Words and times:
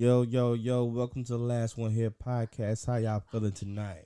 Yo, 0.00 0.22
yo, 0.22 0.52
yo, 0.52 0.84
welcome 0.84 1.24
to 1.24 1.32
the 1.32 1.38
last 1.38 1.76
one 1.76 1.90
here 1.90 2.12
podcast. 2.12 2.86
How 2.86 2.98
y'all 2.98 3.20
feeling 3.32 3.50
tonight? 3.50 4.04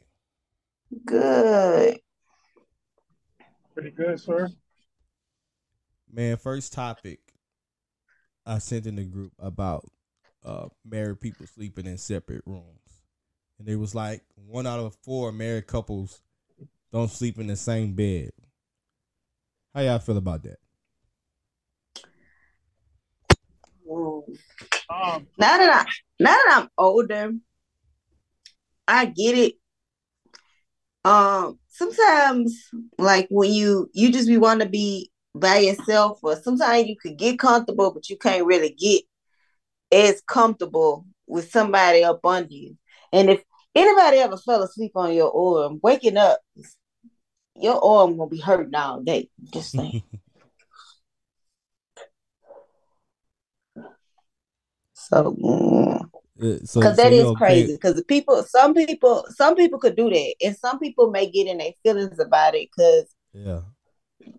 Good. 1.04 1.98
Pretty 3.74 3.90
good, 3.90 4.18
sir. 4.18 4.48
Man, 6.10 6.38
first 6.38 6.72
topic 6.72 7.20
I 8.46 8.56
sent 8.56 8.86
in 8.86 8.96
the 8.96 9.04
group 9.04 9.32
about 9.38 9.84
uh 10.42 10.68
married 10.82 11.20
people 11.20 11.46
sleeping 11.46 11.84
in 11.84 11.98
separate 11.98 12.44
rooms. 12.46 13.02
And 13.58 13.68
it 13.68 13.76
was 13.76 13.94
like 13.94 14.22
one 14.34 14.66
out 14.66 14.80
of 14.80 14.96
four 15.02 15.30
married 15.30 15.66
couples 15.66 16.22
don't 16.90 17.10
sleep 17.10 17.38
in 17.38 17.48
the 17.48 17.56
same 17.56 17.92
bed. 17.92 18.30
How 19.74 19.82
y'all 19.82 19.98
feel 19.98 20.16
about 20.16 20.42
that? 20.44 20.58
Mm. 23.86 24.22
Now 25.38 25.58
that 25.58 25.86
I 25.86 25.90
now 26.20 26.30
that 26.30 26.58
I'm 26.60 26.68
older, 26.78 27.32
I 28.86 29.06
get 29.06 29.36
it. 29.36 29.54
Um, 31.04 31.58
sometimes 31.68 32.70
like 32.98 33.26
when 33.30 33.52
you 33.52 33.90
you 33.92 34.12
just 34.12 34.28
be 34.28 34.38
want 34.38 34.60
to 34.60 34.68
be 34.68 35.10
by 35.34 35.58
yourself, 35.58 36.20
or 36.22 36.36
sometimes 36.36 36.86
you 36.86 36.96
could 36.96 37.18
get 37.18 37.38
comfortable, 37.38 37.92
but 37.92 38.08
you 38.08 38.16
can't 38.16 38.46
really 38.46 38.70
get 38.70 39.02
as 39.90 40.22
comfortable 40.22 41.06
with 41.26 41.50
somebody 41.50 42.04
up 42.04 42.24
under 42.24 42.52
you. 42.52 42.76
And 43.12 43.30
if 43.30 43.42
anybody 43.74 44.18
ever 44.18 44.36
fell 44.36 44.62
asleep 44.62 44.92
on 44.94 45.14
your 45.14 45.34
arm, 45.34 45.80
waking 45.82 46.16
up, 46.16 46.40
your 47.56 47.84
arm 47.84 48.16
gonna 48.16 48.30
be 48.30 48.40
hurting 48.40 48.74
all 48.74 49.00
day. 49.00 49.28
Just 49.52 49.72
saying. 49.72 50.02
So, 55.12 55.32
mm, 55.34 56.00
Uh, 56.40 56.58
so, 56.64 56.80
because 56.80 56.96
so 56.96 57.02
that 57.02 57.12
is 57.12 57.24
okay- 57.26 57.38
crazy. 57.38 57.72
Because 57.74 58.02
people, 58.08 58.42
some 58.44 58.72
people, 58.74 59.24
some 59.36 59.54
people 59.54 59.78
could 59.78 59.94
do 59.94 60.08
that, 60.10 60.34
and 60.42 60.56
some 60.56 60.78
people 60.78 61.10
may 61.10 61.30
get 61.30 61.46
in 61.46 61.58
their 61.58 61.72
feelings 61.82 62.18
about 62.18 62.54
it 62.54 62.68
because 62.74 63.14
Yeah. 63.34 63.60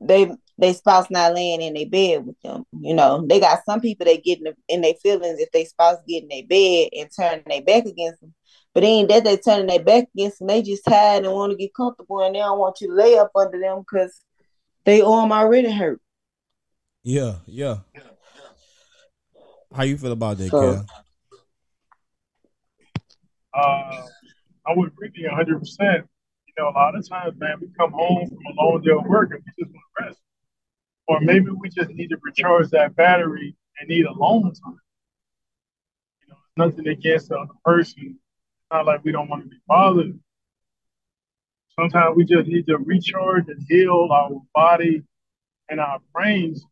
they 0.01 0.31
they 0.57 0.73
spouse 0.73 1.09
not 1.09 1.33
laying 1.33 1.61
in 1.61 1.73
their 1.73 1.87
bed 1.89 2.25
with 2.25 2.39
them. 2.41 2.65
You 2.79 2.93
know, 2.93 3.25
they 3.27 3.39
got 3.39 3.63
some 3.65 3.81
people 3.81 4.05
that 4.05 4.23
get 4.23 4.39
in, 4.39 4.53
in 4.67 4.81
their 4.81 4.93
feelings 4.95 5.39
if 5.39 5.51
they 5.51 5.65
spouse 5.65 5.97
get 6.07 6.23
in 6.23 6.29
their 6.29 6.45
bed 6.47 6.89
and 6.97 7.09
turn 7.15 7.43
their 7.47 7.61
back 7.61 7.85
against 7.85 8.19
them. 8.21 8.33
But 8.73 8.83
ain't 8.83 9.09
that 9.09 9.23
they 9.23 9.37
turning 9.37 9.67
their 9.67 9.83
back 9.83 10.07
against 10.15 10.39
them. 10.39 10.47
They 10.47 10.61
just 10.63 10.85
tired 10.85 11.25
and 11.25 11.33
want 11.33 11.51
to 11.51 11.57
get 11.57 11.73
comfortable, 11.75 12.19
and 12.21 12.33
they 12.35 12.39
don't 12.39 12.59
want 12.59 12.81
you 12.81 12.87
to 12.87 12.93
lay 12.95 13.17
up 13.17 13.31
under 13.35 13.59
them 13.59 13.79
because 13.79 14.19
they 14.85 15.01
arm 15.01 15.31
already 15.31 15.71
hurt. 15.71 16.01
Yeah, 17.03 17.35
yeah. 17.45 17.79
How 19.73 19.83
you 19.83 19.97
feel 19.97 20.11
about 20.11 20.37
that, 20.37 20.49
So- 20.49 20.59
Cal? 20.59 20.85
uh, 23.55 24.07
I 24.65 24.73
would 24.75 24.89
agree 24.89 25.09
with 25.09 25.17
you 25.17 25.27
100%. 25.29 26.07
You 26.47 26.53
know, 26.57 26.69
a 26.69 26.71
lot 26.71 26.95
of 26.95 27.07
times, 27.07 27.35
man, 27.39 27.57
we 27.59 27.67
come 27.77 27.91
home 27.91 28.27
from 28.27 28.37
a 28.45 28.61
long 28.61 28.81
day 28.81 28.91
of 28.91 29.05
work 29.05 29.31
and 29.31 29.41
we 29.43 29.63
just 29.63 29.73
want 29.73 29.83
to 29.99 30.05
rest. 30.05 30.19
Or 31.07 31.19
maybe 31.19 31.49
we 31.49 31.69
just 31.69 31.89
need 31.89 32.09
to 32.09 32.17
recharge 32.21 32.69
that 32.69 32.95
battery 32.95 33.55
and 33.79 33.89
need 33.89 34.05
alone 34.05 34.43
time. 34.43 34.77
You 36.21 36.27
know, 36.29 36.65
nothing 36.67 36.87
against 36.87 37.29
the 37.29 37.37
other 37.39 37.53
person. 37.65 38.19
It's 38.19 38.67
not 38.71 38.85
like 38.85 39.03
we 39.03 39.11
don't 39.11 39.27
want 39.27 39.43
to 39.43 39.49
be 39.49 39.57
bothered. 39.67 40.17
Sometimes 41.79 42.15
we 42.15 42.23
just 42.25 42.47
need 42.47 42.67
to 42.67 42.77
recharge 42.77 43.47
and 43.49 43.61
heal 43.67 44.07
our 44.11 44.39
body 44.53 45.01
and 45.69 45.79
our 45.79 45.99
brains 46.13 46.63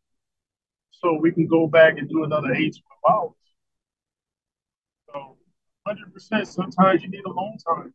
so 0.91 1.17
we 1.19 1.31
can 1.31 1.47
go 1.47 1.67
back 1.67 1.97
and 1.97 2.09
do 2.09 2.23
another 2.23 2.53
eight, 2.53 2.75
12 3.05 3.23
hours. 3.23 3.35
So, 5.13 5.37
100%, 5.87 6.47
sometimes 6.47 7.03
you 7.03 7.09
need 7.09 7.25
a 7.25 7.31
long 7.31 7.57
time. 7.67 7.93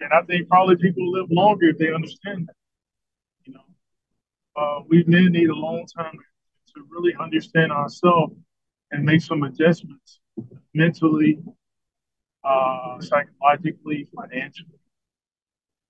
And 0.00 0.12
I 0.12 0.22
think 0.22 0.48
probably 0.48 0.76
people 0.76 1.10
live 1.12 1.30
longer 1.30 1.68
if 1.68 1.78
they 1.78 1.92
understand 1.92 2.48
that. 2.48 2.54
You 3.44 3.54
know, 3.54 3.60
uh, 4.56 4.80
we 4.88 5.04
men 5.06 5.32
need 5.32 5.48
a 5.48 5.54
long 5.54 5.86
time 5.86 6.18
to 6.74 6.86
really 6.90 7.14
understand 7.20 7.70
ourselves 7.70 8.34
and 8.90 9.04
make 9.04 9.22
some 9.22 9.42
adjustments 9.42 10.20
mentally, 10.74 11.38
uh, 12.44 13.00
psychologically, 13.00 14.08
financially. 14.14 14.78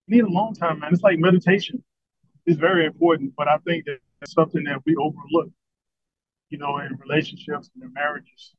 You 0.07 0.17
need 0.17 0.25
a 0.25 0.29
long 0.29 0.55
time, 0.55 0.81
man. 0.81 0.93
It's 0.93 1.03
like 1.03 1.19
meditation. 1.19 1.83
It's 2.45 2.59
very 2.59 2.87
important, 2.87 3.35
but 3.37 3.49
I 3.49 3.59
think 3.59 3.85
that 3.87 3.99
it's 4.21 4.33
something 4.33 4.65
that 4.65 4.83
we 4.85 4.97
overlook, 4.97 5.51
you 6.53 6.59
know, 6.59 6.79
in 6.79 6.97
relationships 6.99 7.71
and 7.75 7.83
in 7.83 7.93
marriages. 7.95 8.55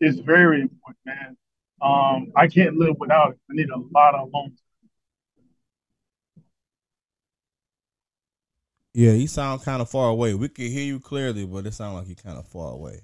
It's 0.00 0.20
very 0.20 0.60
important, 0.60 0.98
man. 1.04 1.36
Um, 1.82 2.32
I 2.36 2.46
can't 2.46 2.76
live 2.76 2.94
without 3.00 3.32
it. 3.32 3.38
I 3.50 3.54
need 3.54 3.68
a 3.70 3.78
lot 3.92 4.14
of 4.14 4.28
alone 4.28 4.50
time. 4.50 4.90
Yeah, 8.94 9.12
you 9.12 9.26
sound 9.26 9.62
kind 9.64 9.82
of 9.82 9.90
far 9.90 10.08
away. 10.08 10.34
We 10.34 10.48
can 10.48 10.70
hear 10.70 10.84
you 10.84 11.00
clearly, 11.00 11.44
but 11.44 11.66
it 11.66 11.74
sounds 11.74 11.96
like 11.96 12.06
you're 12.06 12.14
kind 12.14 12.38
of 12.38 12.46
far 12.46 12.72
away. 12.72 13.00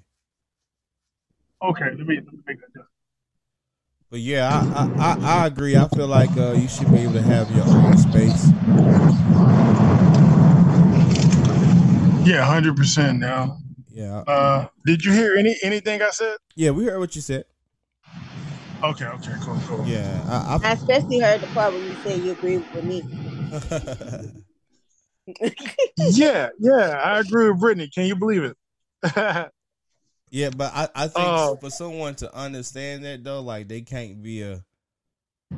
Okay, 1.61 1.89
let 1.97 2.07
me, 2.07 2.15
let 2.15 2.33
me 2.33 2.39
make 2.47 2.59
that. 2.61 2.85
But 4.09 4.21
yeah, 4.21 4.47
I 4.49 4.83
I, 4.83 5.15
I, 5.15 5.43
I 5.43 5.47
agree. 5.47 5.75
I 5.75 5.87
feel 5.89 6.07
like 6.07 6.35
uh, 6.37 6.53
you 6.53 6.69
should 6.69 6.89
be 6.91 6.99
able 6.99 7.13
to 7.13 7.21
have 7.21 7.53
your 7.53 7.65
own 7.65 7.97
space. 7.97 8.47
Yeah, 12.25 12.45
hundred 12.45 12.77
percent 12.77 13.19
now. 13.19 13.60
Yeah, 14.01 14.23
Uh, 14.25 14.67
did 14.85 15.05
you 15.05 15.11
hear 15.11 15.35
any 15.35 15.55
anything 15.63 16.01
I 16.01 16.09
said? 16.09 16.37
yeah, 16.55 16.71
we 16.71 16.85
heard 16.85 16.97
what 16.99 17.15
you 17.15 17.21
said. 17.21 17.45
Okay, 18.83 19.05
okay, 19.05 19.33
cool, 19.41 19.59
cool. 19.67 19.85
Yeah, 19.85 20.23
I, 20.27 20.57
I 20.69 20.71
especially 20.73 21.19
heard 21.19 21.41
the 21.41 21.47
part 21.47 21.71
where 21.73 21.83
you 21.83 21.95
said 21.97 22.19
you 22.19 22.31
agree 22.31 22.57
with 22.73 22.83
me. 22.83 23.03
Yeah, 26.13 26.49
yeah, 26.59 26.99
I 27.03 27.19
agree 27.19 27.49
with 27.51 27.59
Brittany. 27.59 27.89
Can 27.93 28.05
you 28.05 28.15
believe 28.15 28.43
it? 28.43 28.57
yeah, 30.31 30.49
but 30.49 30.71
I 30.73 30.89
I 30.95 31.07
think 31.07 31.29
Oh. 31.37 31.57
for 31.57 31.69
someone 31.69 32.15
to 32.15 32.35
understand 32.35 33.05
that 33.05 33.23
though, 33.23 33.41
like 33.41 33.67
they 33.67 33.81
can't 33.81 34.21
be 34.23 34.41
a 34.41 34.63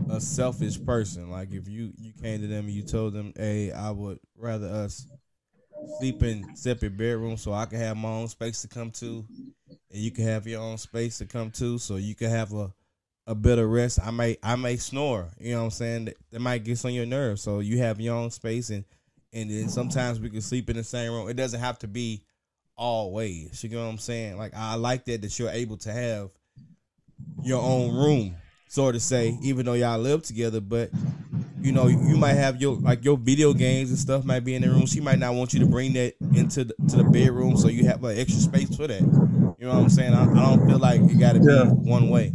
a 0.09 0.19
selfish 0.19 0.83
person. 0.83 1.31
Like 1.31 1.53
if 1.53 1.67
you 1.69 1.93
you 1.97 2.11
came 2.21 2.41
to 2.41 2.47
them 2.47 2.65
and 2.65 2.73
you 2.73 2.83
told 2.83 3.13
them, 3.13 3.33
"Hey, 3.35 3.71
I 3.71 3.91
would 3.91 4.19
rather 4.35 4.67
us 4.67 5.07
sleep 5.99 6.23
in 6.23 6.55
separate 6.55 6.97
bedrooms 6.97 7.41
so 7.41 7.53
I 7.53 7.65
can 7.65 7.79
have 7.79 7.97
my 7.97 8.09
own 8.09 8.27
space 8.27 8.61
to 8.61 8.67
come 8.67 8.91
to, 8.91 9.25
and 9.69 9.77
you 9.89 10.11
can 10.11 10.25
have 10.25 10.47
your 10.47 10.61
own 10.61 10.77
space 10.77 11.17
to 11.19 11.25
come 11.25 11.51
to, 11.51 11.77
so 11.77 11.95
you 11.95 12.15
can 12.15 12.29
have 12.29 12.53
a 12.53 12.73
a 13.25 13.35
bit 13.35 13.57
of 13.57 13.69
rest. 13.69 13.99
I 14.03 14.11
may 14.11 14.37
I 14.43 14.55
may 14.55 14.77
snore. 14.77 15.29
You 15.39 15.53
know 15.53 15.59
what 15.59 15.65
I'm 15.65 15.71
saying? 15.71 16.05
That, 16.05 16.17
that 16.31 16.39
might 16.39 16.63
get 16.63 16.83
on 16.85 16.93
your 16.93 17.05
nerves. 17.05 17.41
So 17.41 17.59
you 17.59 17.77
have 17.79 17.99
your 17.99 18.15
own 18.15 18.31
space, 18.31 18.69
and 18.69 18.83
and 19.31 19.49
then 19.49 19.69
sometimes 19.69 20.19
we 20.19 20.29
can 20.29 20.41
sleep 20.41 20.69
in 20.69 20.75
the 20.75 20.83
same 20.83 21.11
room. 21.11 21.29
It 21.29 21.35
doesn't 21.35 21.59
have 21.59 21.79
to 21.79 21.87
be 21.87 22.23
always. 22.75 23.63
You 23.63 23.69
know 23.69 23.83
what 23.83 23.91
I'm 23.91 23.97
saying? 23.97 24.37
Like 24.37 24.53
I 24.55 24.75
like 24.75 25.05
that 25.05 25.21
that 25.21 25.39
you're 25.39 25.49
able 25.49 25.77
to 25.77 25.91
have 25.91 26.29
your 27.41 27.61
own 27.61 27.95
room, 27.95 28.35
so 28.67 28.91
to 28.91 28.99
say, 28.99 29.37
even 29.41 29.65
though 29.65 29.73
y'all 29.73 29.99
live 29.99 30.23
together. 30.23 30.59
But 30.59 30.91
you 31.63 31.71
know, 31.71 31.87
you 31.87 32.17
might 32.17 32.33
have 32.33 32.61
your 32.61 32.75
like 32.75 33.05
your 33.05 33.15
video 33.17 33.53
games 33.53 33.89
and 33.89 33.97
stuff 33.97 34.25
might 34.25 34.41
be 34.41 34.53
in 34.53 34.61
the 34.61 34.69
room. 34.69 34.85
She 34.85 34.99
might 34.99 35.17
not 35.17 35.33
want 35.33 35.53
you 35.53 35.61
to 35.61 35.65
bring 35.65 35.93
that 35.93 36.13
into 36.33 36.65
the, 36.65 36.75
to 36.89 36.97
the 36.97 37.05
bedroom, 37.05 37.55
so 37.55 37.69
you 37.69 37.85
have 37.85 38.03
like 38.03 38.17
extra 38.17 38.41
space 38.41 38.75
for 38.75 38.85
that. 38.85 39.01
You 39.01 39.67
know 39.67 39.69
what 39.69 39.83
I'm 39.83 39.89
saying? 39.89 40.13
I, 40.13 40.23
I 40.23 40.41
don't 40.41 40.67
feel 40.67 40.77
like 40.77 40.99
it 40.99 41.17
got 41.19 41.33
to 41.33 41.39
be 41.39 41.89
one 41.89 42.09
way. 42.09 42.33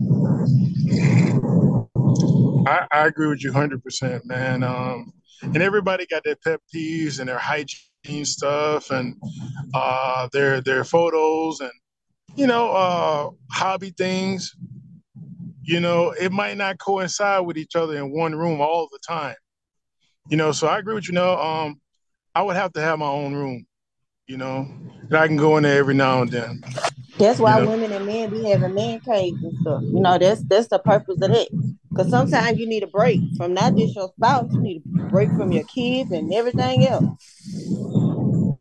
I, 2.67 2.87
I 2.91 3.06
agree 3.06 3.28
with 3.28 3.44
you 3.44 3.53
hundred 3.53 3.84
percent, 3.84 4.25
man. 4.25 4.62
Um, 4.62 5.12
and 5.43 5.59
everybody 5.59 6.06
got 6.06 6.25
their 6.25 6.37
pet 6.37 6.61
peeves 6.75 7.21
and 7.21 7.28
their 7.28 7.38
hygiene 7.38 8.25
stuff 8.25 8.91
and 8.91 9.15
uh, 9.75 10.28
their 10.33 10.62
their 10.62 10.84
photos 10.84 11.61
and 11.61 11.72
you 12.34 12.47
know 12.47 12.71
uh, 12.71 13.31
hobby 13.50 13.91
things. 13.91 14.56
You 15.69 15.81
know, 15.81 16.15
it 16.19 16.32
might 16.32 16.56
not 16.56 16.79
coincide 16.79 17.44
with 17.44 17.59
each 17.59 17.76
other 17.76 17.94
in 17.99 18.11
one 18.11 18.35
room 18.35 18.59
all 18.59 18.88
the 18.91 18.99
time. 19.06 19.37
You 20.31 20.38
know, 20.38 20.50
so 20.50 20.67
I 20.67 20.79
agree 20.79 20.94
with 20.94 21.09
you. 21.09 21.12
Know, 21.12 21.37
um, 21.38 21.79
I 22.35 22.41
would 22.41 22.56
have 22.56 22.73
to 22.73 22.81
have 22.81 22.99
my 22.99 23.06
own 23.06 23.35
room. 23.35 23.67
You 24.26 24.38
know, 24.38 24.67
that 25.11 25.20
I 25.20 25.26
can 25.26 25.37
go 25.37 25.59
in 25.59 25.65
there 25.65 25.79
every 25.79 25.93
now 25.93 26.23
and 26.23 26.31
then. 26.31 26.62
That's 27.19 27.38
why 27.38 27.59
You 27.59 27.67
know? 27.67 27.70
women 27.73 27.93
and 27.93 28.06
men 28.06 28.31
be 28.31 28.44
having 28.44 28.75
man 28.75 29.00
caves 29.00 29.43
and 29.43 29.53
stuff. 29.61 29.82
You 29.93 30.00
know, 30.00 30.17
that's 30.17 30.43
that's 30.44 30.69
the 30.69 30.79
purpose 30.79 31.20
of 31.20 31.31
that. 31.32 31.49
Because 31.93 32.09
sometimes 32.09 32.59
you 32.59 32.67
need 32.67 32.82
a 32.82 32.87
break 32.87 33.21
from 33.37 33.53
not 33.53 33.76
just 33.76 33.94
your 33.94 34.09
spouse, 34.17 34.49
you 34.55 34.62
need 34.62 34.82
a 34.99 35.11
break 35.11 35.29
from 35.37 35.53
your 35.53 35.64
kids 35.64 36.11
and 36.12 36.32
everything 36.32 36.87
else. 36.87 37.05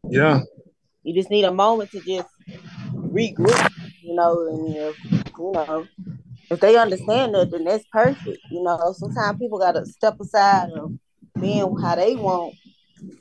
Yeah, 0.10 0.42
You 1.04 1.14
just 1.14 1.30
need 1.30 1.46
a 1.46 1.54
moment 1.54 1.90
to 1.92 2.02
just 2.02 2.28
regroup, 3.14 3.70
you 4.04 4.14
know, 4.14 4.46
and 4.50 4.74
you 4.76 5.52
know, 5.54 5.88
if 6.50 6.60
they 6.60 6.78
understand 6.78 7.36
that, 7.36 7.52
then 7.52 7.64
that's 7.64 7.86
perfect. 7.92 8.40
You 8.50 8.64
know, 8.64 8.94
sometimes 8.94 9.38
people 9.40 9.60
gotta 9.60 9.86
step 9.86 10.20
aside 10.20 10.70
of 10.72 10.94
being 11.40 11.76
how 11.78 11.96
they 11.96 12.16
want 12.16 12.56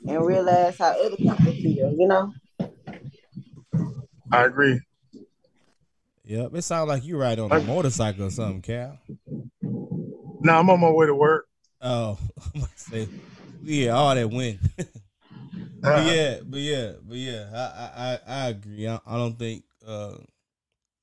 and 0.07 0.25
realize 0.25 0.77
how 0.77 0.91
other 1.03 1.17
people 1.17 1.35
feel, 1.61 1.95
you 1.97 2.07
know. 2.07 2.33
I 4.31 4.45
agree. 4.45 4.79
Yep, 6.25 6.55
it 6.55 6.61
sounds 6.63 6.89
like 6.89 7.05
you 7.05 7.17
ride 7.17 7.39
on 7.39 7.51
a 7.51 7.61
motorcycle 7.61 8.25
or 8.25 8.31
something, 8.31 8.61
Cal. 8.61 8.99
Now 10.41 10.59
I'm 10.59 10.69
on 10.69 10.79
my 10.81 10.89
way 10.89 11.05
to 11.05 11.15
work. 11.15 11.47
Oh, 11.81 12.17
I'm 12.55 12.61
about 12.61 12.75
to 12.75 12.79
say, 12.79 13.09
yeah, 13.63 13.91
all 13.91 14.13
that 14.13 14.29
wind. 14.29 14.59
but 15.81 16.03
yeah, 16.03 16.39
but 16.45 16.59
yeah, 16.59 16.91
but 17.01 17.17
yeah, 17.17 17.49
I 17.53 18.01
I, 18.01 18.19
I 18.27 18.47
agree. 18.49 18.87
I, 18.87 18.99
I 19.05 19.17
don't 19.17 19.37
think, 19.39 19.63
uh, 19.85 20.15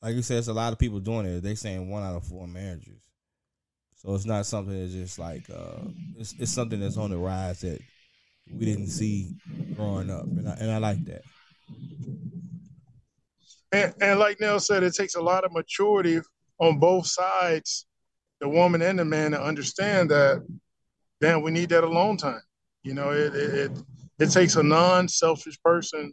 like 0.04 0.16
you 0.16 0.22
said, 0.22 0.36
it's 0.36 0.48
a 0.48 0.52
lot 0.52 0.72
of 0.72 0.78
people 0.78 1.00
doing 1.00 1.24
it. 1.24 1.40
They 1.40 1.54
saying 1.54 1.88
one 1.88 2.02
out 2.02 2.14
of 2.14 2.24
four 2.24 2.46
marriages, 2.46 3.00
so 3.96 4.14
it's 4.14 4.26
not 4.26 4.44
something 4.44 4.78
that's 4.78 4.92
just 4.92 5.18
like 5.18 5.48
uh, 5.48 5.88
it's 6.18 6.34
it's 6.38 6.52
something 6.52 6.78
that's 6.78 6.98
on 6.98 7.08
the 7.08 7.16
rise 7.16 7.62
that 7.62 7.80
we 8.52 8.66
didn't 8.66 8.88
see 8.88 9.34
growing 9.74 10.10
up, 10.10 10.24
and 10.24 10.46
I, 10.46 10.52
and 10.60 10.70
I 10.70 10.76
like 10.76 11.02
that. 11.06 11.22
And, 13.72 13.94
and 14.02 14.18
like 14.20 14.40
Nell 14.40 14.60
said, 14.60 14.82
it 14.82 14.94
takes 14.94 15.14
a 15.14 15.22
lot 15.22 15.44
of 15.44 15.52
maturity 15.52 16.20
on 16.58 16.78
both 16.78 17.06
sides, 17.06 17.86
the 18.40 18.48
woman 18.48 18.82
and 18.82 18.98
the 18.98 19.06
man, 19.06 19.30
to 19.30 19.42
understand 19.42 20.10
that, 20.10 20.46
damn, 21.22 21.40
we 21.40 21.50
need 21.50 21.70
that 21.70 21.82
alone 21.82 22.18
time. 22.18 22.42
You 22.82 22.92
know, 22.92 23.12
it 23.12 23.34
it 23.34 23.54
it, 23.54 23.78
it 24.18 24.30
takes 24.32 24.56
a 24.56 24.62
non-selfish 24.62 25.58
person. 25.62 26.12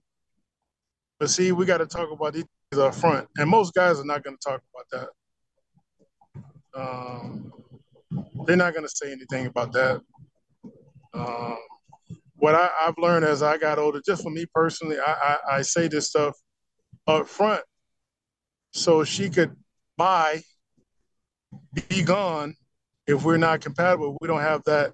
But 1.19 1.29
see, 1.29 1.51
we 1.51 1.65
got 1.65 1.79
to 1.79 1.85
talk 1.85 2.09
about 2.09 2.33
these 2.33 2.45
up 2.79 2.95
front, 2.95 3.27
and 3.37 3.49
most 3.49 3.73
guys 3.73 3.99
are 3.99 4.05
not 4.05 4.23
going 4.23 4.37
to 4.37 4.49
talk 4.49 4.61
about 4.73 5.09
that. 6.73 6.79
Um, 6.79 7.51
they're 8.45 8.55
not 8.55 8.73
going 8.73 8.85
to 8.85 8.93
say 8.93 9.11
anything 9.11 9.45
about 9.45 9.73
that. 9.73 10.01
Um, 11.13 11.57
what 12.35 12.55
I, 12.55 12.69
have 12.81 12.95
learned 12.97 13.25
as 13.25 13.43
I 13.43 13.57
got 13.57 13.77
older, 13.77 14.01
just 14.05 14.23
for 14.23 14.31
me 14.31 14.45
personally, 14.53 14.97
I, 14.99 15.11
I, 15.11 15.57
I 15.57 15.61
say 15.61 15.87
this 15.87 16.07
stuff 16.07 16.35
up 17.07 17.27
front 17.27 17.61
so 18.71 19.03
she 19.03 19.29
could 19.29 19.55
buy, 19.97 20.41
be 21.89 22.03
gone 22.03 22.55
if 23.05 23.23
we're 23.23 23.37
not 23.37 23.61
compatible. 23.61 24.17
We 24.21 24.27
don't 24.27 24.41
have 24.41 24.63
that 24.63 24.93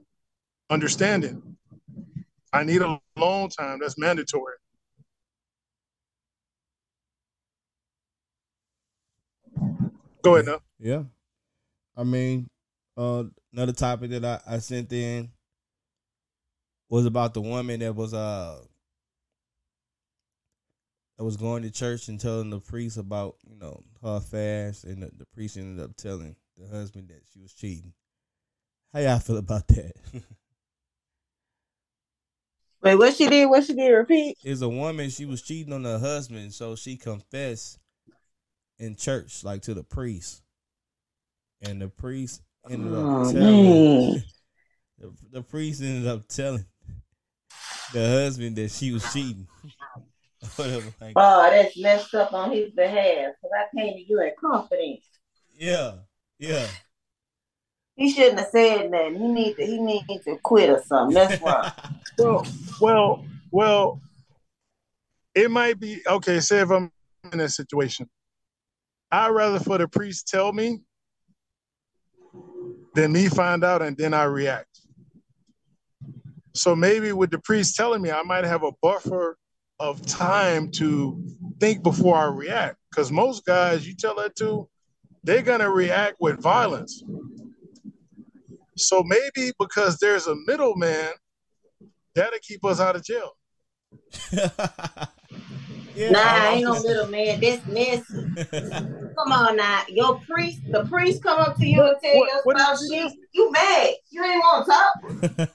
understanding. 0.69 1.57
I 2.51 2.63
need 2.63 2.81
a 2.81 2.99
long 3.17 3.49
time. 3.49 3.79
That's 3.79 3.97
mandatory. 3.97 4.55
Go 10.21 10.35
ahead 10.35 10.45
now. 10.47 10.59
Yeah. 10.79 11.03
I 11.95 12.03
mean, 12.03 12.49
uh, 12.95 13.23
another 13.53 13.73
topic 13.73 14.11
that 14.11 14.25
I, 14.25 14.39
I 14.47 14.59
sent 14.59 14.91
in 14.93 15.29
was 16.89 17.05
about 17.05 17.33
the 17.33 17.41
woman 17.41 17.79
that 17.81 17.95
was 17.95 18.13
uh 18.13 18.59
that 21.17 21.23
was 21.23 21.37
going 21.37 21.63
to 21.63 21.71
church 21.71 22.07
and 22.07 22.19
telling 22.19 22.51
the 22.51 22.59
priest 22.59 22.97
about 22.97 23.35
you 23.47 23.55
know 23.57 23.83
her 24.03 24.19
fast, 24.19 24.83
and 24.83 25.01
the, 25.01 25.11
the 25.17 25.25
priest 25.25 25.57
ended 25.57 25.83
up 25.83 25.95
telling 25.95 26.35
the 26.57 26.67
husband 26.67 27.09
that 27.09 27.21
she 27.33 27.39
was 27.39 27.53
cheating. 27.53 27.93
How 28.93 28.99
y'all 28.99 29.19
feel 29.19 29.37
about 29.37 29.67
that? 29.69 29.93
Wait, 32.81 32.95
what 32.95 33.15
she 33.15 33.27
did? 33.27 33.47
What 33.47 33.65
she 33.65 33.73
did? 33.73 33.89
Repeat. 33.89 34.37
Is 34.43 34.61
a 34.61 34.69
woman 34.69 35.09
she 35.09 35.25
was 35.25 35.41
cheating 35.41 35.73
on 35.73 35.83
her 35.83 35.97
husband, 35.99 36.53
so 36.53 36.75
she 36.75 36.95
confessed 36.95 37.79
in 38.79 38.95
church, 38.95 39.43
like 39.43 39.61
to 39.63 39.73
the 39.73 39.83
priest, 39.83 40.41
and 41.61 41.81
the 41.81 41.87
priest 41.89 42.41
ended 42.69 42.93
Oh, 42.93 43.01
up 43.27 43.33
telling 43.33 43.63
man. 43.63 44.23
the, 44.99 45.13
the 45.31 45.41
priest 45.41 45.81
ended 45.81 46.07
up 46.07 46.27
telling 46.27 46.65
the 47.93 48.07
husband 48.07 48.55
that 48.57 48.71
she 48.71 48.91
was 48.91 49.11
cheating. 49.13 49.47
Whatever, 50.55 50.93
like, 51.01 51.13
Oh, 51.15 51.49
that's 51.49 51.77
messed 51.79 52.13
up 52.13 52.33
on 52.33 52.51
his 52.51 52.71
behalf. 52.71 53.33
Cause 53.41 53.51
I 53.57 53.75
came 53.75 53.93
to 53.95 54.03
you 54.07 54.21
in 54.21 54.31
confidence. 54.39 55.05
yeah, 55.57 55.93
yeah. 56.37 56.67
He 57.95 58.11
shouldn't 58.11 58.37
have 58.39 58.49
said 58.49 58.91
nothing. 58.91 59.15
He 59.15 59.27
need 59.27 59.55
to. 59.55 59.65
He 59.65 59.79
need 59.79 60.05
to 60.25 60.37
quit 60.43 60.69
or 60.69 60.83
something. 60.85 61.15
That's 61.15 61.41
wrong. 61.41 61.71
Well, 62.19 62.45
well, 62.79 63.25
well. 63.51 64.01
It 65.33 65.49
might 65.51 65.79
be 65.79 66.01
okay. 66.07 66.39
Say 66.39 66.59
if 66.59 66.69
I'm 66.71 66.91
in 67.31 67.39
that 67.39 67.49
situation, 67.49 68.07
I'd 69.11 69.29
rather 69.29 69.59
for 69.59 69.77
the 69.77 69.87
priest 69.87 70.27
tell 70.27 70.51
me 70.51 70.81
than 72.93 73.11
me 73.11 73.27
find 73.29 73.63
out 73.63 73.81
and 73.81 73.95
then 73.95 74.13
I 74.13 74.23
react. 74.23 74.81
So 76.53 76.75
maybe 76.75 77.11
with 77.11 77.29
the 77.29 77.39
priest 77.39 77.75
telling 77.75 78.01
me, 78.01 78.11
I 78.11 78.23
might 78.23 78.43
have 78.43 78.63
a 78.63 78.71
buffer 78.81 79.37
of 79.79 80.03
time 80.05 80.71
to 80.71 81.23
think 81.59 81.83
before 81.83 82.17
I 82.17 82.25
react. 82.25 82.77
Because 82.89 83.11
most 83.11 83.45
guys, 83.45 83.87
you 83.87 83.95
tell 83.95 84.15
that 84.15 84.35
to, 84.37 84.67
they're 85.23 85.43
gonna 85.43 85.69
react 85.69 86.17
with 86.19 86.41
violence. 86.41 87.03
So 88.75 89.03
maybe 89.03 89.51
because 89.59 89.97
there's 89.99 90.27
a 90.27 90.35
middleman, 90.47 91.11
that'll 92.15 92.39
keep 92.41 92.65
us 92.65 92.79
out 92.79 92.95
of 92.95 93.03
jail. 93.03 93.31
yeah, 95.97 96.09
Nah, 96.11 96.19
I- 96.23 96.47
ain't 96.55 96.63
no 96.65 96.71
little 96.73 97.07
man. 97.07 97.39
This 97.39 97.59
messy. 97.67 98.03
Come 99.17 99.31
on 99.31 99.55
now. 99.57 99.81
Your 99.89 100.19
priest, 100.29 100.61
the 100.71 100.85
priest 100.85 101.23
come 101.23 101.39
up 101.39 101.57
to 101.57 101.65
you 101.65 101.81
and 101.83 101.95
tell 102.03 102.15
What- 102.17 102.29
you 102.29 102.39
what 102.43 102.55
about 102.55 102.77
you 102.81 102.89
shit. 103.09 103.13
You 103.33 103.51
mad. 103.51 103.89
You 104.09 104.23
ain't 104.23 104.39
want 104.39 104.65
to 104.65 104.71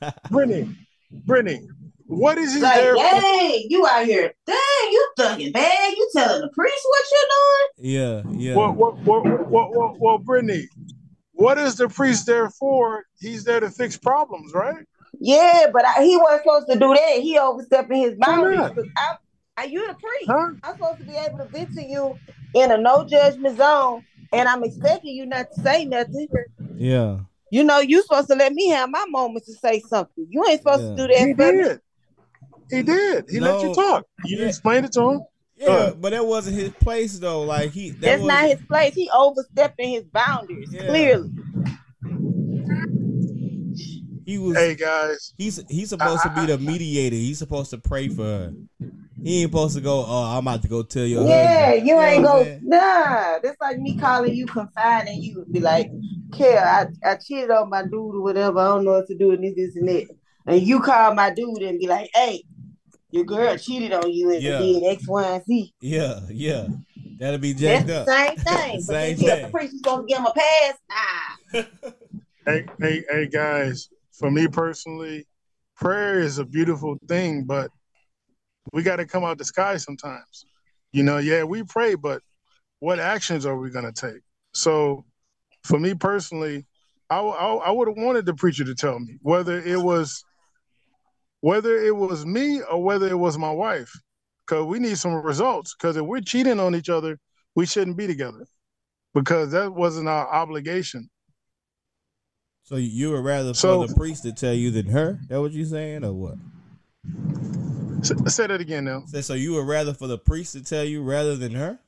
talk. 0.03 0.15
Brittany, 0.31 0.75
Brittany, 1.11 1.61
what 2.07 2.39
is 2.39 2.55
he 2.55 2.61
Like, 2.61 2.75
there 2.77 2.95
for? 2.95 3.03
dang, 3.03 3.67
you 3.69 3.87
out 3.87 4.05
here. 4.05 4.33
Dang, 4.47 4.57
you 4.91 5.09
thugging 5.19 5.53
bad. 5.53 5.93
You 5.97 6.11
telling 6.15 6.43
the 6.43 6.51
priest 6.55 6.85
what 6.89 7.05
you're 7.13 7.31
doing? 7.31 8.29
yeah, 8.39 8.49
yeah. 8.51 8.57
Well, 8.57 8.73
well, 8.73 8.99
well, 9.05 9.23
well, 9.49 9.71
well, 9.73 9.97
well, 9.99 10.19
Brittany, 10.19 10.69
what 11.33 11.59
is 11.59 11.77
the 11.77 11.89
priest 11.89 12.27
there 12.27 12.51
for? 12.51 13.05
He's 13.19 13.45
there 13.45 13.61
to 13.61 13.71
fix 13.71 13.97
problems, 13.97 14.53
right? 14.55 14.85
Yeah, 15.21 15.67
but 15.73 15.85
I, 15.87 16.03
he 16.05 16.17
wasn't 16.17 16.43
supposed 16.43 16.67
to 16.69 16.75
do 16.79 16.95
that. 16.95 17.19
He 17.23 17.39
overstepping 17.39 17.99
his 18.01 18.15
boundaries. 18.19 18.59
I, 18.97 19.17
I, 19.57 19.65
you 19.65 19.87
the 19.87 19.95
priest. 19.95 20.27
Huh? 20.29 20.53
I'm 20.63 20.75
supposed 20.75 21.01
to 21.01 21.07
be 21.07 21.17
able 21.17 21.39
to 21.39 21.49
vent 21.51 21.73
to 21.75 21.83
you 21.83 22.15
in 22.55 22.71
a 22.71 22.79
no 22.79 23.07
judgment 23.07 23.57
zone, 23.59 24.03
and 24.33 24.49
I'm 24.49 24.65
expecting 24.65 25.15
you 25.15 25.27
not 25.27 25.47
to 25.55 25.61
say 25.61 25.85
nothing. 25.85 26.29
yeah. 26.77 27.19
You 27.51 27.65
know, 27.65 27.81
you're 27.81 28.03
supposed 28.03 28.29
to 28.29 28.35
let 28.35 28.55
me 28.55 28.69
have 28.71 28.89
my 28.89 29.05
moments 29.09 29.47
to 29.47 29.53
say 29.55 29.81
something. 29.81 30.27
You 30.31 30.47
ain't 30.47 30.63
supposed 30.63 30.83
Yeah. 30.85 30.89
to 30.91 30.97
do 30.97 31.09
that 31.09 31.27
He 31.27 31.35
for 31.35 31.53
me. 31.53 31.63
did. 31.63 31.81
He 32.71 32.83
did. 32.83 33.25
He 33.29 33.41
let 33.41 33.63
you 33.63 33.75
talk. 33.75 34.07
You 34.25 34.41
Yeah. 34.41 34.47
explained 34.49 34.87
it 34.87 34.93
to 34.93 35.01
him. 35.11 35.21
Yeah, 35.57 35.69
Uh. 35.69 35.95
but 35.95 36.11
that 36.11 36.25
wasn't 36.27 36.57
his 36.57 36.71
place 36.71 37.19
though. 37.19 37.43
Like 37.43 37.73
he, 37.73 37.91
that 37.91 38.01
That's 38.01 38.23
was, 38.23 38.29
not 38.29 38.49
his 38.49 38.61
place. 38.63 38.95
He 38.95 39.11
overstepping 39.15 39.91
his 39.91 40.05
boundaries, 40.05 40.71
Yeah. 40.73 40.87
clearly. 40.89 41.31
He 44.25 44.39
was. 44.39 44.57
Hey 44.57 44.75
guys, 44.77 45.35
He's 45.37 45.63
he's 45.69 45.91
supposed 45.91 46.23
to 46.23 46.31
be 46.31 46.47
the 46.47 46.57
mediator. 46.57 47.17
He's 47.17 47.39
supposed 47.39 47.71
to 47.71 47.79
pray 47.79 48.09
for 48.09 48.23
her. 48.25 48.55
He 49.23 49.43
ain't 49.43 49.51
supposed 49.53 49.77
to 49.77 49.81
go. 49.81 50.05
Oh, 50.07 50.25
I'm 50.37 50.47
about 50.47 50.63
to 50.63 50.69
go 50.69 50.83
tell 50.83 51.05
your 51.05 51.25
Yeah, 51.27 51.71
husband." 51.71 51.87
you 51.87 52.01
ain't 52.01 52.25
go. 52.25 52.43
saying? 52.43 52.61
Nah, 52.65 53.39
that's 53.43 53.57
like 53.61 53.79
me 53.79 53.97
calling 53.97 54.35
you, 54.35 54.47
confiding 54.47 55.23
you, 55.23 55.43
and 55.43 55.53
be 55.53 55.61
like, 55.61 55.91
"Care, 56.33 56.65
I, 56.65 56.87
I 57.09 57.17
cheated 57.17 57.51
on 57.51 57.71
my 57.71 57.83
dude 57.83 58.17
or 58.17 58.23
whatever. 58.23 58.59
I 58.59 58.69
don't 58.69 58.85
know 58.85 58.93
what 58.93 59.07
to 59.09 59.17
do 59.17 59.29
with 59.29 59.41
this, 59.41 59.55
this, 59.55 59.77
and 59.77 59.89
that." 59.89 60.07
And 60.47 60.61
you 60.61 60.81
call 60.81 61.15
my 61.15 61.31
dude 61.31 61.63
and 61.63 61.79
be 61.79 61.87
like, 61.87 62.11
"Hey, 62.15 62.43
your 63.13 63.25
girl 63.25 63.57
cheated 63.57 63.93
on 63.93 64.11
you 64.11 64.31
and 64.33 64.43
Yeah. 64.43 64.59
did 64.59 64.83
X, 64.83 65.07
Y, 65.07 65.25
and 65.25 65.45
Z." 65.45 65.73
Yeah, 65.81 66.21
yeah. 66.29 66.69
That'll 67.19 67.39
be 67.39 67.53
That's 67.53 67.85
jacked 67.85 67.87
the 67.87 68.01
up. 68.01 68.09
same 68.09 68.37
thing. 68.39 68.81
Same 68.81 69.17
then 69.17 69.27
thing. 69.27 69.43
the 69.43 69.49
priest 69.51 69.75
is 69.75 69.79
supposed 69.81 70.09
to 70.09 70.13
give 70.13 70.19
him 70.19 70.27
a 70.27 70.33
pass. 70.33 70.75
Nah. 71.55 71.63
hey, 72.47 72.65
hey, 72.81 73.05
hey 73.09 73.29
guys. 73.29 73.89
For 74.13 74.31
me 74.31 74.49
personally, 74.49 75.27
prayer 75.77 76.19
is 76.21 76.39
a 76.39 76.45
beautiful 76.45 76.97
thing, 77.09 77.45
but 77.45 77.71
we 78.73 78.83
got 78.83 78.97
to 78.97 79.07
come 79.07 79.25
out 79.25 79.39
the 79.39 79.45
sky 79.45 79.77
sometimes. 79.77 80.45
You 80.93 81.03
know, 81.03 81.19
yeah, 81.19 81.45
we 81.45 81.63
pray, 81.63 81.95
but 81.95 82.23
what 82.81 83.01
actions 83.01 83.47
are 83.47 83.57
we 83.57 83.71
going 83.71 83.91
to 83.91 83.93
take? 83.93 84.21
So, 84.55 85.05
for 85.65 85.79
me 85.79 85.95
personally, 85.95 86.67
I, 87.09 87.19
I, 87.19 87.55
I 87.55 87.71
would 87.71 87.89
have 87.89 87.97
wanted 87.97 88.27
the 88.27 88.35
preacher 88.35 88.65
to 88.65 88.75
tell 88.75 88.99
me 88.99 89.19
whether 89.23 89.59
it 89.61 89.81
was 89.81 90.25
whether 91.41 91.77
it 91.77 91.97
was 91.97 92.25
me 92.25 92.63
or 92.63 92.83
whether 92.83 93.09
it 93.09 93.19
was 93.19 93.37
my 93.37 93.51
wife, 93.51 93.93
because 94.47 94.65
we 94.65 94.79
need 94.79 94.97
some 94.97 95.15
results. 95.15 95.75
Because 95.75 95.97
if 95.97 96.05
we're 96.05 96.21
cheating 96.21 96.61
on 96.61 96.77
each 96.77 96.89
other, 96.89 97.19
we 97.57 97.67
shouldn't 97.67 97.97
be 97.97 98.07
together, 98.07 98.47
because 99.13 99.51
that 99.51 99.73
wasn't 99.75 100.09
our 100.09 100.29
obligation. 100.29 101.11
So 102.63 102.77
you 102.77 103.11
would 103.11 103.25
rather 103.25 103.55
So- 103.55 103.83
for 103.83 103.89
the 103.89 103.95
priest 103.95 104.23
to 104.23 104.33
tell 104.33 104.55
you 104.55 104.71
than 104.71 104.87
her? 104.87 105.19
That 105.29 105.41
what 105.41 105.51
you 105.53 105.65
saying 105.65 106.05
or 106.05 106.13
what? 106.13 106.37
S- 108.03 108.35
say 108.35 108.49
that 108.49 108.61
again 108.61 108.85
now. 108.85 109.05
Say 109.07 109.21
so 109.21 109.35
you 109.35 109.53
would 109.55 109.67
rather 109.67 109.95
for 109.95 110.09
the 110.09 110.19
priest 110.19 110.55
to 110.55 110.63
tell 110.63 110.85
you 110.85 111.03
rather 111.03 111.37
than 111.37 111.53
her? 111.53 111.79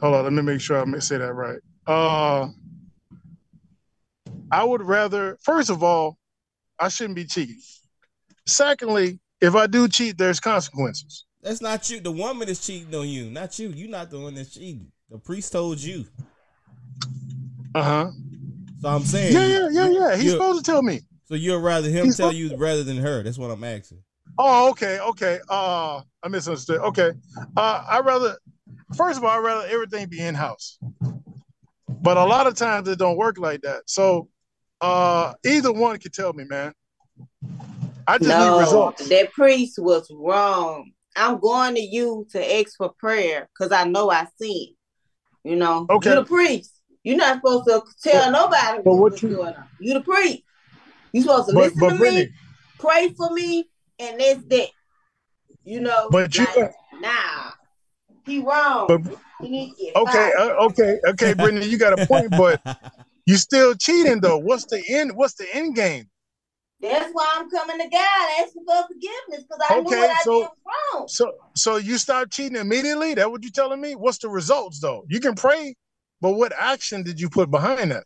Hold 0.00 0.14
on, 0.14 0.24
let 0.24 0.32
me 0.32 0.42
make 0.42 0.60
sure 0.60 0.76
I 0.76 0.98
say 0.98 1.16
that 1.16 1.32
right. 1.32 1.58
Uh, 1.86 2.48
I 4.50 4.62
would 4.62 4.82
rather, 4.82 5.38
first 5.40 5.70
of 5.70 5.82
all, 5.82 6.18
I 6.78 6.88
shouldn't 6.88 7.16
be 7.16 7.24
cheating. 7.24 7.60
Secondly, 8.46 9.18
if 9.40 9.54
I 9.54 9.66
do 9.66 9.88
cheat, 9.88 10.18
there's 10.18 10.40
consequences. 10.40 11.24
That's 11.42 11.62
not 11.62 11.88
you. 11.88 12.00
The 12.00 12.12
woman 12.12 12.48
is 12.48 12.64
cheating 12.66 12.94
on 12.94 13.08
you, 13.08 13.30
not 13.30 13.58
you. 13.58 13.68
You're 13.70 13.88
not 13.88 14.10
the 14.10 14.20
one 14.20 14.34
that's 14.34 14.52
cheating. 14.52 14.92
The 15.08 15.18
priest 15.18 15.52
told 15.52 15.78
you. 15.78 16.04
Uh 17.74 17.82
huh. 17.82 18.10
So 18.80 18.88
I'm 18.88 19.04
saying, 19.04 19.32
Yeah, 19.32 19.46
yeah, 19.46 19.68
yeah, 19.70 19.88
yeah. 19.88 20.16
He's 20.16 20.32
supposed 20.32 20.62
to 20.62 20.70
tell 20.70 20.82
me. 20.82 21.00
So 21.26 21.34
you'd 21.34 21.58
rather 21.60 21.88
him 21.88 22.06
He's 22.06 22.16
tell 22.16 22.30
supposed- 22.30 22.36
you 22.52 22.56
rather 22.56 22.84
than 22.84 22.98
her? 22.98 23.22
That's 23.22 23.38
what 23.38 23.50
I'm 23.50 23.64
asking. 23.64 23.98
Oh, 24.38 24.70
okay, 24.70 24.98
okay. 25.00 25.40
Uh, 25.48 26.00
I 26.22 26.28
misunderstood. 26.28 26.80
Okay. 26.80 27.12
Uh, 27.56 27.84
I 27.88 28.00
rather, 28.00 28.36
first 28.96 29.18
of 29.18 29.24
all, 29.24 29.30
I 29.30 29.38
rather 29.38 29.66
everything 29.68 30.08
be 30.08 30.18
in 30.20 30.34
house. 30.34 30.78
But 31.88 32.16
a 32.16 32.24
lot 32.24 32.46
of 32.46 32.54
times 32.54 32.88
it 32.88 32.98
don't 32.98 33.16
work 33.16 33.38
like 33.38 33.60
that. 33.62 33.82
So, 33.86 34.28
uh, 34.80 35.34
either 35.46 35.72
one 35.72 35.98
can 35.98 36.10
tell 36.10 36.32
me, 36.32 36.44
man. 36.44 36.72
I 38.06 38.18
just 38.18 38.28
need 38.28 38.58
results. 38.60 39.08
that 39.08 39.32
priest 39.32 39.78
was 39.78 40.10
wrong. 40.12 40.90
I'm 41.16 41.38
going 41.38 41.74
to 41.76 41.80
you 41.80 42.26
to 42.32 42.58
ask 42.60 42.76
for 42.76 42.90
prayer 42.98 43.48
because 43.56 43.72
I 43.72 43.84
know 43.84 44.10
I 44.10 44.26
sin. 44.40 44.68
You 45.44 45.56
know, 45.56 45.86
Okay. 45.88 46.10
you 46.10 46.16
the 46.16 46.24
priest. 46.24 46.72
You're 47.02 47.16
not 47.18 47.36
supposed 47.36 47.66
to 47.66 47.82
tell 48.02 48.30
nobody 48.30 48.78
but 48.82 48.92
what 48.92 49.00
what's 49.12 49.22
you- 49.22 49.36
going 49.36 49.54
on. 49.54 49.64
You're 49.80 49.98
the 49.98 50.04
priest. 50.04 50.42
You 51.14 51.22
supposed 51.22 51.48
to 51.50 51.54
But 51.54 51.62
listen 51.62 51.80
but 51.80 51.90
to 51.90 51.98
Brittany, 51.98 52.24
me, 52.26 52.32
pray 52.80 53.08
for 53.16 53.30
me, 53.32 53.70
and 54.00 54.20
that's 54.20 54.42
that. 54.46 54.68
You 55.62 55.80
know, 55.80 56.08
But 56.10 56.36
you- 56.36 56.44
like, 56.56 56.72
nah, 57.00 57.52
he 58.26 58.40
wrong. 58.40 58.88
but 58.88 59.00
he 59.40 59.48
need 59.48 59.74
to 59.76 59.82
get 59.84 59.96
okay, 59.96 60.32
uh, 60.36 60.50
okay, 60.66 60.98
okay, 61.10 61.32
Brittany, 61.34 61.66
you 61.66 61.78
got 61.78 61.96
a 61.96 62.04
point, 62.04 62.32
but 62.36 62.60
you 63.26 63.36
still 63.36 63.76
cheating 63.76 64.20
though. 64.20 64.38
What's 64.38 64.64
the 64.64 64.82
end? 64.88 65.12
What's 65.14 65.34
the 65.34 65.46
end 65.54 65.76
game? 65.76 66.10
That's 66.80 67.10
why 67.12 67.30
I'm 67.36 67.48
coming 67.48 67.78
to 67.78 67.88
God 67.88 68.28
asking 68.40 68.64
for 68.66 68.82
forgiveness 68.88 69.44
because 69.48 69.60
I 69.70 69.80
knew 69.80 69.86
Okay, 69.86 69.96
what 70.00 70.10
I 70.10 70.22
so- 70.24 70.40
did 70.40 70.48
wrong. 70.96 71.08
So, 71.08 71.32
so 71.54 71.76
you 71.76 71.96
stop 71.98 72.28
cheating 72.32 72.56
immediately? 72.56 73.14
That 73.14 73.30
what 73.30 73.44
you 73.44 73.50
telling 73.52 73.80
me? 73.80 73.94
What's 73.94 74.18
the 74.18 74.28
results 74.28 74.80
though? 74.80 75.04
You 75.08 75.20
can 75.20 75.36
pray, 75.36 75.76
but 76.20 76.32
what 76.32 76.52
action 76.58 77.04
did 77.04 77.20
you 77.20 77.30
put 77.30 77.52
behind 77.52 77.92
that? 77.92 78.04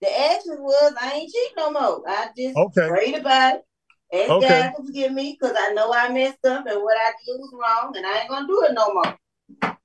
The 0.00 0.20
action 0.32 0.56
was 0.60 0.94
I 1.00 1.12
ain't 1.12 1.32
cheating 1.32 1.54
no 1.56 1.70
more. 1.72 2.02
I 2.08 2.28
just 2.36 2.56
Okay. 2.56 2.88
prayed 2.88 3.14
about 3.16 3.56
it. 3.56 3.64
Asked 4.12 4.30
Okay. 4.30 4.48
God 4.48 4.72
to 4.76 4.86
forgive 4.86 5.12
me 5.12 5.36
because 5.38 5.56
I 5.58 5.72
know 5.74 5.92
I 5.92 6.08
messed 6.10 6.44
up 6.46 6.66
and 6.66 6.82
what 6.82 6.96
I 6.96 7.12
did 7.26 7.38
was 7.38 7.52
wrong 7.52 7.94
and 7.96 8.06
I 8.06 8.20
ain't 8.20 8.28
gonna 8.28 8.46
do 8.46 8.64
it 8.64 8.72
no 8.72 8.94
more. 8.94 9.18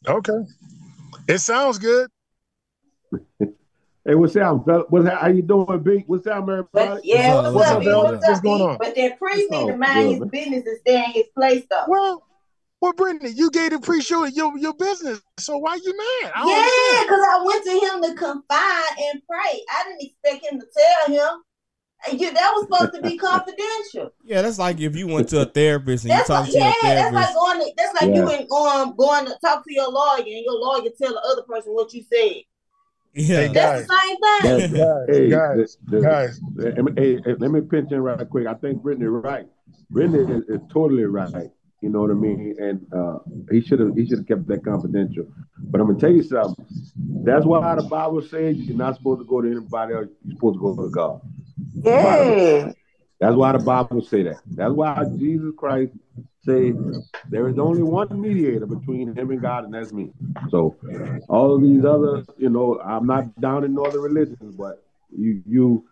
Okay, 0.08 0.48
it 1.28 1.40
sounds 1.40 1.80
good. 1.80 2.10
Hey, 4.06 4.16
what's 4.16 4.36
up, 4.36 4.66
fella? 4.66 4.84
What's 4.90 5.08
how 5.08 5.28
you 5.30 5.42
doing, 5.42 5.80
Big? 5.82 6.04
What's 6.08 6.28
up, 6.28 6.42
everybody? 6.42 6.68
But 6.74 7.06
yeah, 7.06 7.42
What's 7.42 7.56
what's, 7.56 7.72
up? 7.72 7.78
up, 7.78 7.86
What's 7.86 7.88
up, 7.88 8.04
What's, 8.04 8.12
What's 8.12 8.24
up, 8.24 8.30
What's 8.30 8.42
going 8.42 8.62
on? 8.62 8.78
But 8.78 8.96
that 8.96 9.18
priest 9.18 9.50
need 9.50 9.68
to 9.68 9.78
mind 9.78 9.94
good, 9.94 10.10
his 10.10 10.20
man. 10.20 10.28
business 10.30 10.68
and 10.68 10.78
stay 10.82 11.06
in 11.06 11.12
his 11.12 11.28
place 11.34 11.66
though. 11.70 11.86
Well, 11.88 12.24
well, 12.84 12.92
Brittany, 12.92 13.30
you 13.30 13.50
gave 13.50 13.72
the 13.72 13.80
priest 13.80 14.10
your 14.10 14.28
your, 14.28 14.58
your 14.58 14.74
business, 14.74 15.22
so 15.40 15.58
why 15.58 15.76
you 15.76 15.98
mad? 16.22 16.34
I 16.36 16.40
don't 16.40 16.50
Yeah, 16.50 17.04
because 17.04 17.26
I 17.32 17.44
went 17.46 17.64
to 17.64 17.72
him 17.72 18.02
to 18.04 18.16
confide 18.22 18.96
and 19.00 19.22
pray. 19.26 19.62
I 19.72 19.84
didn't 19.88 20.02
expect 20.02 20.52
him 20.52 20.60
to 20.60 20.66
tell 20.76 21.16
him. 21.16 22.20
You, 22.20 22.34
that 22.34 22.52
was 22.54 22.66
supposed 22.66 22.94
to 22.96 23.02
be 23.02 23.18
confidential. 23.18 24.14
yeah, 24.26 24.42
that's 24.42 24.60
like 24.60 24.82
if 24.82 24.98
you 24.98 25.08
went 25.08 25.30
to 25.30 25.44
a 25.44 25.46
therapist 25.46 26.04
and 26.04 26.12
you 26.12 26.18
That's 26.18 26.28
talk 26.28 26.44
like, 26.44 26.52
to 26.52 26.58
yeah, 26.58 26.74
your 26.84 26.94
that's 26.96 27.14
like 27.14 27.34
going. 27.34 27.60
To, 27.62 27.74
that's 27.78 28.02
like 28.02 28.14
you 28.14 28.30
Yeah. 28.30 28.38
and 28.40 28.52
um 28.52 28.96
going 28.98 29.26
to 29.28 29.38
talk 29.42 29.64
to 29.64 29.74
your 29.74 29.90
lawyer 29.90 30.20
and 30.20 30.28
your 30.28 30.60
lawyer 30.60 30.90
tell 31.02 31.14
the 31.14 31.22
other 31.22 31.44
person 31.44 31.72
what 31.74 31.94
you 31.94 32.04
said. 32.04 32.42
yeah, 33.14 33.38
Hey, 33.38 33.48
That's 33.48 33.88
the 33.88 33.96
same 33.96 34.70
thing. 34.70 34.78
Guys, 34.78 35.08
hey, 35.08 35.30
guys, 35.30 35.78
the- 35.86 35.96
the- 35.96 36.02
guys. 36.02 36.42
Let 36.58 36.84
me, 36.84 36.92
hey, 36.98 37.22
hey, 37.26 37.36
let 37.40 37.50
me 37.50 37.62
pinch 37.62 37.94
in 37.94 38.02
right 38.02 38.30
quick. 38.30 38.46
I 38.48 38.56
think 38.56 38.82
Brittany 38.84 39.06
right. 39.06 39.48
Brittany 39.90 40.30
is, 40.34 40.44
is 40.50 40.60
totally 40.74 41.06
right. 41.06 41.50
You 41.84 41.90
know 41.90 42.00
what 42.00 42.12
I 42.12 42.14
mean? 42.14 42.56
And 42.60 42.88
uh, 42.94 43.20
he 43.52 43.60
should 43.60 43.82
have 43.82 43.94
he 43.94 44.08
should 44.08 44.20
have 44.20 44.28
kept 44.28 44.48
that 44.48 44.64
confidential. 44.64 45.26
But 45.58 45.82
I'm 45.82 45.88
gonna 45.88 46.00
tell 46.00 46.14
you 46.14 46.24
something. 46.24 46.66
That's 47.26 47.46
why 47.46 47.76
the 47.76 47.82
Bible 47.84 48.22
says 48.22 48.56
you're 48.56 48.78
not 48.78 48.96
supposed 48.96 49.20
to 49.20 49.26
go 49.26 49.42
to 49.42 49.52
anybody 49.52 49.94
else. 49.96 50.08
You're 50.24 50.36
supposed 50.38 50.56
to 50.56 50.62
go 50.62 50.76
to 50.82 50.90
God. 50.90 51.22
Yeah. 51.84 52.72
That's 53.20 53.36
why 53.36 53.52
the 53.52 53.60
Bible 53.60 54.02
say 54.02 54.24
that. 54.24 54.38
That's 54.48 54.74
why 54.74 55.04
Jesus 55.18 55.52
Christ 55.58 55.92
say 56.46 56.72
there 57.30 57.50
is 57.50 57.60
only 57.60 57.84
one 57.84 58.20
mediator 58.20 58.66
between 58.66 59.14
him 59.14 59.32
and 59.32 59.42
God, 59.42 59.66
and 59.66 59.74
that's 59.74 59.92
me. 59.92 60.12
So 60.52 60.78
all 61.28 61.54
of 61.54 61.62
these 61.62 61.84
other, 61.84 62.24
you 62.38 62.50
know, 62.50 62.80
I'm 62.80 63.06
not 63.06 63.40
down 63.42 63.66
in 63.66 63.78
other 63.78 64.00
religions, 64.00 64.56
but 64.56 64.86
you 65.12 65.44
you 65.46 65.86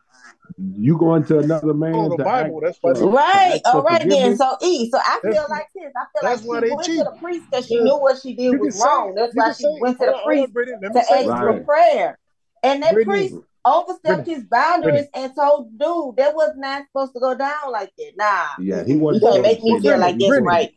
you 0.58 0.98
going 0.98 1.24
to 1.26 1.40
another 1.40 1.74
man 1.74 1.96
Oh, 1.96 2.10
the 2.10 2.18
to 2.18 2.24
Bible, 2.24 2.62
ask 2.68 2.80
that's 2.84 3.00
why 3.00 3.10
Right. 3.24 3.62
ask 3.66 3.74
All 3.76 3.82
oh, 3.82 3.84
right 3.84 4.08
then. 4.10 4.36
So 4.38 4.58
E. 4.62 4.90
So 4.92 4.98
I 5.00 5.20
feel 5.22 5.32
That's- 5.32 5.50
like 5.50 5.68
this. 5.74 5.92
I 5.96 6.04
feel 6.20 6.30
that's 6.30 6.42
like 6.46 6.50
why 6.50 6.60
she 6.60 6.68
they 6.70 6.76
went 6.76 6.86
cheat. 6.86 6.98
to 6.98 7.04
the 7.06 7.18
priest 7.22 7.46
because 7.50 7.68
she 7.68 7.76
Yeah. 7.78 7.84
knew 7.84 7.98
what 7.98 8.22
she 8.22 8.34
did 8.36 8.44
You 8.44 8.52
can 8.54 8.60
was 8.62 8.76
say- 8.80 8.86
wrong. 8.86 9.16
That's 9.16 9.34
you 9.34 9.42
why 9.42 9.52
she 9.54 9.64
say- 9.64 9.78
went 9.80 10.00
to 10.00 10.06
the 10.08 10.20
priest 10.26 10.52
on, 10.56 10.94
to 10.94 11.04
say 11.06 11.20
ask 11.26 11.30
Right. 11.30 11.58
for 11.60 11.64
prayer. 11.64 12.20
And 12.64 12.84
that 12.84 12.94
Brittany. 12.94 13.30
priest 13.30 13.36
overstepped 13.66 14.04
Brittany. 14.26 14.34
his 14.36 14.44
boundaries 14.46 14.94
Brittany. 15.14 15.24
and 15.24 15.36
told 15.36 15.80
dude 15.80 16.16
that 16.18 16.36
was 16.36 16.52
not 16.58 16.84
supposed 16.88 17.14
to 17.14 17.20
go 17.20 17.34
down 17.36 17.72
like 17.72 17.92
that. 17.98 18.12
Nah. 18.18 18.64
Yeah, 18.64 18.84
he 18.84 18.98
wasn't 18.98 19.24
You 19.24 19.30
can't 19.32 19.42
make 19.44 19.64
me 19.64 19.80
feel 19.80 19.98
like 19.98 20.16
He's 20.18 20.30
that's 20.30 20.42
right. 20.44 20.72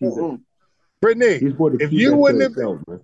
Brittany, 1.00 1.38
He's 1.38 1.50
supposed 1.52 1.78
to 1.80 1.84
if 1.84 1.92
you 1.92 2.14
wouldn't 2.16 2.42
have, 2.42 2.54
himself, 2.54 2.78
man. 2.88 3.00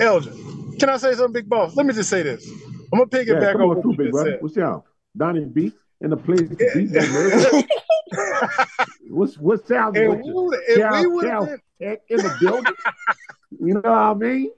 Elgin, 0.00 0.76
can 0.78 0.88
I 0.90 0.96
say 0.96 1.12
something, 1.14 1.32
Big 1.32 1.48
Boss? 1.48 1.76
Let 1.76 1.86
me 1.86 1.94
just 1.94 2.10
say 2.10 2.22
this. 2.22 2.46
I'm 2.92 2.98
gonna 2.98 3.06
pick 3.06 3.28
it 3.28 3.34
Yeah, 3.34 3.40
back 3.40 3.52
come 3.52 3.62
up 3.62 3.68
on 3.68 3.68
what 3.76 3.82
through, 3.82 3.92
you 3.92 3.96
big 3.98 4.06
just 4.08 4.12
brother. 4.12 4.30
said. 4.32 4.42
What's 4.42 4.58
up? 4.58 4.84
Donnie 5.16 5.44
B 5.44 5.72
in 6.00 6.10
the 6.10 6.16
place 6.16 6.48
to 6.48 6.56
beat 6.74 6.90
murder. 6.92 7.62
What's 9.08 9.36
what's 9.38 9.68
sound 9.68 9.96
If 9.96 10.08
with 10.10 10.18
we 10.18 10.24
you? 10.24 10.42
would, 10.42 10.58
if 10.68 10.76
we 10.76 10.82
Cal, 10.82 11.10
would 11.12 11.26
Cal 11.26 11.46
have 11.46 11.60
Tech 11.80 12.00
in 12.08 12.16
the 12.22 12.36
building. 12.40 12.74
You 13.60 13.74
know 13.74 13.80
what 13.82 13.92
I 13.92 14.14
mean? 14.14 14.50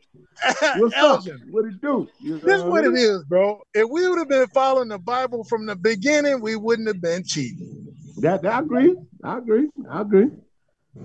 What's 0.76 0.96
up? 0.96 1.24
What 1.50 1.64
it 1.64 1.80
do? 1.80 2.08
You 2.20 2.32
know 2.34 2.38
this 2.38 2.58
is 2.58 2.64
what 2.64 2.84
I 2.84 2.88
it 2.88 2.94
is, 2.94 3.24
bro. 3.24 3.60
If 3.74 3.88
we 3.90 4.08
would 4.08 4.18
have 4.18 4.28
been 4.28 4.46
following 4.48 4.88
the 4.88 4.98
Bible 4.98 5.44
from 5.44 5.66
the 5.66 5.74
beginning, 5.74 6.40
we 6.40 6.56
wouldn't 6.56 6.88
have 6.88 7.00
been 7.00 7.24
cheating. 7.24 7.86
That, 8.18 8.42
that 8.42 8.52
I 8.52 8.58
agree. 8.60 8.96
I 9.22 9.38
agree. 9.38 9.68
I 9.90 10.00
agree. 10.02 10.30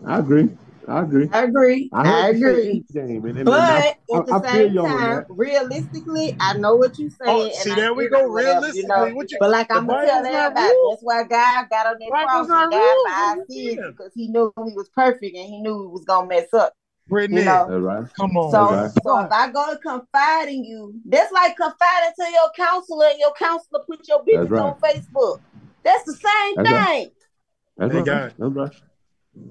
I 0.05 0.19
agree. 0.19 0.49
I 0.89 1.01
agree. 1.03 1.29
I 1.31 1.43
agree. 1.43 1.89
I 1.93 2.01
I 2.01 2.29
agree. 2.29 2.83
game, 2.93 3.25
and, 3.25 3.37
and, 3.37 3.37
and 3.37 3.45
But 3.45 3.59
I, 3.59 3.77
at 3.87 4.25
the 4.25 4.33
I 4.33 4.41
same 4.41 4.73
you 4.73 4.81
on 4.81 4.99
time, 4.99 5.25
realistically, 5.29 6.35
I 6.39 6.53
know 6.57 6.75
what 6.75 6.97
you're 6.97 7.11
oh, 7.25 7.25
saying. 7.25 7.51
Oh, 7.53 7.61
see, 7.63 7.69
and 7.69 7.79
I 7.79 7.83
there 7.83 7.93
we 7.93 8.07
go. 8.09 8.19
it, 8.19 8.31
whatever, 8.31 8.67
you 8.73 8.87
Realistically, 8.87 8.87
know. 8.87 9.15
what 9.15 9.31
you 9.31 9.37
But 9.39 9.51
like 9.51 9.71
I'm 9.71 9.85
gonna 9.87 10.05
tell 10.05 10.25
everybody, 10.25 10.65
real. 10.73 10.89
that's 10.89 11.01
why 11.03 11.23
God 11.23 11.69
got 11.69 11.87
on 11.87 11.99
that 11.99 12.09
cross 12.09 12.49
and 12.49 12.71
died 12.71 12.79
real. 12.79 13.03
for 13.03 13.11
our 13.11 13.35
sins 13.35 13.47
saying? 13.49 13.95
because 13.97 14.11
He 14.15 14.27
knew 14.27 14.53
He 14.65 14.73
was 14.73 14.89
perfect 14.89 15.35
and 15.35 15.47
He 15.47 15.61
knew 15.61 15.81
He 15.81 15.87
was 15.87 16.05
gonna 16.05 16.27
mess 16.27 16.53
up. 16.53 16.73
Brittany, 17.07 17.41
You 17.41 17.45
know. 17.45 17.65
Right. 17.67 18.05
come 18.15 18.37
on. 18.37 18.51
So, 18.51 18.73
Okay. 18.73 18.93
so 19.03 19.19
if 19.19 19.31
I 19.31 19.51
go 19.51 19.73
to 19.73 19.79
confide 19.79 20.49
in 20.49 20.63
you, 20.63 20.93
that's 21.05 21.31
like 21.31 21.55
confiding 21.55 22.13
to 22.19 22.31
your 22.31 22.51
counselor, 22.55 23.05
and 23.07 23.19
your 23.19 23.33
counselor 23.33 23.83
put 23.87 24.07
your 24.07 24.23
business 24.23 24.49
right. 24.49 24.61
on 24.61 24.79
Facebook. 24.79 25.39
That's 25.83 26.03
the 26.05 26.13
same 26.13 26.55
That's 26.55 26.71
right. 26.71 26.87
thing. 26.87 27.11
That's 27.77 27.93
right. 27.93 28.05
guys. 28.05 28.31
That's 28.37 28.53
right. 28.53 28.71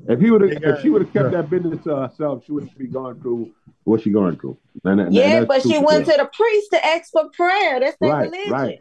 If 0.09 0.21
he 0.21 0.31
would 0.31 0.41
have, 0.41 0.51
if 0.51 0.81
she 0.81 0.91
would 0.91 1.03
have 1.03 1.13
kept 1.13 1.33
that 1.33 1.51
business 1.51 1.83
to 1.85 1.97
herself, 1.97 2.45
she 2.45 2.53
wouldn't 2.53 2.77
be 2.79 2.87
going 2.87 3.21
through 3.21 3.53
what 3.85 4.01
she 4.03 4.11
going 4.11 4.39
through. 4.39 4.59
And, 4.85 5.01
and 5.01 5.15
Yeah, 5.15 5.41
that's 5.41 5.47
but 5.47 5.63
she 5.63 5.79
went 5.79 6.07
to 6.07 6.13
the 6.13 6.29
priest 6.33 6.71
to 6.73 6.85
ask 6.85 7.11
for 7.13 7.29
prayer. 7.31 7.81
That's 7.81 7.97
their 8.01 8.11
Right, 8.11 8.31
religion. 8.31 8.51
right. 8.51 8.79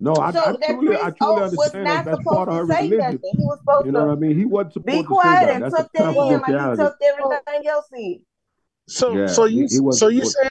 No, 0.00 0.16
I, 0.16 0.30
so 0.30 0.38
I 0.38 0.52
that 0.52 0.60
truly, 0.68 0.96
I 0.96 1.10
truly 1.10 1.42
oath 1.42 1.56
was 1.56 1.74
understand 1.74 1.86
not 1.86 2.04
that 2.04 2.04
that's 2.04 2.22
supposed 2.22 2.36
part 2.36 2.48
of 2.48 2.54
to 2.54 2.58
her 2.58 2.64
say 2.66 2.82
religion. 2.82 2.98
nothing. 2.98 3.18
He 3.22 3.44
was 3.44 3.58
supposed 3.58 3.86
You 3.86 3.92
know 3.92 4.06
what 4.06 4.12
I 4.12 4.14
mean? 4.14 4.38
He 4.38 4.44
wasn't 4.44 4.86
be 4.86 4.92
supposed 4.92 5.08
to 5.08 5.14
say 5.14 5.20
quiet 5.20 5.40
that. 5.42 5.52
and 5.54 5.62
That's 5.62 5.74
tuck 5.74 5.86
a 5.86 5.98
that 5.98 6.10
in 6.10 6.40
like 6.40 6.46
he 6.46 6.52
tucked 6.52 7.02
everything 7.02 7.68
else 7.68 7.86
in. 7.96 8.20
So, 8.86 9.16
Yeah, 9.16 9.26
so 9.26 9.44
you, 9.46 9.66
he- 9.66 9.76
he 9.78 9.92
so 9.92 10.08
you 10.08 10.24
saying, 10.24 10.50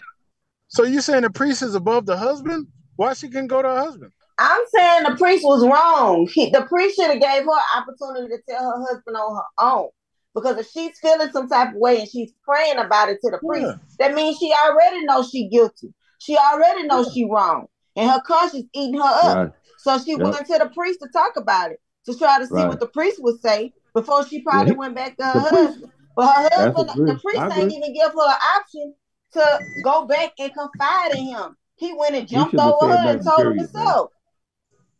so 0.67 0.83
you 0.83 1.01
saying 1.01 1.21
the 1.21 1.29
priest 1.29 1.61
is 1.63 1.75
above 1.75 2.05
the 2.05 2.17
husband? 2.17 2.67
Why 2.97 3.13
she 3.13 3.29
can 3.29 3.47
go 3.47 3.61
to 3.61 3.67
her 3.67 3.79
husband? 3.79 4.11
I'm 4.39 4.61
saying 4.73 5.03
the 5.03 5.15
priest 5.17 5.43
was 5.43 5.65
wrong. 5.67 6.27
He, 6.31 6.49
the 6.51 6.63
priest 6.63 6.95
should 6.95 7.09
have 7.09 7.21
gave 7.21 7.43
her 7.43 7.79
opportunity 7.79 8.35
to 8.35 8.41
tell 8.49 8.63
her 8.71 8.85
husband 8.87 9.15
on 9.17 9.35
her 9.35 9.65
own. 9.65 9.89
Because 10.35 10.57
if 10.59 10.69
she's 10.69 10.97
feeling 10.99 11.31
some 11.31 11.49
type 11.49 11.69
of 11.69 11.75
way 11.75 11.99
and 12.01 12.09
she's 12.09 12.31
praying 12.45 12.77
about 12.77 13.09
it 13.09 13.17
to 13.23 13.31
the 13.31 13.39
priest, 13.39 13.65
Yeah. 13.65 13.75
that 13.99 14.13
means 14.15 14.37
she 14.37 14.53
already 14.67 15.03
knows 15.05 15.29
she 15.29 15.47
guilty. 15.49 15.93
She 16.19 16.37
already 16.37 16.83
knows 16.83 17.11
she 17.13 17.25
wrong. 17.25 17.65
And 17.95 18.09
her 18.11 18.21
conscience 18.21 18.67
eating 18.73 18.99
her 19.01 19.03
up. 19.23 19.37
Right. 19.37 19.51
So 19.79 19.97
she 19.97 20.11
Yep. 20.11 20.19
went 20.19 20.35
to 20.47 20.57
the 20.59 20.69
priest 20.75 20.99
to 21.01 21.09
talk 21.11 21.35
about 21.37 21.71
it, 21.71 21.79
to 22.05 22.15
try 22.15 22.37
to 22.37 22.45
see 22.45 22.53
Right. 22.53 22.67
what 22.67 22.79
the 22.79 22.87
priest 22.87 23.17
would 23.23 23.41
say 23.41 23.73
before 23.95 24.23
she 24.27 24.41
probably 24.43 24.73
he- 24.73 24.77
went 24.77 24.93
back 24.93 25.17
to 25.17 25.25
her 25.25 25.33
the 25.33 25.49
priest- 25.49 25.67
husband. 25.71 25.91
But 26.15 26.27
her 26.35 26.49
husband, 26.73 26.89
the 27.07 27.19
priest 27.23 27.39
I 27.39 27.59
ain't 27.61 27.71
even 27.71 27.93
give 27.93 28.11
her 28.11 28.27
an 28.27 28.35
option 28.57 28.93
to 29.33 29.59
go 29.83 30.05
back 30.05 30.33
and 30.39 30.51
confide 30.53 31.11
in 31.11 31.25
him. 31.25 31.57
He 31.75 31.93
went 31.93 32.15
and 32.15 32.27
jumped 32.27 32.55
over 32.59 32.87
her 32.91 33.09
and 33.09 33.23
told 33.23 33.47
him 33.47 33.57
himself. 33.57 34.11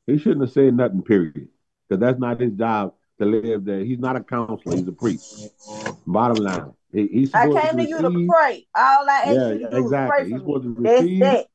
He 0.08 0.18
shouldn't 0.18 0.42
have 0.42 0.52
said 0.52 0.74
nothing, 0.74 1.04
period. 1.04 1.50
Because 1.88 2.00
that's 2.02 2.20
not 2.20 2.40
his 2.40 2.54
job 2.54 2.94
to 3.20 3.26
live 3.26 3.66
there. 3.66 3.84
He's 3.84 4.00
not 4.00 4.16
a 4.16 4.24
counselor. 4.24 4.78
He's 4.78 4.88
a 4.88 4.92
priest. 4.92 5.52
Bottom 6.06 6.44
line. 6.44 6.72
He, 6.94 7.08
he's 7.08 7.36
I 7.36 7.44
came 7.48 7.78
to 7.78 7.84
to 7.84 7.90
you 7.90 8.02
to 8.02 8.26
pray. 8.30 8.66
All 8.76 9.10
I 9.10 9.14
asked 9.14 9.36
Yeah, 9.36 9.50
you 9.50 9.60
to 9.60 9.70
do 9.72 9.78
exactly. 9.86 10.24
pray 10.26 10.32
He's 10.32 10.40
for 10.40 10.46
supposed 10.46 10.64
me. 10.64 10.76
to 10.76 10.82
That's 10.82 11.02
receive 11.02 11.20
that. 11.20 11.46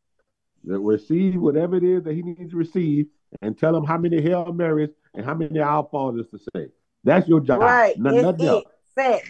that 0.64 0.78
receive 0.80 1.40
whatever 1.40 1.76
it 1.76 1.84
is 1.84 2.02
that 2.04 2.14
he 2.14 2.22
needs 2.22 2.50
to 2.50 2.56
receive 2.56 3.06
and 3.40 3.58
tell 3.58 3.74
him 3.74 3.84
how 3.84 3.96
many 3.96 4.20
Hail 4.20 4.52
Marys 4.52 4.90
and 5.14 5.24
how 5.24 5.34
many 5.34 5.58
Our 5.58 5.88
Fathers 5.90 6.26
to 6.30 6.38
say. 6.54 6.68
That's 7.04 7.26
your 7.28 7.40
job. 7.40 7.60
Right. 7.62 7.98
No- 7.98 8.12
That's 8.12 8.24
nothing 8.24 8.46
else. 8.46 8.64
it. 8.64 8.68
Fact. 8.94 9.26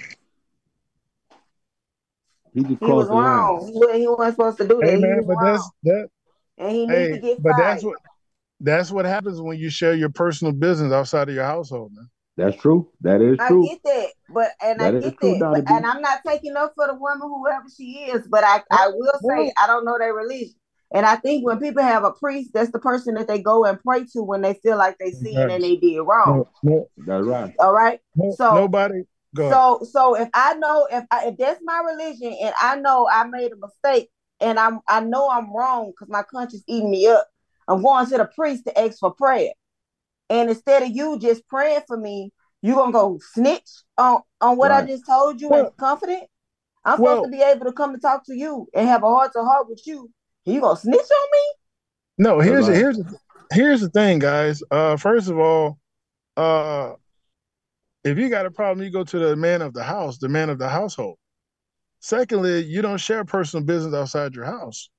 He 2.52 2.60
just 2.64 2.80
He 2.80 2.86
was 2.86 3.06
crossed 3.06 3.10
the 3.10 3.14
line. 3.16 3.24
wrong. 3.24 3.66
He, 3.92 4.00
he 4.00 4.08
wasn't 4.08 4.34
supposed 4.34 4.58
to 4.58 4.68
do 4.68 4.80
that. 4.80 4.90
Hey 4.90 4.96
he 4.96 5.02
man, 5.02 5.16
was 5.18 5.26
but 5.26 5.36
wrong. 5.40 5.54
that's 5.54 5.70
that. 5.84 6.08
and 6.58 6.70
he 6.72 6.86
needs 6.86 6.90
Hey, 6.90 7.12
to 7.12 7.18
get 7.18 7.42
but 7.42 7.52
fired. 7.52 7.58
that's 7.66 7.84
what 7.84 7.96
that's 8.62 8.90
what 8.90 9.04
happens 9.04 9.40
when 9.40 9.58
you 9.58 9.68
share 9.70 9.94
your 9.94 10.08
personal 10.08 10.52
business 10.52 10.92
outside 10.92 11.28
of 11.28 11.34
your 11.34 11.44
household, 11.44 11.92
man. 11.94 12.08
That's 12.36 12.56
true. 12.56 12.88
That 13.02 13.20
is 13.20 13.38
true. 13.46 13.66
I 13.66 13.68
get 13.68 13.80
that, 13.84 14.08
but 14.30 14.50
and 14.64 14.80
I 14.80 14.90
get 14.92 15.18
true, 15.18 15.38
that, 15.38 15.50
but, 15.66 15.70
and 15.70 15.84
I'm 15.84 16.00
not 16.00 16.20
taking 16.26 16.56
up 16.56 16.72
for 16.74 16.86
the 16.86 16.94
woman, 16.94 17.28
whoever 17.28 17.66
she 17.76 18.04
is. 18.10 18.26
But 18.26 18.42
I, 18.44 18.62
I 18.70 18.88
will 18.94 19.12
say, 19.28 19.52
I 19.62 19.66
don't 19.66 19.84
know 19.84 19.98
their 19.98 20.14
religion, 20.14 20.54
and 20.94 21.04
I 21.04 21.16
think 21.16 21.44
when 21.44 21.58
people 21.58 21.82
have 21.82 22.04
a 22.04 22.12
priest, 22.12 22.52
that's 22.54 22.70
the 22.70 22.78
person 22.78 23.14
that 23.14 23.28
they 23.28 23.42
go 23.42 23.66
and 23.66 23.78
pray 23.82 24.04
to 24.14 24.22
when 24.22 24.40
they 24.40 24.54
feel 24.54 24.78
like 24.78 24.96
they 24.98 25.10
sin 25.10 25.36
Right. 25.36 25.50
and 25.50 25.62
they 25.62 25.76
did 25.76 26.00
wrong. 26.00 26.44
No, 26.62 26.70
no, 26.70 26.88
That's 27.06 27.26
right. 27.26 27.52
All 27.58 27.74
right, 27.74 28.00
no, 28.16 28.30
So- 28.32 28.54
nobody. 28.54 29.02
Go 29.34 29.48
so 29.48 29.86
so 29.90 30.14
if 30.14 30.28
I 30.34 30.52
know 30.54 30.86
if 30.92 31.04
I, 31.10 31.28
if 31.28 31.38
that's 31.38 31.60
my 31.64 31.82
religion 31.86 32.36
and 32.38 32.54
I 32.60 32.76
know 32.76 33.08
I 33.10 33.24
made 33.24 33.50
a 33.52 33.56
mistake 33.56 34.10
and 34.40 34.58
I'm 34.58 34.80
I 34.86 35.00
know 35.00 35.26
I'm 35.30 35.54
wrong 35.56 35.90
because 35.90 36.10
my 36.10 36.22
conscience 36.22 36.62
eating 36.66 36.90
me 36.90 37.06
up, 37.06 37.26
I'm 37.68 37.82
going 37.82 38.06
to 38.06 38.18
the 38.18 38.30
priest 38.34 38.64
to 38.66 38.78
ask 38.78 38.98
for 38.98 39.12
prayer. 39.12 39.52
And 40.30 40.48
instead 40.48 40.82
of 40.82 40.90
you 40.90 41.18
just 41.18 41.46
praying 41.48 41.82
for 41.86 41.96
me, 41.96 42.32
you 42.62 42.74
gonna 42.74 42.92
go 42.92 43.18
snitch 43.32 43.68
on 43.98 44.22
on 44.40 44.56
what 44.56 44.70
I 44.70 44.86
just 44.86 45.04
told 45.06 45.40
you 45.40 45.48
Well- 45.48 45.66
and 45.66 45.76
confident. 45.76 46.24
I'm 46.84 47.00
well- 47.00 47.16
supposed 47.16 47.32
to 47.32 47.36
be 47.36 47.42
able 47.42 47.66
to 47.66 47.72
come 47.72 47.92
and 47.92 48.02
talk 48.02 48.24
to 48.26 48.34
you 48.34 48.66
and 48.74 48.88
have 48.88 49.02
a 49.02 49.08
heart 49.08 49.32
to 49.34 49.44
heart 49.44 49.68
with 49.68 49.86
you. 49.86 50.10
And 50.46 50.54
you 50.54 50.60
gonna 50.60 50.78
snitch 50.78 50.98
on 51.00 51.28
me? 51.32 51.54
No, 52.18 52.40
here's 52.40 52.68
right. 52.68 52.76
here's 52.76 52.98
the- 52.98 53.18
here's 53.52 53.80
the 53.80 53.90
thing, 53.90 54.18
guys. 54.18 54.62
Uh, 54.70 54.96
first 54.96 55.28
of 55.28 55.38
all, 55.38 55.78
uh, 56.36 56.94
if 58.04 58.18
you 58.18 58.28
got 58.28 58.46
a 58.46 58.50
problem, 58.50 58.84
you 58.84 58.92
go 58.92 59.04
to 59.04 59.18
the 59.18 59.36
man 59.36 59.62
of 59.62 59.74
the 59.74 59.84
house, 59.84 60.18
the 60.18 60.28
man 60.28 60.50
of 60.50 60.58
the 60.58 60.68
household. 60.68 61.18
Secondly, 62.00 62.64
you 62.64 62.82
don't 62.82 62.98
share 62.98 63.24
personal 63.24 63.64
business 63.64 63.94
outside 63.94 64.34
your 64.34 64.44
house. 64.44 64.90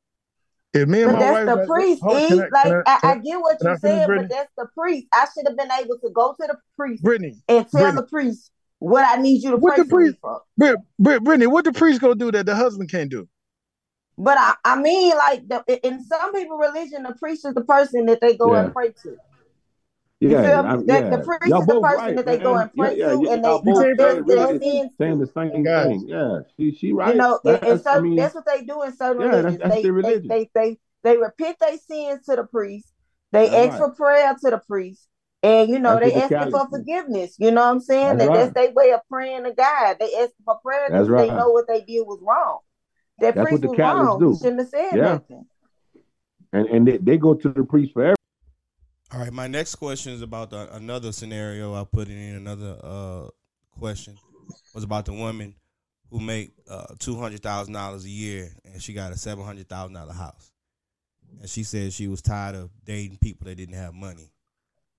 If 0.73 0.89
me 0.89 1.03
and 1.03 1.11
But 1.11 1.19
my 1.19 1.25
that's 1.25 1.47
wife, 1.47 1.57
the 1.59 1.67
priest. 1.67 2.01
hold 2.01 2.15
on, 2.15 2.21
E. 2.21 2.33
like 2.35 2.51
I, 2.55 2.81
I- 2.87 2.99
I, 3.11 3.15
get 3.19 3.39
what 3.39 3.57
you 3.61 3.67
finish, 3.77 3.79
said, 3.81 4.07
but 4.07 4.29
that's 4.29 4.51
the 4.57 4.67
priest. 4.75 5.07
I 5.13 5.27
should 5.33 5.47
have 5.47 5.55
been 5.57 5.71
able 5.71 5.99
to 5.99 6.09
go 6.09 6.31
to 6.33 6.47
the 6.47 6.57
priest 6.75 7.03
Brittany, 7.03 7.35
and 7.47 7.67
tell 7.69 7.81
Brittany. 7.81 7.95
the 8.01 8.07
priest 8.07 8.51
what 8.79 9.05
I 9.07 9.21
need 9.21 9.43
you 9.43 9.51
to 9.51 9.57
What 9.57 9.75
pray 9.75 9.83
the 9.83 9.89
for 9.89 9.99
me 9.99 10.05
priest- 10.07 10.17
for. 10.21 10.41
Brit, 10.57 10.77
Brit, 10.97 11.23
Brittany, 11.23 11.47
what 11.47 11.65
the 11.65 11.73
priest 11.73 12.01
gonna 12.01 12.15
do 12.15 12.31
that 12.31 12.45
the 12.47 12.55
husband 12.55 12.89
can't 12.89 13.09
do? 13.11 13.27
But 14.17 14.37
I, 14.39 14.53
I 14.65 14.79
mean, 14.81 15.15
like 15.15 15.47
the, 15.47 15.63
in 15.87 16.03
some 16.05 16.33
people' 16.33 16.57
religion, 16.57 17.03
the 17.03 17.15
priest 17.15 17.45
is 17.45 17.53
the 17.53 17.63
person 17.63 18.05
that 18.07 18.19
they 18.21 18.35
go 18.35 18.53
Yeah. 18.53 18.65
and 18.65 18.73
pray 18.73 18.89
to. 19.03 19.17
You 20.23 20.29
Yeah. 20.29 20.61
I'm- 20.61 20.85
yeah. 20.87 21.09
the 21.09 21.17
priest 21.17 21.47
Y'all 21.47 21.61
is 21.61 21.67
the 21.67 21.81
person 21.81 21.97
right, 21.97 22.15
that 22.15 22.25
they 22.25 22.37
go 22.37 22.53
man. 22.53 22.61
and 22.61 22.73
pray 22.73 22.97
yeah, 22.97 23.09
to, 23.09 23.21
yeah, 23.23 23.33
and 23.33 23.43
y'all 23.43 23.59
they 23.61 23.71
both 23.71 23.83
confess 23.83 23.83
saying 23.83 23.97
confess 23.97 24.25
their 24.27 24.47
really 24.47 24.59
sins. 24.59 24.91
saying 24.97 25.19
the 25.19 25.27
same 25.27 25.63
Guys. 25.63 25.87
thing. 25.87 26.05
Yeah, 26.07 26.39
she 26.55 26.71
she 26.75 26.93
right. 26.93 27.13
You 27.13 27.21
know, 27.21 27.39
and, 27.43 27.53
and 27.55 27.61
That's- 27.61 27.83
so 27.83 27.89
I 27.91 27.99
mean, 27.99 28.15
that's 28.15 28.35
what 28.35 28.45
they 28.45 28.63
do 28.63 28.81
in 28.83 28.95
certain 28.95 29.21
Yeah, 29.21 29.27
that's- 29.27 29.43
religions. 29.43 29.63
that's 29.63 29.75
they, 29.75 29.81
they, 29.81 29.91
religion. 29.91 30.27
they 30.29 30.49
they 30.55 30.79
they 31.03 31.17
repent 31.17 31.57
their 31.59 31.77
sins 31.77 32.25
to 32.27 32.35
the 32.37 32.45
priest. 32.45 32.87
They 33.33 33.49
That's 33.49 33.73
ask 33.73 33.81
right. 33.81 33.89
for 33.89 33.95
prayer 33.95 34.33
to 34.45 34.49
the 34.51 34.61
priest, 34.65 35.07
and 35.41 35.69
you 35.69 35.79
know 35.79 35.99
That's 35.99 36.13
they 36.13 36.19
what 36.19 36.29
the 36.29 36.35
asking 36.37 36.51
for 36.51 36.67
forgiveness. 36.69 37.35
You 37.39 37.51
know 37.51 37.61
what 37.61 37.71
I'm 37.71 37.79
saying? 37.81 38.17
That's 38.17 38.21
and 38.21 38.29
right. 38.29 38.37
that's 38.37 38.53
their 38.53 38.71
way 38.71 38.91
of 38.93 39.01
praying 39.09 39.43
to 39.43 39.51
God. 39.53 39.97
They 39.99 40.15
ask 40.21 40.31
for 40.45 40.55
prayer 40.63 40.87
That's 40.89 41.07
because 41.07 41.27
they 41.27 41.35
know 41.35 41.49
what 41.49 41.67
they 41.67 41.81
did 41.81 42.01
was 42.07 42.19
wrong. 42.21 42.59
That 43.19 43.35
That's 43.35 43.37
what 43.37 43.47
priest 43.49 43.61
the 43.63 43.67
was 43.69 43.77
wrong. 43.79 44.19
do. 44.19 44.37
Shouldn't 44.37 44.59
have 44.59 44.69
said 44.69 44.95
nothing. 44.95 45.45
and 46.53 46.67
and 46.67 46.87
they, 46.87 46.97
they 46.97 47.17
go 47.17 47.33
to 47.33 47.49
the 47.49 47.63
priest 47.63 47.91
for 47.93 48.01
everything. 48.03 48.15
All 49.13 49.19
right, 49.19 49.31
my 49.31 49.45
next 49.45 49.75
question 49.75 50.11
is 50.11 50.23
about 50.23 50.49
the, 50.49 50.73
another 50.75 51.11
scenario. 51.11 51.75
I 51.75 51.83
put 51.83 52.07
in 52.07 52.35
another 52.35 52.79
uh, 52.81 53.27
question 53.77 54.17
was 54.73 54.83
about 54.83 55.05
the 55.05 55.13
woman 55.13 55.53
who 56.09 56.19
make 56.19 56.51
uh, 56.67 56.95
two 56.97 57.15
hundred 57.15 57.43
thousand 57.43 57.73
dollars 57.73 58.05
a 58.05 58.09
year 58.09 58.49
and 58.65 58.81
she 58.81 58.91
got 58.91 59.11
a 59.11 59.17
seven 59.17 59.45
hundred 59.45 59.69
thousand 59.69 59.93
dollar 59.93 60.13
house, 60.13 60.51
and 61.39 61.47
she 61.47 61.61
said 61.61 61.93
she 61.93 62.07
was 62.07 62.23
tired 62.23 62.55
of 62.55 62.71
dating 62.85 63.19
people 63.21 63.45
that 63.45 63.53
didn't 63.53 63.75
have 63.75 63.93
money. 63.93 64.31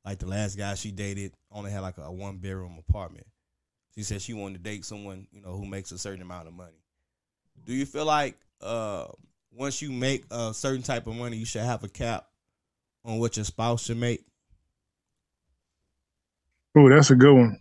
Like 0.04 0.20
the 0.20 0.28
last 0.28 0.56
guy 0.56 0.74
she 0.76 0.92
dated 0.92 1.32
only 1.50 1.72
had 1.72 1.80
like 1.80 1.98
a 1.98 2.12
one 2.12 2.36
bedroom 2.36 2.76
apartment. 2.88 3.26
She 3.96 4.04
said 4.04 4.22
she 4.22 4.32
wanted 4.32 4.58
to 4.58 4.70
date 4.70 4.84
someone 4.84 5.26
you 5.32 5.40
know 5.40 5.56
who 5.56 5.66
makes 5.66 5.90
a 5.90 5.98
certain 5.98 6.22
amount 6.22 6.46
of 6.46 6.54
money. 6.54 6.84
Do 7.64 7.74
you 7.74 7.84
feel 7.84 8.04
like 8.04 8.38
uh, 8.60 9.06
once 9.50 9.82
you 9.82 9.90
make 9.90 10.24
a 10.30 10.54
certain 10.54 10.82
type 10.84 11.08
of 11.08 11.16
money, 11.16 11.36
you 11.36 11.46
should 11.46 11.62
have 11.62 11.82
a 11.82 11.88
cap 11.88 12.28
on 13.04 13.18
what 13.18 13.36
your 13.36 13.44
spouse 13.44 13.84
should 13.84 13.98
make? 13.98 14.24
Oh, 16.76 16.88
that's 16.88 17.10
a 17.10 17.14
good 17.14 17.34
one. 17.34 17.60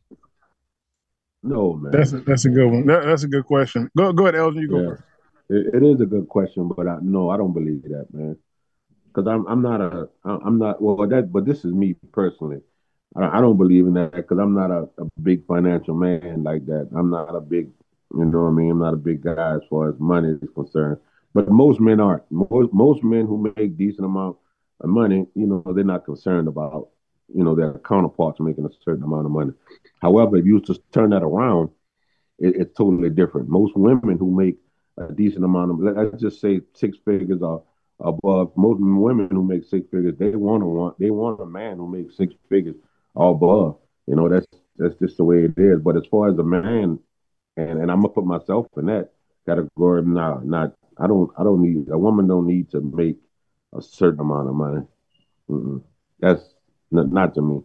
No 1.43 1.73
man, 1.73 1.91
That's 1.91 2.13
a, 2.13 2.19
that's 2.21 2.45
a 2.45 2.49
good 2.49 2.71
one. 2.71 2.85
That, 2.87 3.03
that's 3.05 3.23
a 3.23 3.27
good 3.27 3.45
question. 3.45 3.89
Go 3.97 4.13
go 4.13 4.23
ahead, 4.23 4.35
Elton. 4.35 4.61
You 4.61 4.69
go 4.69 4.79
Yeah. 4.79 4.89
first. 4.91 5.03
It, 5.49 5.75
it 5.75 5.83
is 5.83 5.99
a 5.99 6.05
good 6.05 6.29
question, 6.29 6.69
but 6.69 6.87
I, 6.87 6.97
no, 7.01 7.29
I 7.29 7.37
don't 7.37 7.53
believe 7.53 7.83
that, 7.83 8.07
man. 8.13 8.37
Because 9.07 9.27
I'm 9.27 9.45
I'm 9.47 9.61
not 9.61 9.81
a 9.81 10.09
I'm 10.23 10.57
not 10.57 10.81
well 10.81 11.05
that, 11.07 11.31
but 11.31 11.45
this 11.45 11.65
is 11.65 11.73
me 11.73 11.95
personally. 12.13 12.61
I, 13.15 13.37
I 13.37 13.41
don't 13.41 13.57
believe 13.57 13.85
in 13.85 13.93
that 13.95 14.13
because 14.13 14.39
I'm 14.39 14.55
not 14.55 14.71
a, 14.71 14.89
a 14.97 15.05
big 15.21 15.45
financial 15.45 15.93
man 15.95 16.43
like 16.43 16.65
that. 16.67 16.89
I'm 16.95 17.09
not 17.09 17.35
a 17.35 17.41
big, 17.41 17.69
you 18.15 18.25
know 18.25 18.43
what 18.43 18.49
I 18.49 18.51
mean. 18.53 18.71
I'm 18.71 18.79
not 18.79 18.93
a 18.93 18.97
big 18.97 19.21
guy 19.21 19.55
as 19.55 19.61
far 19.69 19.89
as 19.89 19.99
money 19.99 20.29
is 20.29 20.49
concerned. 20.55 20.97
But 21.33 21.49
most 21.49 21.79
men 21.79 21.99
aren't. 21.99 22.23
Most 22.31 22.73
most 22.73 23.03
men 23.03 23.27
who 23.27 23.51
make 23.55 23.77
decent 23.77 24.05
amount 24.05 24.37
of 24.37 24.42
money, 24.87 25.25
you 25.35 25.47
know, 25.47 25.63
they're 25.73 25.83
not 25.83 26.05
concerned 26.05 26.47
about, 26.47 26.89
you 27.33 27.43
know, 27.43 27.55
their 27.55 27.79
counterparts 27.79 28.39
making 28.39 28.65
a 28.65 28.69
certain 28.83 29.03
amount 29.03 29.25
of 29.25 29.31
money. 29.31 29.51
However, 30.01 30.37
if 30.37 30.45
you 30.45 30.59
to 30.61 30.77
turn 30.91 31.11
that 31.11 31.23
around, 31.23 31.69
it, 32.39 32.55
it's 32.57 32.77
totally 32.77 33.09
different. 33.09 33.49
Most 33.49 33.75
women 33.75 34.17
who 34.17 34.31
make 34.31 34.57
a 34.97 35.11
decent 35.11 35.43
amount 35.43 35.71
of 35.71 35.79
let's 35.79 36.21
just 36.21 36.41
say 36.41 36.61
six 36.73 36.97
figures 37.05 37.41
or 37.41 37.63
above. 37.99 38.51
Most 38.55 38.79
women 38.81 39.29
who 39.31 39.43
make 39.43 39.63
six 39.65 39.87
figures, 39.89 40.15
they 40.17 40.35
want 40.35 40.61
to 40.61 40.67
want 40.67 40.99
they 40.99 41.09
want 41.09 41.41
a 41.41 41.45
man 41.45 41.77
who 41.77 41.87
makes 41.87 42.17
six 42.17 42.33
figures 42.49 42.75
or 43.15 43.31
above. 43.31 43.77
You 44.07 44.15
know, 44.15 44.29
that's 44.29 44.47
that's 44.77 44.95
just 44.95 45.17
the 45.17 45.23
way 45.23 45.45
it 45.45 45.57
is. 45.57 45.79
But 45.81 45.97
as 45.97 46.05
far 46.11 46.29
as 46.29 46.37
a 46.37 46.43
man, 46.43 46.99
and 47.57 47.79
and 47.79 47.91
I'm 47.91 48.01
gonna 48.01 48.09
put 48.09 48.25
myself 48.25 48.67
in 48.77 48.85
that 48.87 49.11
category. 49.45 50.03
Now, 50.03 50.41
not 50.43 50.73
I 50.97 51.07
don't 51.07 51.31
I 51.37 51.43
don't 51.43 51.61
need 51.61 51.89
a 51.89 51.97
woman 51.97 52.27
don't 52.27 52.47
need 52.47 52.69
to 52.71 52.81
make 52.81 53.17
a 53.75 53.81
certain 53.81 54.19
amount 54.21 54.49
of 54.49 54.55
money. 54.55 54.81
Mm-mm. 55.49 55.81
That's 56.19 56.55
not, 56.91 57.11
not 57.11 57.33
to 57.35 57.41
me. 57.41 57.61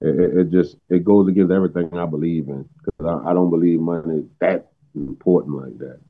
It, 0.00 0.20
it, 0.20 0.38
it 0.38 0.50
just 0.50 0.76
it 0.88 1.04
goes 1.04 1.28
against 1.28 1.52
everything 1.52 1.90
I 1.96 2.06
believe 2.06 2.48
in 2.48 2.68
because 2.84 3.06
I, 3.24 3.30
I 3.30 3.34
don't 3.34 3.50
believe 3.50 3.80
money 3.80 4.20
is 4.20 4.26
that 4.40 4.70
important 4.94 5.56
like 5.56 5.78
that. 5.78 6.00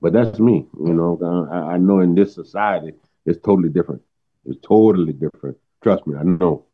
But 0.00 0.12
that's 0.12 0.38
me, 0.38 0.66
you 0.84 0.92
know. 0.94 1.18
I, 1.50 1.74
I 1.74 1.78
know 1.78 2.00
in 2.00 2.14
this 2.14 2.34
society 2.34 2.94
it's 3.26 3.40
totally 3.40 3.68
different. 3.70 4.02
It's 4.44 4.60
totally 4.66 5.12
different. 5.12 5.56
Trust 5.82 6.06
me, 6.06 6.16
I 6.18 6.24
know. 6.24 6.66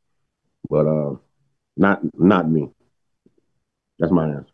But 0.68 0.86
uh, 0.86 1.14
not 1.76 2.00
not 2.18 2.50
me. 2.50 2.70
That's 3.98 4.12
my 4.12 4.28
answer. 4.28 4.52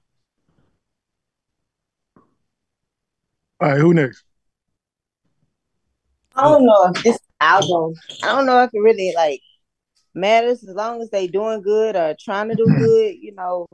All 3.60 3.68
right, 3.70 3.80
who 3.80 3.94
next? 3.94 4.24
I 6.36 6.42
don't 6.44 6.66
know 6.66 6.92
if 6.94 7.02
this 7.02 7.18
album. 7.40 7.94
I 8.22 8.28
don't 8.28 8.46
know 8.46 8.62
if 8.62 8.70
it 8.72 8.80
really 8.80 9.12
like 9.14 9.40
matters 10.14 10.62
as 10.64 10.74
long 10.74 11.00
as 11.02 11.10
they 11.10 11.26
doing 11.26 11.62
good 11.62 11.96
or 11.96 12.16
trying 12.18 12.48
to 12.48 12.54
do 12.54 12.64
mm-hmm. 12.64 12.82
good. 12.84 13.14
You 13.20 13.34
know, 13.34 13.66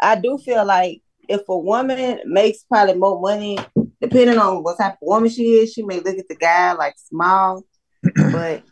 I 0.00 0.16
do 0.16 0.38
feel 0.38 0.64
like 0.64 1.02
if 1.28 1.42
a 1.48 1.58
woman 1.58 2.20
makes 2.24 2.64
probably 2.64 2.94
more 2.94 3.20
money, 3.20 3.58
depending 4.00 4.38
on 4.38 4.62
what 4.62 4.78
type 4.78 4.94
of 4.94 4.98
woman 5.02 5.30
she 5.30 5.58
is, 5.58 5.72
she 5.72 5.82
may 5.82 6.00
look 6.00 6.18
at 6.18 6.28
the 6.28 6.36
guy 6.36 6.72
like 6.72 6.94
small, 6.96 7.62
but 8.14 8.62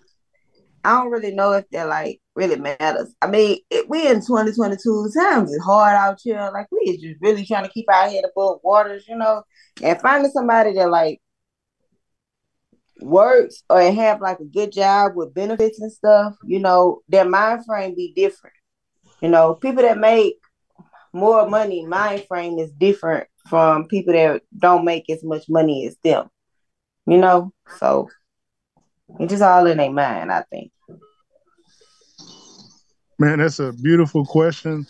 I 0.85 0.91
don't 0.91 1.11
really 1.11 1.35
know 1.35 1.53
if 1.53 1.69
that 1.71 1.89
like 1.89 2.21
really 2.35 2.57
matters. 2.57 3.13
I 3.21 3.27
mean, 3.27 3.59
it, 3.71 3.89
we 3.89 4.07
in 4.07 4.21
2022 4.21 5.11
times 5.19 5.53
it's 5.53 5.65
hard 5.65 5.95
out 5.95 6.21
here. 6.23 6.51
Like 6.53 6.69
we 6.71 6.79
is 6.91 7.03
just 7.03 7.21
really 7.21 7.45
trying 7.45 7.65
to 7.65 7.71
keep 7.71 7.87
our 7.91 8.09
head 8.09 8.25
above 8.25 8.61
waters, 8.63 9.07
you 9.09 9.17
know, 9.17 9.43
and 9.83 10.01
finding 10.01 10.31
somebody 10.31 10.73
that 10.75 10.89
like 10.89 11.21
works 13.01 13.63
or 13.69 13.81
have 13.81 14.21
like 14.21 14.41
a 14.41 14.45
good 14.45 14.73
job 14.73 15.13
with 15.15 15.35
benefits 15.35 15.81
and 15.81 15.93
stuff, 15.93 16.35
you 16.45 16.59
know, 16.59 17.03
their 17.09 17.25
mind 17.25 17.65
frame 17.67 17.95
be 17.95 18.13
different. 18.15 18.57
You 19.21 19.29
know, 19.29 19.55
people 19.55 19.83
that 19.83 19.99
make 19.99 20.37
more 21.13 21.49
money 21.49 21.87
mind 21.87 22.25
frame 22.29 22.59
is 22.59 22.71
different 22.73 23.27
from 23.49 23.87
people 23.87 24.13
that 24.13 24.43
don't 24.59 24.85
make 24.85 25.09
as 25.11 25.23
much 25.25 25.45
money 25.49 25.87
as 25.87 25.97
them. 26.03 26.29
You 27.07 27.19
know, 27.19 27.53
so 27.79 28.09
it's 29.21 29.31
just 29.31 29.43
all 29.43 29.67
in 29.67 29.79
their 29.79 29.91
mind, 29.91 30.33
I 30.33 30.43
think. 30.51 30.73
Man, 33.19 33.39
that's 33.39 33.61
a 33.61 33.73
beautiful 33.73 34.25
question. 34.25 34.87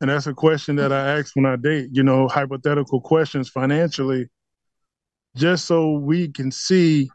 And 0.00 0.10
that's 0.10 0.26
a 0.26 0.34
question 0.34 0.76
that 0.76 0.92
I 0.92 1.18
ask 1.18 1.34
when 1.34 1.46
I 1.46 1.56
date, 1.56 1.88
you 1.92 2.02
know, 2.02 2.28
hypothetical 2.28 3.00
questions 3.00 3.48
financially, 3.48 4.28
just 5.36 5.66
so 5.66 5.92
we 5.92 6.28
can 6.28 6.50
see 6.50 7.10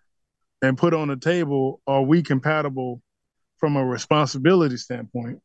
and 0.62 0.78
put 0.78 0.94
on 0.94 1.08
the 1.08 1.18
table 1.18 1.82
are 1.88 2.04
we 2.04 2.22
compatible 2.22 3.02
from 3.58 3.76
a 3.76 3.86
responsibility 3.86 4.78
standpoint? 4.78 5.40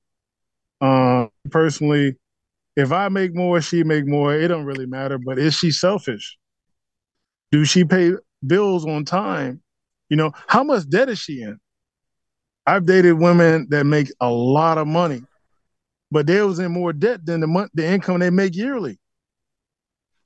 Um, 0.80 1.30
personally, 1.50 2.16
if 2.76 2.92
I 2.92 3.08
make 3.08 3.34
more, 3.34 3.60
she 3.62 3.82
make 3.82 4.06
more, 4.06 4.34
it 4.34 4.48
don't 4.48 4.66
really 4.66 4.86
matter. 4.86 5.18
But 5.18 5.38
is 5.38 5.54
she 5.54 5.70
selfish? 5.70 6.36
Do 7.50 7.64
she 7.64 7.84
pay 7.84 8.12
bills 8.46 8.84
on 8.86 9.04
time? 9.04 9.62
You 10.10 10.16
know, 10.16 10.32
how 10.46 10.62
much 10.62 10.88
debt 10.88 11.08
is 11.08 11.18
she 11.18 11.42
in? 11.42 11.58
I've 12.66 12.84
dated 12.84 13.18
women 13.18 13.68
that 13.70 13.86
make 13.86 14.10
a 14.20 14.28
lot 14.28 14.76
of 14.76 14.86
money, 14.86 15.22
but 16.10 16.26
they 16.26 16.42
was 16.42 16.58
in 16.58 16.72
more 16.72 16.92
debt 16.92 17.24
than 17.24 17.40
the 17.40 17.46
month 17.46 17.70
the 17.74 17.86
income 17.86 18.18
they 18.18 18.30
make 18.30 18.54
yearly. 18.54 18.98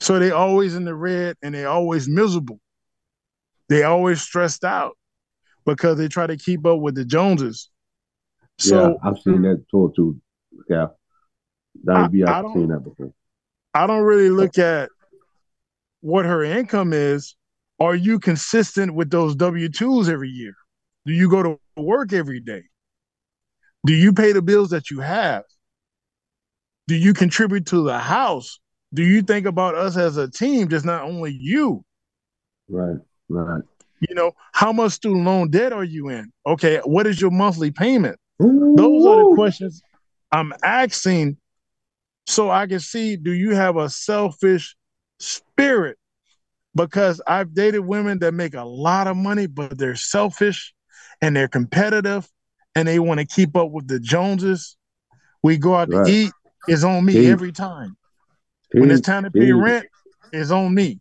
So 0.00 0.18
they 0.18 0.30
always 0.30 0.74
in 0.74 0.84
the 0.84 0.94
red 0.94 1.36
and 1.42 1.54
they 1.54 1.64
always 1.66 2.08
miserable. 2.08 2.58
They 3.68 3.82
always 3.82 4.22
stressed 4.22 4.64
out 4.64 4.96
because 5.64 5.98
they 5.98 6.08
try 6.08 6.26
to 6.26 6.36
keep 6.36 6.66
up 6.66 6.80
with 6.80 6.94
the 6.94 7.04
Joneses. 7.04 7.70
So 8.58 8.88
yeah, 8.88 8.94
I've 9.02 9.18
seen 9.20 9.42
that 9.42 9.64
too. 9.70 9.92
too. 9.94 10.20
Yeah, 10.68 10.88
that 11.84 12.00
would 12.02 12.12
be. 12.12 12.24
I- 12.24 12.40
I've 12.40 12.52
seen 12.52 12.68
that 12.68 12.80
before. 12.80 13.12
I 13.72 13.86
don't 13.86 14.02
really 14.02 14.30
look 14.30 14.58
at 14.58 14.90
what 16.00 16.24
her 16.24 16.42
income 16.42 16.92
is. 16.92 17.36
Are 17.78 17.94
you 17.94 18.18
consistent 18.18 18.94
with 18.94 19.10
those 19.10 19.34
W 19.36 19.68
2s 19.68 20.08
every 20.08 20.28
year? 20.28 20.52
Do 21.06 21.12
you 21.12 21.30
go 21.30 21.42
to 21.42 21.60
work 21.76 22.12
every 22.12 22.40
day? 22.40 22.64
Do 23.86 23.94
you 23.94 24.12
pay 24.12 24.32
the 24.32 24.42
bills 24.42 24.70
that 24.70 24.90
you 24.90 25.00
have? 25.00 25.44
Do 26.88 26.94
you 26.96 27.14
contribute 27.14 27.66
to 27.66 27.82
the 27.82 27.98
house? 27.98 28.60
Do 28.92 29.02
you 29.02 29.22
think 29.22 29.46
about 29.46 29.74
us 29.74 29.96
as 29.96 30.16
a 30.16 30.28
team, 30.28 30.68
just 30.68 30.84
not 30.84 31.02
only 31.02 31.32
you? 31.32 31.84
Right, 32.68 32.98
right. 33.28 33.62
You 34.00 34.14
know, 34.14 34.32
how 34.52 34.72
much 34.72 34.92
student 34.92 35.24
loan 35.24 35.50
debt 35.50 35.72
are 35.72 35.84
you 35.84 36.08
in? 36.08 36.32
Okay, 36.46 36.80
what 36.84 37.06
is 37.06 37.20
your 37.20 37.30
monthly 37.30 37.70
payment? 37.70 38.18
Those 38.38 39.06
are 39.06 39.16
the 39.16 39.34
questions 39.34 39.82
I'm 40.32 40.52
asking 40.62 41.36
so 42.26 42.50
I 42.50 42.66
can 42.66 42.80
see 42.80 43.16
do 43.16 43.32
you 43.32 43.54
have 43.54 43.76
a 43.76 43.90
selfish 43.90 44.76
spirit? 45.18 45.98
Because 46.74 47.20
I've 47.26 47.52
dated 47.52 47.80
women 47.80 48.20
that 48.20 48.32
make 48.32 48.54
a 48.54 48.64
lot 48.64 49.08
of 49.08 49.16
money, 49.16 49.46
but 49.46 49.76
they're 49.76 49.96
selfish 49.96 50.72
and 51.20 51.34
they're 51.36 51.48
competitive 51.48 52.28
and 52.74 52.86
they 52.86 53.00
want 53.00 53.20
to 53.20 53.26
keep 53.26 53.56
up 53.56 53.70
with 53.70 53.88
the 53.88 53.98
Joneses. 53.98 54.76
We 55.42 55.58
go 55.58 55.74
out 55.74 55.88
Right. 55.88 56.06
to 56.06 56.12
eat, 56.12 56.32
it's 56.68 56.84
on 56.84 57.04
me 57.04 57.26
every 57.28 57.52
time. 57.52 57.96
When 58.72 58.90
it's 58.90 59.00
time 59.00 59.24
to 59.24 59.30
pay 59.30 59.52
rent, 59.52 59.86
it's 60.32 60.50
on 60.50 60.74
me. 60.74 61.00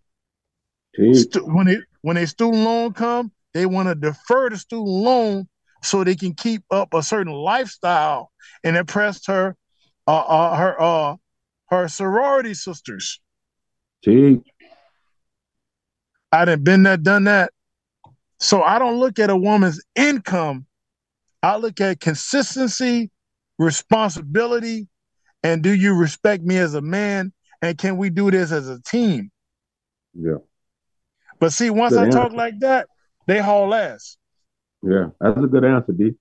Stu- 1.14 1.46
when 1.46 1.68
it 1.68 1.80
when 2.02 2.18
a 2.18 2.28
student 2.28 2.64
loan 2.64 2.94
come, 2.94 3.32
they 3.54 3.66
want 3.66 3.90
to 3.90 3.96
defer 3.96 4.50
the 4.50 4.58
student 4.58 4.88
loan 4.88 5.48
so 5.82 6.04
they 6.04 6.16
can 6.16 6.34
keep 6.34 6.64
up 6.72 6.94
a 6.94 7.04
certain 7.04 7.34
lifestyle 7.34 8.32
and 8.64 8.76
impress 8.76 9.26
her 9.28 9.56
uh, 10.08 10.18
uh 10.20 10.56
her 10.56 10.82
uh 10.82 11.16
her 11.70 11.88
sorority 11.88 12.54
sisters. 12.54 13.20
Teach. 14.04 14.44
I 16.32 16.46
done 16.46 16.64
been 16.64 16.84
there, 16.84 16.98
done 16.98 17.24
that. 17.26 17.52
So 18.40 18.62
I 18.62 18.80
don't 18.80 19.00
look 19.00 19.20
at 19.20 19.30
a 19.30 19.36
woman's 19.36 19.82
income. 19.96 20.66
I 21.42 21.58
look 21.58 21.82
at 21.82 22.00
consistency, 22.00 23.10
responsibility, 23.58 24.88
and 25.44 25.64
do 25.64 25.74
you 25.74 25.94
respect 25.94 26.44
me 26.44 26.58
as 26.58 26.74
a 26.74 26.82
man? 26.82 27.34
And 27.62 27.78
can 27.78 27.98
we 27.98 28.10
do 28.10 28.32
this 28.32 28.52
as 28.52 28.70
a 28.70 28.82
team? 28.82 29.32
Yeah, 30.14 30.38
But 31.40 31.54
see, 31.54 31.70
once 31.70 31.94
Good 31.94 32.08
I 32.08 32.10
talk 32.10 32.32
like 32.34 32.60
that, 32.60 32.88
they 33.28 33.40
haul 33.40 33.74
ass. 33.74 34.18
yeah. 34.82 35.08
That's 35.22 35.38
a 35.38 35.42
good 35.48 35.64
answer, 35.64 35.92
D. 35.94 36.16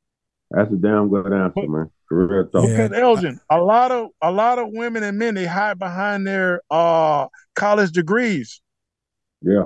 That's 0.50 0.70
a 0.72 0.76
damn 0.76 1.08
good 1.08 1.32
answer, 1.32 1.52
But- 1.54 1.68
man. 1.68 1.90
Real 2.10 2.48
talk. 2.48 2.64
Yeah. 2.66 2.88
Elgin, 2.94 3.38
a 3.50 3.60
lot 3.60 3.90
of 3.92 4.08
a 4.22 4.32
lot 4.32 4.58
of 4.58 4.68
women 4.70 5.02
and 5.02 5.18
men 5.18 5.34
they 5.34 5.44
hide 5.44 5.78
behind 5.78 6.26
their 6.26 6.62
uh 6.70 7.26
college 7.54 7.92
degrees, 7.92 8.62
Yeah. 9.42 9.64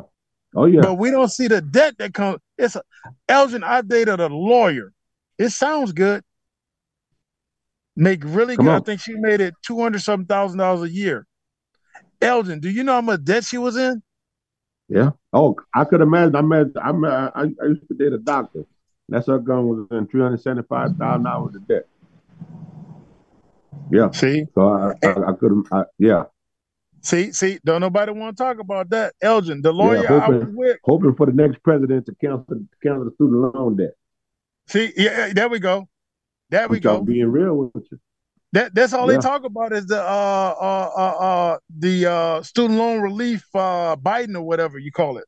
Oh 0.56 0.64
yeah. 0.66 0.80
but 0.82 0.94
we 0.94 1.12
don't 1.12 1.28
see 1.30 1.46
the 1.46 1.60
debt 1.62 1.94
that 1.98 2.12
comes. 2.14 2.40
It's 2.58 2.74
a, 2.74 2.82
Elgin. 3.28 3.62
I 3.62 3.82
dated 3.82 4.18
a 4.18 4.26
lawyer. 4.26 4.92
It 5.38 5.50
sounds 5.50 5.92
good. 5.92 6.24
Make 7.94 8.22
really 8.24 8.56
Come 8.56 8.66
good. 8.66 8.74
I 8.74 8.80
think 8.80 9.00
she 9.00 9.14
made 9.14 9.40
it 9.40 9.54
two 9.64 9.80
hundred 9.80 10.00
something 10.02 10.26
thousand 10.26 10.58
dollars 10.58 10.82
a 10.82 10.92
year. 10.92 11.24
Elgin, 12.22 12.60
do 12.60 12.70
you 12.70 12.84
know 12.84 12.92
how 12.94 13.00
much 13.00 13.24
debt 13.24 13.44
she 13.44 13.58
was 13.58 13.76
in? 13.76 14.02
Yeah. 14.88 15.10
Oh, 15.32 15.56
I 15.74 15.84
could 15.84 16.00
imagine. 16.00 16.36
I 16.36 16.42
met. 16.42 16.66
I 16.82 16.92
met. 16.92 17.12
I, 17.12 17.42
I 17.62 17.66
used 17.66 17.88
to 17.88 17.94
date 17.94 18.12
a 18.12 18.18
doctor. 18.18 18.64
That's 19.08 19.26
her 19.26 19.38
gun 19.38 19.66
was 19.66 19.86
in 19.90 20.06
three 20.06 20.22
hundred 20.22 20.40
seventy-five 20.42 20.96
thousand 20.96 21.24
dollars 21.24 21.54
a 21.56 21.60
debt. 21.60 21.86
Yeah. 23.90 24.10
See, 24.10 24.44
So 24.54 24.68
I, 24.68 24.92
I, 25.06 25.30
I 25.30 25.32
could. 25.34 25.64
I, 25.72 25.84
yeah. 25.98 26.24
see, 27.02 27.32
see. 27.32 27.58
Don't 27.64 27.80
nobody 27.80 28.12
want 28.12 28.36
to 28.36 28.42
talk 28.42 28.58
about 28.58 28.90
that. 28.90 29.14
Elgin, 29.22 29.62
the 29.62 29.72
lawyer 29.72 30.04
I 30.12 30.20
hoping- 30.20 30.38
was 30.38 30.48
with. 30.54 30.76
Hoping 30.84 31.14
for 31.14 31.26
the 31.26 31.32
next 31.32 31.62
president 31.62 32.06
to 32.06 32.14
cancel 32.14 32.60
cancel 32.82 33.04
the 33.06 33.10
student 33.14 33.54
loan 33.54 33.76
debt. 33.76 33.94
See, 34.68 34.92
yeah, 34.96 35.26
yeah, 35.28 35.32
there 35.32 35.48
we 35.48 35.58
go. 35.58 35.88
There 36.50 36.68
we 36.68 36.76
I'm 36.78 36.82
go. 36.82 37.00
Being 37.02 37.26
real 37.28 37.70
with 37.74 37.84
you. 37.90 37.98
That 38.52 38.74
that's 38.74 38.92
all 38.92 39.10
Yeah. 39.10 39.16
they 39.16 39.22
talk 39.22 39.44
about 39.44 39.72
is 39.72 39.86
the 39.86 40.00
uh 40.00 40.54
uh 40.60 40.90
uh, 40.96 41.24
uh 41.24 41.58
the 41.78 42.06
uh 42.06 42.42
student 42.42 42.78
loan 42.78 43.00
relief 43.00 43.44
uh 43.54 43.96
Biden 43.96 44.34
or 44.36 44.42
whatever 44.42 44.78
you 44.78 44.92
call 44.92 45.16
it. 45.18 45.24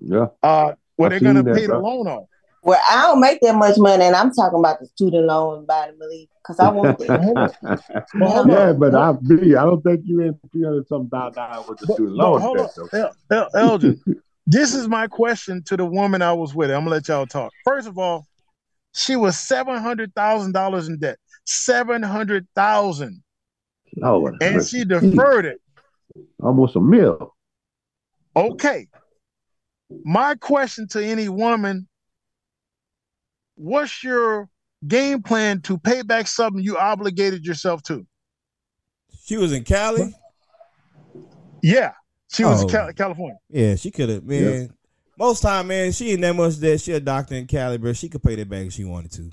Yeah. 0.00 0.26
Uh 0.42 0.72
where 0.96 1.10
they're 1.10 1.20
gonna 1.20 1.42
that, 1.42 1.54
pay 1.54 1.62
the 1.62 1.68
bro. 1.68 1.80
loan 1.80 2.08
off. 2.08 2.24
Well, 2.62 2.80
I 2.88 3.02
don't 3.02 3.20
make 3.20 3.40
that 3.42 3.54
much 3.56 3.76
money, 3.76 4.04
and 4.04 4.16
I'm 4.16 4.32
talking 4.32 4.58
about 4.58 4.80
the 4.80 4.86
student 4.86 5.26
loan 5.26 5.66
Biden 5.66 6.00
relief 6.00 6.28
because 6.42 6.58
I 6.58 6.70
want 6.70 6.98
it. 6.98 7.08
But 8.14 8.30
hold 8.30 8.48
yeah, 8.48 8.72
but 8.72 8.94
I 8.94 9.12
be. 9.12 9.54
I 9.54 9.64
don't 9.64 9.82
think 9.82 10.00
you 10.04 10.20
in 10.22 10.38
three 10.50 10.64
hundred 10.64 10.88
some 10.88 11.08
thousand 11.10 11.34
dollars 11.34 11.68
with 11.68 11.78
the 11.80 11.86
But, 11.88 11.94
student 11.94 12.16
loan 12.16 12.40
hold 12.40 12.56
debt. 12.58 12.70
on. 12.78 12.88
El, 13.00 13.16
El, 13.30 13.50
Elgin. 13.54 14.00
this 14.46 14.74
is 14.74 14.88
my 14.88 15.06
question 15.08 15.62
to 15.64 15.76
the 15.76 15.84
woman 15.84 16.22
I 16.22 16.32
was 16.32 16.54
with. 16.54 16.70
I'm 16.70 16.80
gonna 16.80 16.90
let 16.90 17.06
y'all 17.08 17.26
talk. 17.26 17.52
First 17.64 17.86
of 17.86 17.98
all, 17.98 18.24
she 18.94 19.14
was 19.14 19.38
seven 19.38 19.76
hundred 19.76 20.14
thousand 20.14 20.52
dollars 20.52 20.88
in 20.88 20.98
debt. 20.98 21.18
Seven 21.46 22.02
hundred 22.02 22.46
thousand, 22.54 23.22
Lord, 23.96 24.36
and 24.40 24.56
mercy. 24.56 24.78
she 24.80 24.84
deferred 24.84 25.44
it. 25.44 25.60
almost 26.42 26.76
a 26.76 26.80
meal. 26.80 27.34
Okay. 28.34 28.86
My 30.04 30.34
question 30.36 30.88
to 30.88 31.04
any 31.04 31.28
woman 31.28 31.86
what's 33.56 34.02
your 34.02 34.48
game 34.88 35.22
plan 35.22 35.60
to 35.62 35.78
pay 35.78 36.02
back 36.02 36.26
something 36.26 36.62
you 36.62 36.76
obligated 36.76 37.44
yourself 37.46 37.82
to? 37.84 38.06
She 39.24 39.36
was 39.36 39.52
in 39.52 39.62
Cali. 39.64 40.12
Yeah. 41.62 41.92
She 42.32 42.44
was 42.44 42.62
in 42.62 42.68
Oh. 42.68 42.72
Cal- 42.72 42.92
California. 42.92 43.38
Yeah, 43.48 43.76
she 43.76 43.90
could 43.90 44.08
have. 44.08 44.24
Man, 44.24 44.70
most 45.18 45.42
time, 45.42 45.68
man, 45.68 45.92
she 45.92 46.10
ain't 46.12 46.20
that 46.22 46.34
much 46.34 46.58
debt. 46.58 46.80
She 46.80 46.92
a 46.92 47.00
doctor 47.00 47.34
in 47.36 47.46
Cali, 47.46 47.78
bro. 47.78 47.92
She 47.92 48.08
could 48.08 48.22
pay 48.22 48.34
that 48.34 48.48
back 48.48 48.66
if 48.66 48.72
she 48.72 48.84
wanted 48.84 49.12
to. 49.12 49.30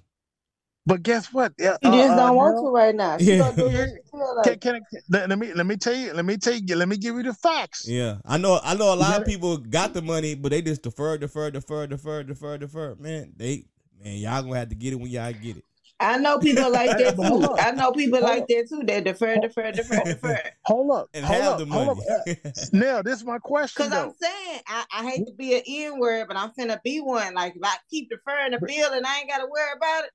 But 0.91 1.03
guess 1.03 1.31
what? 1.33 1.53
Uh, 1.59 1.77
She 1.83 1.89
just 1.89 2.11
uh, 2.11 2.15
don't 2.17 2.35
want 2.35 2.55
Nell, 2.55 2.63
to 2.65 2.69
right 2.71 2.93
now. 2.95 3.17
She 3.17 3.23
Yeah. 3.25 3.37
gonna 3.37 3.55
do 3.55 3.87
what 4.11 4.35
like. 4.45 4.59
Can, 4.61 4.73
can, 4.73 4.75
I- 4.75 4.97
let, 5.09 5.29
let 5.29 5.39
me 5.39 5.53
let 5.53 5.65
me 5.65 5.77
tell 5.77 5.93
you 5.95 6.13
let 6.13 6.25
me 6.25 6.35
tell 6.37 6.53
you 6.53 6.75
let 6.75 6.89
me 6.89 6.97
give 6.97 7.15
you 7.15 7.23
the 7.23 7.33
facts. 7.33 7.87
Yeah, 7.87 8.17
I 8.25 8.37
know. 8.37 8.59
I 8.63 8.73
know 8.75 8.93
a 8.93 8.95
lot 8.95 9.11
gotta- 9.11 9.21
of 9.21 9.27
people 9.27 9.57
got 9.57 9.93
the 9.93 10.01
money, 10.01 10.35
but 10.35 10.49
they 10.51 10.61
just 10.61 10.81
defer, 10.83 11.17
defer, 11.17 11.49
defer, 11.49 11.87
defer, 11.87 12.23
defer, 12.23 12.57
defer. 12.57 12.95
Man, 12.99 13.33
they 13.37 13.65
man, 14.03 14.17
y'all 14.17 14.41
gonna 14.43 14.57
have 14.59 14.69
to 14.69 14.75
get 14.75 14.93
it 14.93 14.97
when 14.97 15.09
y'all 15.11 15.31
get 15.31 15.57
it. 15.57 15.63
I 15.99 16.17
know 16.17 16.39
people 16.39 16.69
like 16.79 16.97
that 16.97 17.15
too. 17.15 17.55
I 17.59 17.71
know 17.71 17.91
people 17.91 18.19
Hold 18.19 18.29
like 18.29 18.41
on. 18.41 18.45
that 18.49 18.65
too. 18.69 18.81
They 18.85 19.01
defer, 19.01 19.35
defer, 19.39 19.71
defer, 19.71 20.03
defer. 20.05 20.39
Hold 20.65 20.91
up. 20.97 21.09
And 21.13 21.23
hold 21.23 21.41
have 21.41 21.51
up, 21.53 21.59
the 21.59 21.65
hold 21.67 21.97
money. 21.97 22.09
up. 22.09 22.27
Uh, 22.27 22.51
Now, 22.73 23.01
this 23.01 23.19
is 23.19 23.25
my 23.25 23.37
question 23.37 23.83
Cause 23.89 23.93
I'm 23.93 24.11
saying 24.19 24.61
I, 24.67 24.83
I 24.91 25.09
hate 25.09 25.27
to 25.27 25.33
be 25.33 25.55
an 25.55 25.61
N 25.67 25.99
word, 25.99 26.25
but 26.27 26.37
I'm 26.37 26.51
finna 26.57 26.81
be 26.83 26.99
one. 27.01 27.33
Like 27.35 27.55
if 27.55 27.61
I 27.63 27.75
keep 27.89 28.09
deferring 28.09 28.51
the 28.51 28.59
bill 28.65 28.91
and 28.93 29.05
I 29.05 29.19
ain't 29.19 29.29
gotta 29.29 29.45
worry 29.45 29.69
about 29.77 30.05
it, 30.05 30.11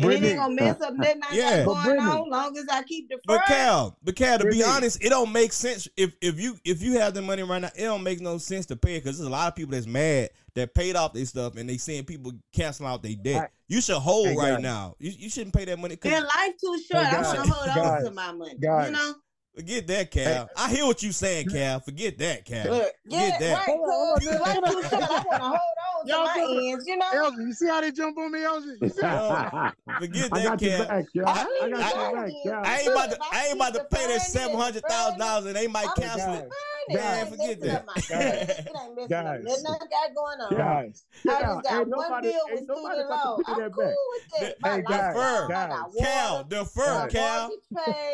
and 0.00 0.10
it 0.12 0.22
ain't 0.24 0.36
gonna 0.38 0.54
mess 0.54 0.80
up 0.80 0.94
nothing 0.94 1.20
I 1.30 1.34
Yeah. 1.34 1.56
got 1.58 1.66
But 1.66 1.72
going 1.74 1.84
Brittany- 1.84 2.10
on. 2.22 2.30
Long 2.30 2.56
as 2.58 2.64
I 2.70 2.82
keep 2.82 3.10
But 3.10 3.20
deferring. 3.26 3.42
Cal, 3.46 3.98
but 4.02 4.16
Cal, 4.16 4.38
to 4.38 4.44
be 4.50 4.64
honest, 4.64 5.02
it 5.04 5.10
don't 5.10 5.32
make 5.32 5.52
sense 5.52 5.86
if 5.96 6.12
if 6.20 6.40
you 6.40 6.56
if 6.64 6.82
you 6.82 6.98
have 6.98 7.14
the 7.14 7.22
money 7.22 7.42
right 7.42 7.60
now, 7.60 7.70
it 7.74 7.84
don't 7.84 8.02
make 8.02 8.20
no 8.20 8.38
sense 8.38 8.66
to 8.66 8.76
pay 8.76 8.96
it 8.96 9.04
because 9.04 9.18
there's 9.18 9.28
a 9.28 9.30
lot 9.30 9.48
of 9.48 9.54
people 9.54 9.72
that's 9.72 9.86
mad 9.86 10.30
that 10.54 10.74
paid 10.74 10.96
off 10.96 11.12
their 11.12 11.24
stuff 11.26 11.56
and 11.56 11.68
they 11.68 11.76
seeing 11.76 12.04
people 12.04 12.32
cancel 12.54 12.86
out 12.86 13.02
their 13.02 13.14
debt. 13.16 13.40
Right. 13.40 13.50
You 13.68 13.80
should 13.80 13.96
hold 13.98 14.28
Hey, 14.28 14.36
right 14.36 14.54
guys. 14.54 14.62
now. 14.62 14.94
You, 14.98 15.12
you 15.18 15.28
shouldn't 15.30 15.54
pay 15.54 15.64
that 15.66 15.78
money. 15.78 15.96
'cause- 15.96 16.10
Man, 16.12 16.22
life 16.24 16.52
too 16.60 16.78
short. 16.90 17.04
Hey, 17.04 17.08
I 17.10 17.22
guys, 17.22 17.36
wanna 17.36 17.50
hold 17.52 17.86
on 17.86 18.04
to 18.04 18.10
my 18.10 18.32
money. 18.32 18.54
guys. 18.60 18.86
You 18.86 18.92
know? 18.92 19.14
Forget 19.54 19.86
that, 19.88 20.10
Cal. 20.10 20.48
I 20.56 20.70
hear 20.70 20.86
what 20.86 21.02
you 21.02 21.12
saying, 21.12 21.48
Cal. 21.50 21.78
Forget 21.80 22.16
that, 22.18 22.46
Cal. 22.46 22.70
Look, 22.72 22.92
yeah, 23.04 23.36
that. 23.38 23.52
right. 23.52 23.64
Hold 23.66 23.80
on, 23.80 23.90
hold 23.90 24.08
on, 24.08 24.18
Cause 24.18 24.24
man, 24.24 24.40
life 24.40 24.72
too 24.72 24.82
short. 24.88 24.92
I 25.02 25.24
wanna 25.30 25.44
hold 25.44 25.58
on 26.02 26.06
to 26.06 26.12
Y'all 26.12 26.24
my 26.24 26.34
good. 26.34 26.72
ends, 26.72 26.86
you 26.86 26.96
know? 26.96 27.10
Elgin, 27.14 27.46
you 27.46 27.52
see 27.52 27.66
how 27.66 27.80
they 27.80 27.92
jump 27.92 28.18
on 28.18 28.32
me, 28.32 28.44
Elgin? 28.44 28.78
You 28.80 28.88
see? 28.88 28.94
Forget 29.00 29.04
I 29.06 29.68
that, 29.98 30.30
got 30.32 30.62
your 30.62 30.86
back, 30.86 31.04
y'all. 31.12 31.28
I 31.28 31.32
I, 31.32 31.70
got 31.70 31.94
your 31.94 32.12
back, 32.14 32.32
y'all. 32.44 32.62
I 32.64 32.78
ain't 32.78 32.88
about 32.88 33.10
to. 33.10 33.18
I 33.32 33.46
ain't 33.46 33.56
about 33.56 33.74
to 33.74 33.84
pay 33.84 34.06
that 34.08 34.22
seven 34.22 34.56
hundred 34.56 34.82
thousand 34.88 35.18
dollars, 35.18 35.46
and 35.46 35.56
they 35.56 35.66
might 35.66 35.88
cancel 35.96 36.34
it. 36.34 36.48
Deferring 36.88 36.96
It 36.96 37.02
Guys, 37.02 37.20
ain't 37.20 37.30
forget 37.30 37.60
messing 37.60 37.76
up 37.76 37.86
that. 37.86 37.86
my 37.86 38.02
credit. 38.02 38.50
It 38.50 38.72
ain't 38.82 38.96
messing 38.96 39.16
up 39.16 39.24
Guys. 39.24 39.42
nothing 39.44 39.66
I 39.66 39.86
got 39.88 40.14
going 40.14 40.40
on. 40.40 40.56
Guys, 40.56 41.04
I 41.14 41.40
just 41.42 41.62
got 41.62 41.72
ain't 41.72 41.88
one 41.88 42.08
nobody- 42.10 42.28
bill 42.32 42.40
with 42.50 42.58
ain't 42.58 42.68
nobody 42.68 42.94
student 42.94 43.10
loan. 43.10 43.42
I'm 43.46 43.60
that 43.60 43.72
cool 43.72 43.84
back. 43.84 43.94
with 44.12 44.40
that. 44.40 44.60
My 44.62 44.68
Hey, 44.68 44.74
light 44.76 44.84
guys, 44.88 45.14
bill, 45.14 45.22
I 45.22 45.48
guys. 45.48 45.68
got 45.68 45.92
Cal, 45.98 46.36
water, 46.36 46.48
defer, 46.48 47.08
Cal. 47.08 47.50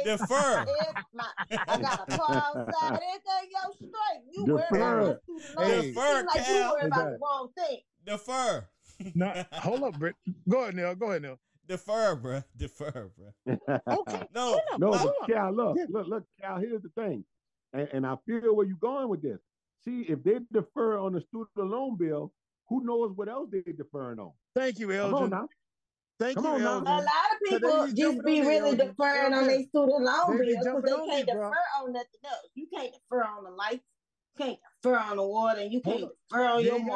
Defer. 0.04 0.66
It, 0.68 0.96
my, 1.14 1.24
I 1.66 1.80
got 1.80 2.08
a 2.12 2.16
car 2.18 2.36
outside. 2.56 2.92
Everything 2.92 3.50
yo 3.50 3.72
straight. 3.74 4.22
You 4.32 4.44
worry 4.46 4.62
Defer. 4.70 5.00
about 5.00 5.06
my 5.06 5.18
student 5.22 5.56
loan. 5.56 5.66
Hey. 5.66 5.88
Defer, 5.88 6.16
seem 6.18 6.26
like 6.26 6.36
you 6.36 6.42
Cal. 6.44 6.72
worry 6.72 6.86
about 6.86 7.04
the 7.10 7.18
wrong 7.22 7.48
thing. 7.56 7.78
Defer. 8.06 8.68
no, 9.14 9.44
hold 9.52 9.82
up, 9.84 9.98
Britt. 9.98 10.16
Go 10.48 10.62
ahead, 10.62 10.74
Neil. 10.74 10.94
Go 10.94 11.06
ahead, 11.10 11.22
Neil. 11.22 11.38
Defer, 11.68 12.16
bruh. 12.16 12.44
Defer, 12.56 13.10
bruh. 13.18 13.80
Okay. 13.86 14.22
No, 14.34 14.60
No, 14.78 14.90
my- 14.90 15.04
but 15.04 15.14
Cal, 15.32 15.52
look, 15.54 15.76
look, 15.90 16.06
look, 16.08 16.24
Cal, 16.40 16.58
here's 16.58 16.82
the 16.82 16.88
thing. 16.90 17.24
And, 17.72 17.88
and 17.92 18.06
I 18.06 18.16
feel 18.26 18.54
where 18.54 18.66
you're 18.66 18.76
going 18.78 19.08
with 19.08 19.22
this. 19.22 19.38
See, 19.84 20.02
if 20.08 20.22
they 20.24 20.38
defer 20.52 20.98
on 20.98 21.12
the 21.12 21.20
student 21.20 21.48
loan 21.56 21.96
bill, 21.96 22.32
who 22.68 22.84
knows 22.84 23.12
what 23.14 23.28
else 23.28 23.48
they're 23.50 23.62
deferring 23.62 24.18
on? 24.18 24.32
Thank 24.54 24.78
you, 24.78 24.88
Come 24.88 25.14
on 25.14 25.30
Elgin. 25.30 25.30
now. 25.30 25.48
Thank 26.18 26.34
Come 26.36 26.44
you, 26.44 26.50
on 26.50 26.62
now. 26.62 26.72
Elgin. 26.74 26.86
A 26.88 26.96
lot 26.96 27.06
of 27.32 27.40
people 27.44 27.86
just 27.94 28.24
be 28.24 28.40
on 28.40 28.44
the 28.44 28.48
really 28.50 28.70
Elgin. 28.70 28.88
deferring 28.88 29.34
on 29.34 29.46
their 29.46 29.62
student 29.62 30.02
loan 30.02 30.38
They 30.38 30.44
bill 30.44 30.46
because 30.46 30.64
jumping 30.64 30.82
they 30.82 31.06
can't 31.06 31.28
you, 31.28 31.34
bro. 31.34 31.50
defer 31.50 31.64
on 31.78 31.92
nothing 31.92 32.20
else. 32.24 32.48
You 32.54 32.66
can't 32.74 32.92
defer 32.94 33.24
on 33.24 33.44
the 33.44 33.50
lights, 33.50 33.84
you 34.38 34.44
can't 34.44 34.58
defer 34.82 34.98
on 34.98 35.16
the 35.16 35.26
water, 35.26 35.60
and 35.60 35.72
you 35.72 35.80
can't 35.80 36.04
up. 36.04 36.12
defer 36.30 36.44
on 36.44 36.60
You 36.62 36.66
your 36.66 36.76
ain't 36.76 36.88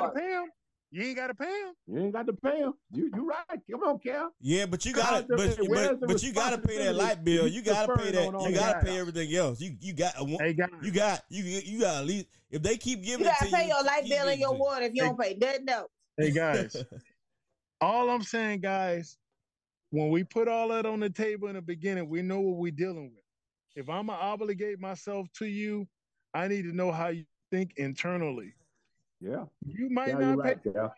gotta 0.92 1.00
mortgage. 1.00 1.00
pay 1.00 1.00
him. 1.00 1.00
You 1.00 1.02
ain't 1.09 1.16
gotta 1.16 1.35
pay 1.35 1.46
him. 1.46 1.74
You 1.87 1.98
ain't 2.00 2.12
got 2.12 2.26
to 2.26 2.33
pay 2.33 2.61
them. 2.61 2.74
You 2.92 3.11
you 3.14 3.28
right. 3.28 3.61
Come 3.70 3.83
on, 3.83 3.98
Cal. 3.98 4.33
yeah, 4.40 4.66
but 4.66 4.85
you 4.85 4.92
gotta, 4.92 5.26
Cause 5.26 5.57
but, 5.57 5.68
but, 5.68 6.00
but 6.09 6.22
you 6.22 6.33
gotta 6.33 6.59
pay 6.59 6.78
that 6.78 6.94
responsibility 6.94 6.98
light 6.98 7.24
bill. 7.24 7.46
You 7.48 7.55
you 7.55 7.62
gotta 7.62 7.96
pay 7.96 8.11
that. 8.12 8.24
You 8.24 8.55
gotta 8.55 8.85
pay 8.85 8.98
everything 8.98 9.35
else. 9.35 9.61
You 9.61 9.76
you 9.81 9.92
got 9.94 10.14
a 10.20 10.24
Hey, 10.24 10.55
guys. 10.55 10.68
you 10.83 10.90
got 10.90 11.22
you 11.28 11.44
you 11.44 11.81
got 11.81 11.96
at 11.96 12.07
least 12.07 12.26
if 12.50 12.62
they 12.62 12.76
keep 12.76 13.02
giving 13.02 13.26
You 13.26 13.33
gotta 13.33 13.50
pay 13.50 13.62
you, 13.62 13.68
your 13.68 13.85
light 13.85 14.09
bill 14.09 14.28
and 14.28 14.40
your 14.40 14.55
it 14.55 14.59
water 14.59 14.85
if 14.85 14.94
you 14.94 15.02
don't 15.02 15.18
pay 15.18 15.37
nothing 15.40 15.68
else. 15.68 15.90
Hey, 16.18 16.31
guys. 16.31 16.76
all 17.81 18.11
I'm 18.11 18.22
saying, 18.22 18.61
guys, 18.61 19.16
when 19.90 20.11
we 20.11 20.24
put 20.24 20.48
all 20.48 20.68
that 20.68 20.87
on 20.87 21.00
the 21.00 21.11
table 21.11 21.48
in 21.48 21.55
the 21.55 21.62
beginning, 21.62 22.09
we 22.09 22.22
know 22.22 22.40
what 22.40 22.57
we're 22.59 22.70
dealing 22.70 23.12
with. 23.14 23.24
If 23.74 23.88
I'm 23.88 24.07
gonna 24.07 24.18
obligate 24.18 24.78
myself 24.78 25.28
to 25.38 25.46
you, 25.46 25.88
I 26.35 26.48
need 26.48 26.62
to 26.62 26.72
know 26.74 26.92
how 26.92 27.09
you 27.09 27.24
think 27.50 27.74
internally. 27.76 28.55
Yeah. 29.22 29.44
You 29.64 29.88
might 29.88 30.08
Yeah, 30.08 30.18
you're 30.18 30.37
not 30.37 30.44
pay. 30.44 30.50
right, 30.50 30.74
Cal. 30.74 30.94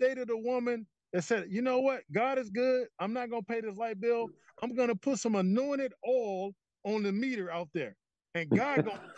dated 0.00 0.30
a 0.30 0.36
woman 0.36 0.86
that 1.12 1.22
said, 1.22 1.46
you 1.50 1.60
know 1.60 1.80
what? 1.80 2.00
God 2.12 2.38
is 2.38 2.48
good. 2.50 2.88
I'm 2.98 3.12
not 3.12 3.28
gonna 3.30 3.42
pay 3.42 3.60
this 3.60 3.76
light 3.76 4.00
bill. 4.00 4.28
I'm 4.62 4.74
gonna 4.74 4.94
put 4.94 5.18
some 5.18 5.34
anointed 5.34 5.92
oil 6.06 6.52
on 6.84 7.02
the 7.02 7.12
meter 7.12 7.50
out 7.50 7.68
there. 7.74 7.94
And 8.34 8.48
God 8.54 8.84
gonna 8.84 9.12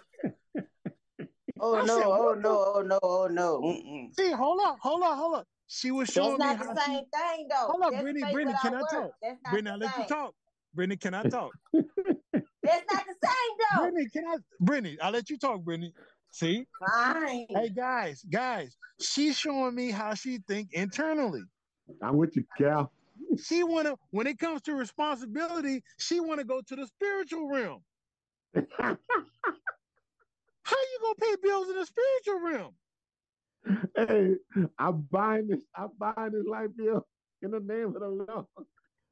Oh 1.61 1.75
no, 1.85 1.97
said, 1.99 2.05
oh 2.07 2.09
what 2.09 2.35
the- 2.37 2.41
no, 2.41 2.65
oh 2.75 2.83
no, 2.83 2.99
oh 3.03 3.29
no. 3.31 4.11
See, 4.19 4.33
hold 4.33 4.61
up, 4.65 4.79
hold 4.81 5.03
up, 5.03 5.17
hold 5.17 5.37
up. 5.37 5.47
She 5.69 5.93
was 5.93 6.09
That's 6.09 6.15
showing 6.15 6.33
me 6.39 6.39
not 6.39 6.57
how 6.57 6.75
the 6.75 6.81
she 6.81 6.87
same 6.87 7.05
thing 7.15 7.49
though. 7.49 7.67
Hold 7.69 7.83
up, 7.85 7.93
That's 7.93 8.03
Brittany, 8.03 8.33
Brittany, 8.33 8.57
can 8.61 8.75
I 8.75 8.81
works. 8.81 8.93
talk? 8.93 9.11
That's 9.23 9.39
not 9.45 9.53
Brittany, 9.53 9.71
I 9.71 9.77
the 9.77 9.85
let 9.87 9.97
you 9.99 10.07
talk. 10.09 10.35
Brittany, 10.75 10.97
can 10.97 11.15
I 11.15 11.23
talk? 11.29 11.53
That's 12.63 12.85
not 12.93 13.05
the 13.07 13.15
same 13.23 13.57
though. 13.59 13.83
Brittany, 13.83 14.07
can 14.13 14.27
I 14.27 14.37
Brittany, 14.59 14.99
I'll 15.01 15.13
let 15.13 15.31
you 15.31 15.39
talk, 15.39 15.63
Brittany. 15.63 15.93
See? 16.31 16.67
Fine. 16.95 17.47
Hey 17.49 17.69
guys, 17.71 18.25
guys, 18.31 18.77
she's 19.01 19.37
showing 19.37 19.75
me 19.75 19.91
how 19.91 20.15
she 20.15 20.39
think 20.49 20.73
internally. 20.73 21.43
I'm 22.03 22.17
with 22.17 22.37
you, 22.37 22.45
Cal. 22.57 22.93
She 23.43 23.65
wanna 23.65 23.97
when 24.11 24.27
it 24.27 24.39
comes 24.39 24.63
to 24.63 24.75
responsibility, 24.75 25.83
she 25.99 26.21
wanna 26.21 26.45
go 26.45 26.61
to 26.61 26.77
the 26.77 26.87
spiritual 26.87 27.49
realm. 27.49 27.83
How 30.63 30.77
you 30.77 30.99
gonna 31.03 31.15
pay 31.21 31.37
bills 31.43 31.69
in 31.69 31.77
the 31.77 31.87
spiritual 31.87 32.41
realm? 32.41 32.75
hey, 33.97 34.35
I'm 34.79 35.07
buying 35.11 35.49
this. 35.49 35.63
I'm 35.77 35.91
buying 35.99 36.33
this 36.33 36.47
life 36.47 36.71
bill 36.77 37.07
in 37.43 37.51
the 37.51 37.61
name 37.61 37.89
of 37.89 38.01
the 38.01 38.09
Lord. 38.09 38.47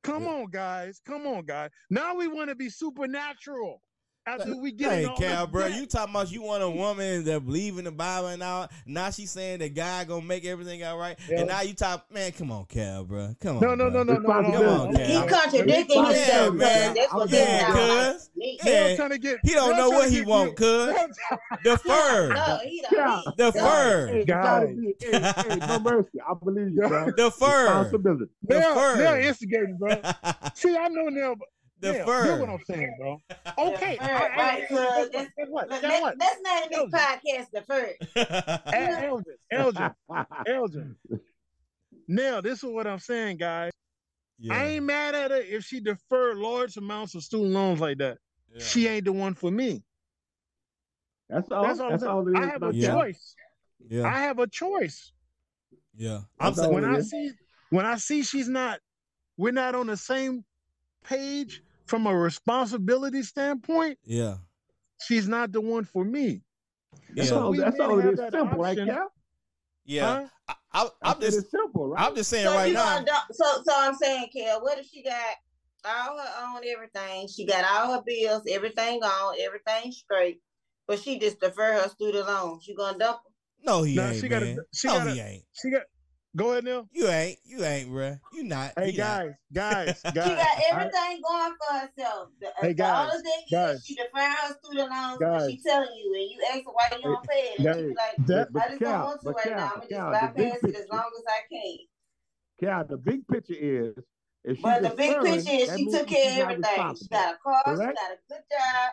Come 0.04 0.26
on, 0.26 0.46
guys. 0.50 1.00
Come 1.04 1.26
on, 1.26 1.44
guys. 1.44 1.70
Now 1.90 2.14
we 2.14 2.28
want 2.28 2.48
to 2.48 2.54
be 2.54 2.70
supernatural 2.70 3.82
after 4.26 4.56
we 4.56 4.72
get 4.72 4.90
Hey, 4.90 5.08
Cal, 5.18 5.46
bro, 5.46 5.68
debt. 5.68 5.78
you 5.78 5.86
talking 5.86 6.14
about 6.14 6.30
you 6.30 6.42
want 6.42 6.62
a 6.62 6.68
woman 6.70 7.24
that 7.24 7.44
believe 7.46 7.78
in 7.78 7.84
the 7.84 7.90
Bible 7.90 8.28
and 8.28 8.42
all? 8.42 8.68
Now 8.86 9.10
she's 9.10 9.30
saying 9.30 9.60
that 9.60 9.74
God 9.74 10.08
gonna 10.08 10.24
make 10.24 10.44
everything 10.44 10.84
all 10.84 10.98
right, 10.98 11.18
Yeah. 11.28 11.40
and 11.40 11.48
now 11.48 11.62
you 11.62 11.72
talk, 11.74 12.12
man. 12.12 12.32
Come 12.32 12.52
on, 12.52 12.66
Cal, 12.66 13.04
bro. 13.04 13.34
Come 13.40 13.56
on, 13.56 13.62
No, 13.62 13.74
no, 13.74 13.88
no, 13.88 14.02
no, 14.02 14.14
no, 14.14 14.18
no, 14.18 14.40
no. 14.40 14.52
Come 14.52 14.66
on. 14.88 14.94
Cal. 14.94 15.06
He 15.06 15.28
contradicting 15.28 15.96
Yeah, 15.96 16.12
himself, 16.12 16.54
man. 16.54 16.58
man. 16.58 16.94
That's 16.94 17.14
what 17.14 17.30
Yeah, 17.30 17.44
that 17.44 17.60
sound 17.74 17.88
like 17.88 18.12
cuz. 18.12 18.30
Yeah. 18.34 18.54
They're 18.64 18.96
trying 18.96 19.10
to 19.10 19.18
get. 19.18 19.38
He 19.44 19.52
don't 19.52 19.76
know 19.76 19.90
what 19.90 20.10
he 20.10 20.22
want, 20.22 20.50
you- 20.50 20.56
cuz. 20.56 20.94
Defer, 21.64 22.28
No, 22.34 22.58
he 22.64 22.82
Yeah. 22.92 23.04
don't. 23.04 23.22
he- 23.36 23.44
defer, 23.44 24.06
Hey, 24.08 24.20
it 24.20 24.26
gotta 24.26 24.66
Guys. 24.66 24.76
hey, 25.00 25.52
hey, 25.52 25.66
no 25.66 25.78
mercy. 25.82 26.20
I 26.20 26.34
believe 26.34 26.74
you, 26.74 26.82
Cal. 26.86 27.10
defer, 27.12 27.62
Responsibility. 27.64 28.24
They're, 28.42 28.60
Defer. 28.60 28.96
they're 28.98 29.20
instigating, 29.20 29.76
bro. 29.78 29.90
See, 30.54 30.76
I 30.76 30.88
know 30.88 31.08
now. 31.08 31.34
But- 31.80 31.86
Yeah, 31.94 31.98
defer. 31.98 32.24
hear 32.24 32.36
what 32.40 32.48
I'm 32.50 32.64
saying, 32.68 32.96
bro. 32.98 33.22
Okay, 33.58 33.92
Defer, 33.96 34.04
I- 34.04 34.26
I- 34.26 34.36
right, 34.36 34.68
cuz. 34.68 35.08
guess 35.10 35.28
what? 35.48 35.68
Let, 35.70 35.82
what? 36.02 36.18
let, 36.18 36.18
let's 36.18 36.40
name 36.44 36.90
this 36.90 37.00
podcast 37.00 37.50
the 37.52 38.74
El- 38.74 39.04
Elgin, 39.04 39.24
Elgin, 39.50 39.90
Elgin. 40.46 40.96
Now, 42.10 42.40
this 42.40 42.62
is 42.62 42.70
what 42.70 42.86
I'm 42.86 42.98
saying, 43.00 43.36
guys. 43.36 43.70
yeah. 44.38 44.54
I 44.54 44.64
ain't 44.66 44.84
mad 44.86 45.14
at 45.14 45.30
her 45.30 45.36
if 45.36 45.64
she 45.64 45.78
deferred 45.80 46.38
large 46.38 46.74
amounts 46.78 47.14
of 47.14 47.22
student 47.22 47.50
loans 47.52 47.80
like 47.80 47.98
that. 47.98 48.16
yeah. 48.54 48.64
She 48.64 48.86
ain't 48.88 49.04
the 49.04 49.12
one 49.12 49.34
for 49.34 49.50
me. 49.50 49.82
That's 51.28 51.50
all. 51.50 51.64
That's 51.64 51.80
all. 51.80 51.86
I'm 51.86 51.90
That's 51.92 52.02
all 52.04 52.24
saying. 52.24 52.36
I 52.36 52.44
is. 52.46 52.50
have 52.52 52.62
a 52.62 52.70
Yeah. 52.74 52.92
choice. 52.94 53.34
yeah, 53.90 54.02
I 54.06 54.20
have 54.20 54.38
a 54.38 54.46
choice. 54.46 55.12
yeah. 55.94 56.20
I'm 56.40 56.54
That's 56.54 56.66
when 56.68 56.84
I 56.86 56.96
is. 56.96 57.10
see 57.10 57.30
when 57.70 57.84
I 57.84 57.96
see 57.96 58.22
she's 58.22 58.48
not, 58.48 58.80
we're 59.36 59.52
not 59.52 59.74
on 59.74 59.86
the 59.88 59.96
same 59.98 60.44
page 61.04 61.62
from 61.88 62.06
a 62.06 62.14
responsibility 62.16 63.22
standpoint. 63.22 63.98
yeah, 64.04 64.36
She's 65.06 65.28
not 65.28 65.52
the 65.52 65.60
one 65.60 65.84
for 65.84 66.04
me. 66.04 66.42
Yeah, 67.14 67.30
all. 67.30 67.50
we 67.50 67.58
That's 67.58 67.78
all 67.80 67.98
it 67.98 68.04
have 68.04 68.14
is. 68.14 68.18
Simple, 68.20 68.58
right, 68.58 68.78
option. 68.78 68.88
Cal? 68.94 69.12
yeah. 69.84 70.04
Huh? 70.04 70.26
I, 70.48 70.54
I, 70.72 70.82
I 70.84 70.88
I'm 71.10 71.14
said 71.14 71.20
just, 71.22 71.38
it's 71.38 71.50
simple, 71.50 71.88
right? 71.88 72.04
I'm 72.06 72.14
just 72.14 72.30
saying 72.30 72.44
So 72.46 72.54
right 72.54 72.72
now. 72.72 73.04
so 73.32 73.44
so 73.64 73.72
I'm 73.76 73.94
saying, 73.94 74.28
Kel, 74.36 74.60
what 74.62 74.78
if 74.78 74.86
she 74.86 75.02
got 75.02 75.14
all 75.84 76.18
her 76.18 76.44
own 76.56 76.62
everything? 76.66 77.28
She 77.28 77.46
got 77.46 77.64
all 77.64 77.94
her 77.94 78.02
bills, 78.06 78.42
everything 78.50 79.02
on, 79.02 79.36
everything 79.40 79.92
straight, 79.92 80.40
but 80.86 80.98
she 81.00 81.18
just 81.18 81.40
defer 81.40 81.74
her 81.80 81.88
student 81.88 82.26
loans. 82.26 82.66
You 82.68 82.76
gonna 82.76 82.98
dump 82.98 83.18
her? 83.24 83.30
No, 83.64 83.82
he 83.82 83.94
No, 83.94 84.08
ain't, 84.08 84.20
she 84.20 84.28
gotta- 84.28 84.56
she 84.74 84.88
no, 84.88 84.94
gotta- 84.98 85.10
he 85.12 85.20
ain't. 85.20 85.44
She 85.52 85.70
got. 85.70 85.82
Go 86.38 86.52
ahead, 86.52 86.64
Neil. 86.64 86.88
You 86.92 87.08
ain't. 87.08 87.38
You 87.44 87.64
ain't, 87.64 87.90
bruh. 87.90 88.18
You 88.32 88.44
not. 88.44 88.72
Hey 88.78 88.92
He 88.92 88.96
not. 88.98 89.26
guys, 89.26 89.34
guys, 89.52 90.02
guys. 90.14 90.14
She 90.14 90.14
got 90.14 90.28
I- 90.38 90.62
everything 90.70 91.20
going 91.26 91.54
for 91.58 91.74
herself. 91.78 92.28
The, 92.40 92.46
uh, 92.46 92.50
Hey, 92.60 92.68
the 92.68 92.74
guys, 92.74 93.10
only 93.10 93.22
thing 93.24 93.42
guys. 93.50 93.74
is 93.76 93.84
she 93.86 93.94
defer 93.96 94.20
her 94.20 94.54
student 94.62 94.90
loans, 94.90 95.18
but 95.18 95.38
Guys. 95.38 95.50
she 95.50 95.60
telling 95.62 95.88
you, 95.96 96.14
and 96.14 96.30
you 96.30 96.38
ask 96.48 96.64
her 96.64 96.70
why 96.72 96.88
you 96.96 97.02
don't 97.02 97.28
pay 97.28 97.34
it, 97.34 97.58
and 97.58 97.74
she 97.76 97.82
be 97.82 97.88
like, 97.88 98.26
that- 98.28 98.48
I 98.54 98.68
just 98.68 98.78
Cal, 98.80 98.92
don't 98.92 99.04
want 99.04 99.20
to 99.22 99.30
right 99.30 99.44
Cal, 99.44 99.56
now. 99.56 99.64
I'm 99.64 99.68
gonna 99.68 99.80
just 99.80 99.90
Cal, 99.90 100.10
the 100.10 100.18
bypass 100.18 100.62
it 100.62 100.76
as 100.76 100.88
long 100.90 101.10
as 101.18 101.24
I 101.28 101.40
can. 101.52 101.76
Cal, 102.60 102.84
the 102.88 102.96
big 102.96 103.26
picture 103.28 103.54
is 103.58 103.94
if 104.44 104.56
she's 104.58 104.62
But 104.62 104.82
the 104.82 104.90
big 104.90 105.20
picture 105.20 105.50
is 105.50 105.76
she 105.76 105.86
took 105.90 106.06
care 106.06 106.44
of 106.44 106.50
everything. 106.50 106.94
She 106.96 107.08
got 107.08 107.34
a 107.34 107.38
car, 107.42 107.62
Correct? 107.64 107.98
she 107.98 108.04
got 108.06 108.12
a 108.12 108.18
good 108.28 108.42
job. 108.50 108.92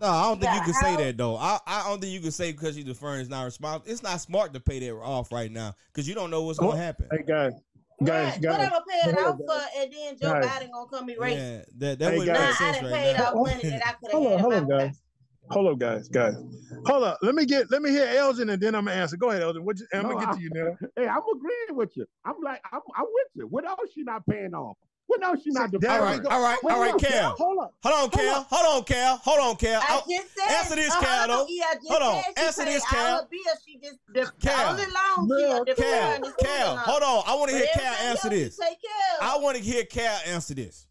No, 0.00 0.08
I 0.08 0.24
don't 0.24 0.40
think 0.40 0.52
you 0.54 0.60
can 0.60 0.70
a 0.70 0.74
say 0.74 0.90
house. 0.90 0.98
that 0.98 1.16
though. 1.16 1.36
I, 1.36 1.58
I 1.66 1.84
don't 1.88 2.00
think 2.00 2.12
you 2.12 2.20
can 2.20 2.32
say 2.32 2.52
because 2.52 2.76
you're 2.76 2.84
deferring 2.86 3.20
is 3.20 3.28
not 3.28 3.44
responsible. 3.44 3.90
It's 3.90 4.02
not 4.02 4.20
smart 4.20 4.52
to 4.54 4.60
pay 4.60 4.80
that 4.80 4.92
off 4.94 5.30
right 5.30 5.50
now 5.50 5.74
because 5.92 6.08
you 6.08 6.14
don't 6.14 6.30
know 6.30 6.42
what's 6.42 6.58
Oh, 6.58 6.68
gonna 6.70 6.78
happen. 6.82 7.08
Hey 7.12 7.22
guys, 7.26 7.52
guys, 8.02 8.32
Right. 8.32 8.42
guys. 8.42 8.52
Whatever 8.58 8.84
pay 8.90 8.98
it 9.08 9.14
Hold 9.14 9.26
off 9.26 9.40
on, 9.40 9.46
for, 9.46 9.80
and 9.80 9.92
then 9.92 10.18
Joe 10.18 10.32
Guys. 10.32 10.44
Biden 10.62 10.70
gonna 10.72 10.88
come 10.90 11.10
erase. 11.10 11.34
it. 11.34 11.36
Yeah, 11.38 11.62
that 11.78 11.98
that 12.00 12.10
Hey, 12.12 12.18
wouldn't 12.18 12.36
Nah, 12.36 12.40
make 12.40 12.48
guys. 12.48 12.60
I 12.60 12.64
sense 12.64 12.76
done 12.76 12.84
right 12.84 12.92
paid 12.94 13.16
now. 13.16 13.24
off 13.26 13.34
money 13.34 13.62
that 13.70 13.86
I 13.86 13.92
could 13.92 14.10
Hold 14.10 14.26
on, 14.26 14.32
had 14.32 14.40
hold 14.40 14.54
on, 14.54 14.68
my 14.68 14.78
guys. 14.78 15.00
Hold 15.50 15.66
up, 15.72 15.78
guys, 15.78 16.08
guys. 16.08 16.34
Hold 16.86 17.04
up. 17.04 17.18
Let 17.22 17.34
me 17.34 17.44
get. 17.46 17.70
Let 17.70 17.82
me 17.82 17.90
hear 17.90 18.06
Elgin, 18.16 18.48
and 18.50 18.60
then 18.60 18.74
I'm 18.74 18.86
gonna 18.86 18.96
answer. 19.00 19.16
Go 19.16 19.30
ahead, 19.30 19.42
Elgin. 19.42 19.64
What 19.64 19.78
you, 19.78 19.86
I'm 19.92 20.02
No, 20.02 20.08
gonna 20.14 20.20
get 20.20 20.28
I- 20.30 20.36
to 20.36 20.40
you 20.40 20.50
now. 20.52 20.76
Hey, 20.96 21.06
I'm 21.06 21.20
agreeing 21.36 21.76
with 21.76 21.96
you. 21.96 22.06
I'm 22.24 22.34
like, 22.42 22.60
I'm, 22.72 22.80
I'm 22.96 23.04
with 23.04 23.28
you. 23.34 23.46
What 23.46 23.64
else 23.64 23.78
she 23.94 24.02
not 24.02 24.26
paying 24.26 24.54
off? 24.54 24.76
What 25.06 25.22
else 25.22 25.42
she's 25.42 25.52
not 25.54 25.70
See, 25.70 25.78
deferring? 25.78 26.00
All 26.00 26.04
right, 26.06 26.24
all 26.26 26.42
right, 26.42 26.58
all 26.64 26.80
right, 26.80 26.98
Cal. 26.98 27.30
Hold 27.36 27.58
on, 27.58 27.68
Hold 27.82 28.04
on, 28.04 28.10
Cal. 28.10 28.46
Hold 28.50 28.76
on, 28.78 28.84
Cal. 28.84 29.16
Hold 29.18 29.40
on, 29.40 29.56
Cal. 29.56 29.80
I 29.82 29.86
I'll- 29.94 30.04
just 30.08 30.34
said. 30.34 30.50
answer 30.50 30.76
this, 30.76 30.90
uh, 30.92 31.00
Cal, 31.00 31.18
hold 31.18 31.30
though. 31.30 31.42
on, 31.42 31.46
Yeah, 31.50 31.64
I 31.68 31.74
just 31.74 31.88
Hold 31.88 32.02
on, 32.02 32.22
said 32.24 32.44
answer 32.44 32.64
this, 32.64 32.84
Cal. 32.86 33.28
She 33.64 33.78
just 33.78 33.98
Cal. 34.40 34.74
the 34.74 34.82
only 34.82 34.84
loan 34.86 35.38
she 35.38 35.44
No, 35.44 35.62
a 35.62 35.64
deferring 35.66 36.22
Cal, 36.22 36.32
Cal, 36.40 36.76
hold 36.78 37.02
on. 37.02 37.22
I 37.26 37.34
want 37.36 37.50
to 37.50 37.56
hear 37.56 37.66
Cal 37.74 37.94
answer 37.94 38.28
this. 38.30 38.56
Take 38.56 38.68
care 38.80 39.18
of. 39.20 39.34
I 39.34 39.38
want 39.42 39.56
to 39.58 39.62
hear 39.62 39.84
Cal 39.84 40.20
answer 40.26 40.54
this. 40.54 40.86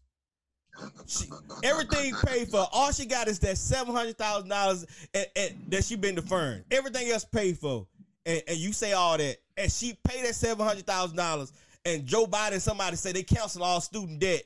She, 1.06 1.26
everything 1.62 2.14
paid 2.24 2.48
for. 2.48 2.66
All 2.72 2.90
she 2.92 3.06
got 3.06 3.28
is 3.28 3.38
that 3.40 3.58
seven 3.58 3.94
hundred 3.94 4.16
thousand 4.18 4.48
dollars 4.48 4.86
that 5.12 5.84
she 5.84 5.96
been 5.96 6.14
deferring. 6.14 6.64
Everything 6.70 7.08
else 7.10 7.24
paid 7.24 7.58
for, 7.58 7.86
and, 8.26 8.42
and 8.48 8.56
you 8.56 8.72
say 8.72 8.92
all 8.92 9.16
that, 9.18 9.36
and 9.56 9.70
she 9.70 9.96
paid 10.04 10.24
that 10.24 10.34
seven 10.34 10.66
hundred 10.66 10.86
thousand 10.86 11.16
dollars. 11.16 11.52
And 11.84 12.06
Joe 12.06 12.26
Biden, 12.26 12.60
somebody 12.60 12.96
say 12.96 13.12
they 13.12 13.22
cancel 13.22 13.62
all 13.62 13.80
student 13.80 14.18
debt. 14.18 14.42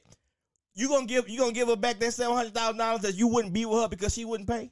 You 0.74 0.88
gonna 0.88 1.06
give 1.06 1.28
you 1.28 1.38
gonna 1.38 1.52
give 1.52 1.68
her 1.68 1.76
back 1.76 1.98
that 2.00 2.12
seven 2.12 2.36
hundred 2.36 2.54
thousand 2.54 2.78
dollars 2.78 3.02
that 3.02 3.14
you 3.14 3.28
wouldn't 3.28 3.52
be 3.52 3.64
with 3.64 3.80
her 3.80 3.88
because 3.88 4.14
she 4.14 4.24
wouldn't 4.24 4.48
pay? 4.48 4.70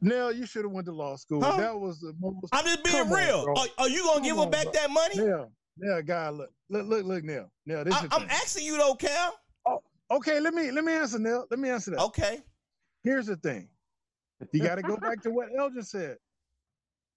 Nell, 0.00 0.32
you 0.32 0.46
should 0.46 0.64
have 0.64 0.72
went 0.72 0.86
to 0.86 0.92
law 0.92 1.16
school. 1.16 1.42
Huh? 1.42 1.56
That 1.56 1.78
was 1.78 2.00
the 2.00 2.14
most. 2.18 2.48
I'm 2.52 2.64
just 2.64 2.84
being 2.84 2.96
Come 2.96 3.12
on, 3.12 3.18
real. 3.18 3.54
are, 3.56 3.66
are 3.78 3.88
you 3.88 4.02
gonna 4.02 4.14
Come 4.14 4.22
give 4.22 4.36
her 4.36 4.46
back 4.46 4.64
bro. 4.64 4.72
that 4.72 4.90
money? 4.90 5.16
Nell, 5.16 5.52
yeah, 5.76 6.00
guy, 6.00 6.28
look, 6.30 6.50
look, 6.68 6.86
look, 6.86 7.04
look, 7.04 7.24
Nell, 7.24 7.50
Nell. 7.66 7.84
This 7.84 7.94
I, 7.94 8.02
I'm 8.12 8.20
thing. 8.22 8.30
asking 8.30 8.66
you 8.66 8.76
though, 8.78 8.94
Cal. 8.94 9.38
Oh, 9.66 9.82
okay. 10.10 10.40
Let 10.40 10.54
me 10.54 10.70
let 10.70 10.84
me 10.84 10.92
answer, 10.92 11.18
Nell. 11.18 11.46
Let 11.50 11.60
me 11.60 11.70
answer 11.70 11.92
that. 11.92 12.00
Okay. 12.00 12.40
Here's 13.04 13.26
the 13.26 13.36
thing. 13.36 13.68
You 14.52 14.62
got 14.62 14.76
to 14.76 14.82
go 14.82 14.96
back 14.96 15.22
to 15.22 15.30
what 15.30 15.48
Elgin 15.58 15.82
said, 15.82 16.16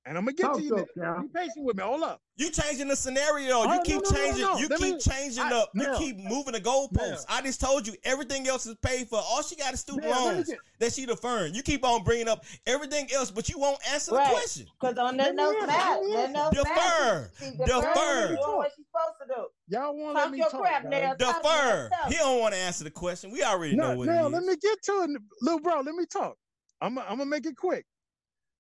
and 0.05 0.17
I'm 0.17 0.25
gonna 0.25 0.33
get 0.33 0.43
Talk 0.43 0.57
to 0.57 0.61
you. 0.63 0.69
to 0.69 0.75
Nell. 0.75 0.85
him, 0.85 1.13
Cal. 1.15 1.21
Be 1.23 1.27
patient 1.29 1.65
with 1.65 1.77
me. 1.77 1.83
Hold 1.83 2.03
up. 2.03 2.21
You 2.35 2.49
changing 2.49 2.87
the 2.87 2.95
scenario. 2.95 3.57
Oh, 3.59 3.63
you 3.63 3.69
no, 3.77 3.81
keep 3.83 4.03
no, 4.03 4.09
no, 4.09 4.15
changing. 4.17 4.41
no. 4.41 4.57
You 4.57 4.67
Let 4.67 4.79
keep 4.79 4.93
me- 4.95 4.99
changing 4.99 5.43
I- 5.43 5.53
up. 5.53 5.69
You 5.75 5.83
Nell. 5.83 5.97
keep 5.99 6.17
moving 6.17 6.53
the 6.53 6.59
goalposts. 6.61 6.97
Nell. 6.97 7.25
I 7.29 7.41
just 7.41 7.61
told 7.61 7.85
you 7.87 7.95
everything 8.03 8.47
else 8.47 8.65
is 8.65 8.75
paid 8.81 9.07
for. 9.07 9.17
All 9.19 9.41
she 9.43 9.55
got 9.55 9.73
is 9.73 9.81
student 9.81 10.05
Nell, 10.07 10.25
loans 10.25 10.49
get- 10.49 10.57
that 10.79 10.93
she 10.93 11.05
deferring. 11.05 11.53
You 11.53 11.61
keep 11.63 11.85
on 11.85 12.03
bringing 12.03 12.27
up 12.27 12.43
everything 12.65 13.07
else, 13.13 13.29
but 13.31 13.47
you 13.49 13.59
won't 13.59 13.79
answer 13.93 14.15
Right. 14.15 14.25
the 14.27 14.31
question. 14.33 14.67
Because 14.81 14.97
on 14.97 15.15
that 15.17 15.35
note, 15.35 15.55
answer, 15.55 15.67
matter. 15.67 16.01
let 16.05 16.15
That 16.17 16.31
note 16.33 16.53
Defer. 16.53 16.73
matter. 16.73 17.31
She 17.39 17.51
Defer. 17.51 17.65
deferring, 17.65 18.35
doing 18.35 18.57
what 18.57 18.71
she's 18.75 18.85
supposed 18.87 19.15
to 19.21 19.27
do. 19.35 19.47
Y'all 19.67 19.95
won't 19.95 20.15
let 20.15 20.23
Talk 20.25 20.35
your 20.37 20.49
talk. 20.49 20.61
crap, 20.61 20.83
guys. 20.83 20.91
Nell. 20.91 21.15
Defer. 21.33 21.89
He 22.09 22.15
don't 22.15 22.39
want 22.39 22.53
to 22.55 22.59
answer 22.59 22.83
the 22.83 22.91
question. 22.91 23.31
We 23.31 23.43
already 23.43 23.75
know 23.75 23.91
No, 23.93 23.97
what 23.99 24.07
now 24.07 24.25
it 24.25 24.29
let 24.31 24.43
me 24.43 24.55
get 24.57 24.81
to 24.83 24.91
it, 25.03 25.21
little 25.41 25.59
bro. 25.59 25.81
Let 25.81 25.95
me 25.95 26.05
talk. 26.07 26.35
I'm 26.81 26.97
I'm 26.97 27.05
gonna 27.19 27.25
make 27.25 27.45
it 27.45 27.55
quick. 27.55 27.85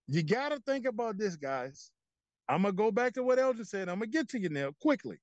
You 0.07 0.23
gotta 0.23 0.59
think 0.65 0.85
about 0.85 1.17
this, 1.17 1.35
guys. 1.35 1.91
I'm 2.49 2.63
gonna 2.63 2.73
go 2.73 2.91
back 2.91 3.13
to 3.13 3.23
what 3.23 3.39
Elgin 3.39 3.65
said. 3.65 3.87
I'm 3.89 3.95
gonna 3.99 4.07
get 4.07 4.27
to 4.29 4.39
you 4.39 4.49
now 4.49 4.71
quickly. 4.81 5.17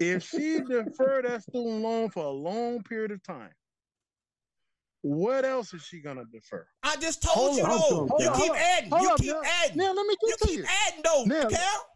If 0.00 0.22
she 0.24 0.60
deferred 0.68 1.24
that 1.26 1.42
student 1.42 1.82
loan 1.82 2.10
for 2.10 2.24
a 2.24 2.30
long 2.30 2.82
period 2.82 3.10
of 3.10 3.22
time, 3.22 3.50
what 5.02 5.44
else 5.44 5.74
is 5.74 5.82
she 5.82 6.00
gonna 6.00 6.24
defer? 6.32 6.66
I 6.82 6.96
just 6.96 7.22
told 7.22 7.36
Hold 7.36 7.56
you 7.58 7.62
on, 7.64 7.70
though. 7.70 8.06
hold 8.08 8.20
You 8.22 8.28
on, 8.28 8.34
keep 8.34 8.46
hold 8.46 8.50
on. 8.50 8.56
adding. 8.56 8.90
Hold 8.90 9.02
You 9.02 9.08
up, 9.10 9.18
keep 9.18 9.32
now. 9.32 9.42
adding. 9.64 9.76
Now 9.76 9.92
let 9.92 10.06
me 10.06 10.16
You 10.22 10.28
get 10.30 10.38
to 10.40 10.46
keep 10.48 10.58
you. 10.58 10.64
adding 10.86 11.02
though, 11.04 11.24
Now- 11.24 11.48
Cal. 11.48 11.86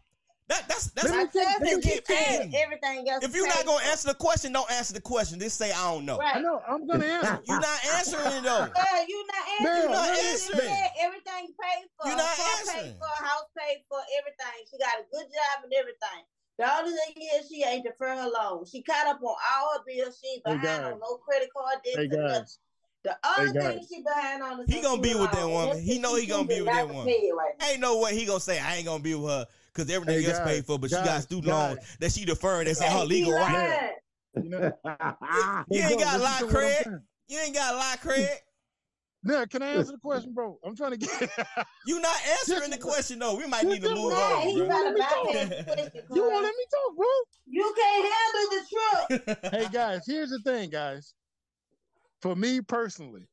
That 0.49 0.67
that's 0.67 0.87
that's. 0.91 1.09
I 1.09 1.25
said 1.31 1.45
let 1.45 1.61
me 1.61 1.73
that 1.75 1.81
keep 1.83 1.95
you 1.95 2.01
can't 2.03 2.41
adding. 2.41 2.55
everything 2.55 3.09
else. 3.09 3.23
If 3.23 3.33
you're 3.33 3.47
not 3.47 3.65
gonna 3.65 3.83
answer 3.85 4.09
the 4.09 4.13
question, 4.15 4.51
don't 4.51 4.69
answer 4.71 4.93
the 4.93 4.99
question. 5.01 5.39
Just 5.39 5.57
say 5.57 5.71
I 5.71 5.91
don't 5.93 6.05
know. 6.05 6.19
I 6.21 6.41
know 6.41 6.61
I'm 6.67 6.85
gonna 6.85 7.05
answer. 7.05 7.39
You're 7.47 7.61
not 7.61 7.79
answering 7.95 8.27
it 8.27 8.43
though. 8.43 8.67
Yeah, 8.75 9.05
you 9.07 9.25
not 9.27 9.45
answering. 9.47 9.63
Nell, 9.63 9.83
You 9.83 9.89
not 9.89 10.15
just 10.19 10.51
answering. 10.51 10.69
said 10.69 10.89
Everything 10.99 11.47
paid 11.55 11.85
for. 11.95 12.07
You're 12.09 12.17
not 12.17 12.35
Car 12.35 12.45
answering. 12.59 12.83
paid 12.91 12.95
for. 12.99 13.23
House 13.23 13.47
paid 13.57 13.77
for. 13.87 13.99
Everything. 14.19 14.59
She 14.69 14.77
got 14.77 14.99
a 14.99 15.03
good 15.15 15.27
job 15.31 15.63
and 15.63 15.73
everything. 15.79 16.21
The 16.59 16.67
only 16.69 16.91
thing 16.91 17.23
is 17.39 17.47
she 17.49 17.63
ain't 17.63 17.85
defer 17.85 18.09
her 18.15 18.29
loan. 18.29 18.65
She 18.65 18.83
caught 18.83 19.07
up 19.07 19.21
on 19.23 19.35
all 19.55 19.77
her 19.79 19.83
bills. 19.87 20.19
She 20.21 20.27
ain't 20.37 20.43
Hey, 20.45 20.53
behind 20.59 20.83
guys. 20.83 20.93
on 20.93 20.99
no 20.99 21.15
credit 21.23 21.49
card 21.55 21.79
debts 21.85 21.97
Hey 21.97 22.07
nothing. 22.07 22.45
The 23.03 23.17
only 23.39 23.51
thing 23.51 23.77
guys. 23.79 23.87
she 23.89 24.03
behind 24.03 24.43
on 24.43 24.59
is 24.61 24.73
He 24.73 24.81
gonna 24.81 25.01
be 25.01 25.15
with 25.15 25.31
that 25.31 25.47
woman. 25.47 25.81
He 25.81 25.99
know 25.99 26.15
he 26.15 26.25
gonna 26.27 26.47
be 26.47 26.61
with 26.61 26.71
that 26.71 26.87
woman. 26.87 27.07
right. 27.07 27.53
Ain't 27.71 27.79
no 27.79 27.97
way 27.99 28.13
he 28.13 28.25
gonna 28.25 28.39
say 28.39 28.59
I 28.59 28.75
ain't 28.75 28.85
gonna 28.85 29.01
be 29.03 29.15
with 29.15 29.31
her 29.31 29.47
because 29.73 29.89
everything 29.91 30.21
Hey, 30.21 30.27
else 30.29 30.37
guys, 30.39 30.47
paid 30.47 30.65
for, 30.65 30.77
but 30.79 30.89
she 30.89 30.95
got 30.95 31.05
guys, 31.05 31.23
student 31.23 31.47
guys. 31.47 31.75
loans 31.77 31.97
that 31.99 32.11
she 32.11 32.25
deferring. 32.25 32.65
That's 32.67 32.81
in 32.81 32.91
her 32.91 33.05
legal 33.05 33.33
right. 33.33 33.51
lying. 34.35 34.43
you 34.45 34.49
know, 34.49 34.71
You 35.69 35.81
ain't 35.81 35.99
got 35.99 36.19
a 36.19 36.23
lot 36.23 36.39
to 36.39 36.45
of 36.45 36.53
what 36.53 36.63
I'm 36.63 36.69
cred. 36.71 36.83
saying. 36.83 36.99
You 37.29 37.39
ain't 37.39 37.55
got 37.55 37.73
a 37.73 37.77
lot 37.77 37.95
of 37.95 38.01
credit. 38.01 38.29
Now, 39.25 39.45
can 39.45 39.61
I 39.61 39.67
answer 39.69 39.93
the 39.93 39.99
question, 39.99 40.33
bro? 40.33 40.59
I'm 40.65 40.75
trying 40.75 40.91
to 40.91 40.97
get. 40.97 41.09
You 41.87 42.01
not 42.01 42.13
answering 42.27 42.71
the 42.71 42.77
question 42.77 43.19
though. 43.19 43.37
We 43.37 43.47
might 43.47 43.65
need 43.65 43.81
to 43.83 43.95
move 43.95 44.11
on, 44.11 44.41
he 44.41 44.57
bro. 44.57 44.67
gotta 44.67 44.83
Let 44.83 44.93
me 44.95 44.99
bypass 44.99 45.13
talk. 45.13 45.33
the 45.33 45.63
question. 45.63 45.91
you 46.13 46.21
won't 46.23 46.43
let 46.43 46.53
me 46.57 46.65
talk, 46.69 46.97
bro. 46.97 47.05
You 47.47 47.73
can't 47.77 48.13
handle 48.13 48.49
the 48.51 49.37
truth. 49.39 49.51
hey 49.53 49.67
guys, 49.71 50.01
here's 50.05 50.29
the 50.29 50.39
thing, 50.39 50.69
guys. 50.69 51.13
For 52.21 52.35
me 52.35 52.59
personally, 52.59 53.25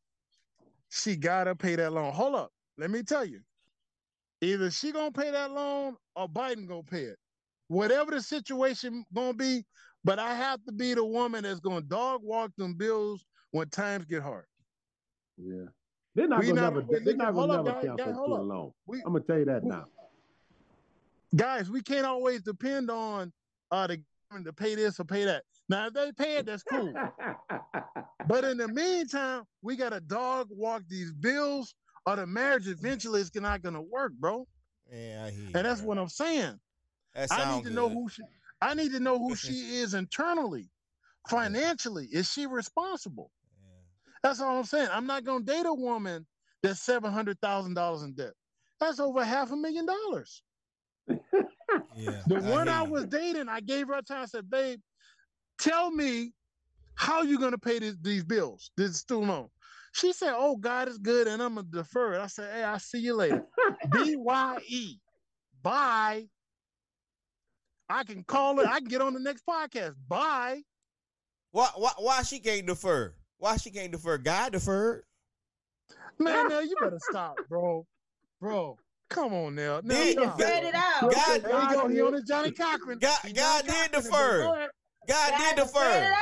she 0.90 1.16
gotta 1.16 1.56
pay 1.56 1.74
that 1.74 1.92
loan. 1.92 2.12
Hold 2.12 2.36
up, 2.36 2.52
let 2.78 2.92
me 2.92 3.02
tell 3.02 3.24
you. 3.24 3.40
Either 4.42 4.70
she 4.70 4.92
gonna 4.92 5.12
pay 5.12 5.30
that 5.30 5.50
loan 5.52 5.96
or 6.16 6.28
Biden 6.28 6.66
gonna 6.66 6.82
pay 6.82 7.02
it. 7.02 7.16
Whatever 7.68 8.12
the 8.12 8.22
situation 8.22 9.04
gonna 9.14 9.34
be, 9.34 9.64
but 10.02 10.18
I 10.18 10.34
have 10.34 10.64
to 10.64 10.72
be 10.72 10.94
the 10.94 11.04
woman 11.04 11.42
that's 11.44 11.60
gonna 11.60 11.82
dog 11.82 12.22
walk 12.22 12.50
them 12.56 12.74
bills 12.74 13.24
when 13.50 13.68
times 13.68 14.06
get 14.06 14.22
hard. 14.22 14.46
Yeah. 15.36 15.64
They're 16.14 16.26
not 16.26 16.40
We 16.40 16.48
gonna 16.48 16.60
not 16.60 16.74
never 16.74 16.80
always 16.86 17.04
they're 17.04 17.16
not 17.16 17.34
gonna 17.34 17.62
never 17.62 17.72
cancel 17.72 17.96
guys, 17.96 18.14
student 18.14 18.44
loan. 18.44 18.72
We 18.86 19.02
I'm 19.04 19.12
gonna 19.12 19.24
tell 19.24 19.38
you 19.38 19.44
that 19.44 19.62
we- 19.62 19.68
now. 19.70 19.86
guys, 21.36 21.70
we 21.70 21.82
can't 21.82 22.06
always 22.06 22.42
depend 22.42 22.90
on 22.90 23.32
uh 23.70 23.86
the 23.86 24.02
government 24.30 24.46
to 24.46 24.52
pay 24.52 24.74
this 24.74 24.98
or 24.98 25.04
pay 25.04 25.24
that. 25.26 25.44
Now 25.68 25.86
if 25.86 25.92
they 25.92 26.12
pay 26.12 26.36
it, 26.38 26.46
that's 26.46 26.62
cool. 26.62 26.92
But 28.28 28.44
in 28.44 28.58
the 28.58 28.68
meantime, 28.68 29.42
we 29.62 29.76
gotta 29.76 29.98
dog 30.00 30.48
walk 30.50 30.82
these 30.88 31.12
bills, 31.12 31.74
or 32.06 32.16
the 32.16 32.26
marriage 32.26 32.66
eventually 32.68 33.20
is 33.20 33.34
not 33.34 33.62
gonna 33.62 33.82
work, 33.82 34.12
bro. 34.18 34.46
Yeah, 34.90 35.24
I 35.26 35.30
hear. 35.30 35.44
And 35.54 35.66
that's 35.66 35.80
bro. 35.80 35.88
what 35.88 35.98
I'm 35.98 36.08
saying. 36.08 36.58
That 37.14 37.32
I 37.32 37.56
need 37.56 37.64
to 37.64 37.70
know 37.70 37.88
who 37.88 38.08
she. 38.08 38.22
I 38.60 38.74
need 38.74 38.92
to 38.92 39.00
know 39.00 39.18
who 39.18 39.34
she 39.36 39.78
is 39.78 39.94
internally, 39.94 40.68
financially. 41.28 42.06
Is 42.12 42.30
she 42.30 42.46
responsible? 42.46 43.30
Yeah. 43.62 43.68
That's 44.22 44.40
all 44.40 44.58
I'm 44.58 44.64
saying. 44.64 44.88
I'm 44.92 45.06
not 45.06 45.24
gonna 45.24 45.44
date 45.44 45.66
a 45.66 45.74
woman 45.74 46.26
that's 46.62 46.80
seven 46.80 47.12
hundred 47.12 47.40
thousand 47.40 47.74
dollars 47.74 48.02
in 48.02 48.14
debt. 48.14 48.32
That's 48.80 49.00
over 49.00 49.24
half 49.24 49.50
a 49.52 49.56
million 49.56 49.86
dollars. 49.86 50.42
Yeah. 51.96 52.22
The 52.26 52.40
one 52.40 52.68
I 52.68 52.84
you. 52.84 52.90
was 52.90 53.06
dating, 53.06 53.48
I 53.48 53.60
gave 53.60 53.88
her 53.88 53.94
a 53.94 54.02
time. 54.02 54.22
I 54.22 54.26
said, 54.26 54.50
"Babe, 54.50 54.80
tell 55.58 55.90
me 55.90 56.32
how 56.94 57.22
you 57.22 57.38
gonna 57.38 57.58
pay 57.58 57.78
this, 57.78 57.96
these 58.00 58.24
bills, 58.24 58.70
this 58.76 58.96
student 58.96 59.28
loan." 59.28 59.48
She 59.92 60.12
said, 60.12 60.34
"Oh, 60.36 60.56
God 60.56 60.88
is 60.88 60.98
good, 60.98 61.26
and 61.26 61.42
I'm 61.42 61.56
gonna 61.56 61.66
defer 61.68 62.14
it." 62.14 62.20
I 62.20 62.26
said, 62.28 62.52
"Hey, 62.54 62.62
I'll 62.62 62.78
see 62.78 62.98
you 63.00 63.14
later." 63.14 63.44
B 63.92 64.14
Y 64.16 64.58
E, 64.68 64.96
bye. 65.62 66.26
I 67.88 68.04
can 68.04 68.22
call 68.22 68.60
it. 68.60 68.68
I 68.68 68.78
can 68.78 68.88
get 68.88 69.00
on 69.00 69.14
the 69.14 69.20
next 69.20 69.42
podcast. 69.48 69.94
Bye. 70.08 70.62
Why, 71.50 71.68
why, 71.74 71.90
why 71.98 72.22
she 72.22 72.38
can't 72.38 72.66
defer? 72.66 73.12
Why 73.38 73.56
she 73.56 73.70
can't 73.72 73.90
defer? 73.90 74.16
God 74.18 74.52
deferred. 74.52 75.02
Man, 76.18 76.48
now 76.48 76.60
you 76.60 76.76
better 76.80 76.98
stop, 77.10 77.36
bro. 77.48 77.84
Bro, 78.40 78.76
come 79.08 79.34
on 79.34 79.56
now. 79.56 79.80
now 79.82 79.94
Did- 79.94 80.12
stop. 80.18 80.34
Spread 80.40 80.64
it 80.64 80.74
out. 80.76 81.00
God- 81.12 81.42
There 81.42 81.62
you 81.62 81.70
go. 81.72 81.88
He 81.88 82.00
on 82.00 82.12
his 82.12 82.22
Johnnie 82.24 82.52
Cochran. 82.52 82.98
God- 83.00 83.18
He 83.24 83.32
God 83.32 83.66
Johnnie 83.66 83.78
did 83.88 83.92
Cochran. 83.92 84.02
defer. 84.04 84.42
Go 84.44 84.54
ahead. 84.54 84.70
God 85.08 85.30
did 85.30 85.56
Gotta 85.56 85.68
spread 85.68 86.00
defer. 86.02 86.16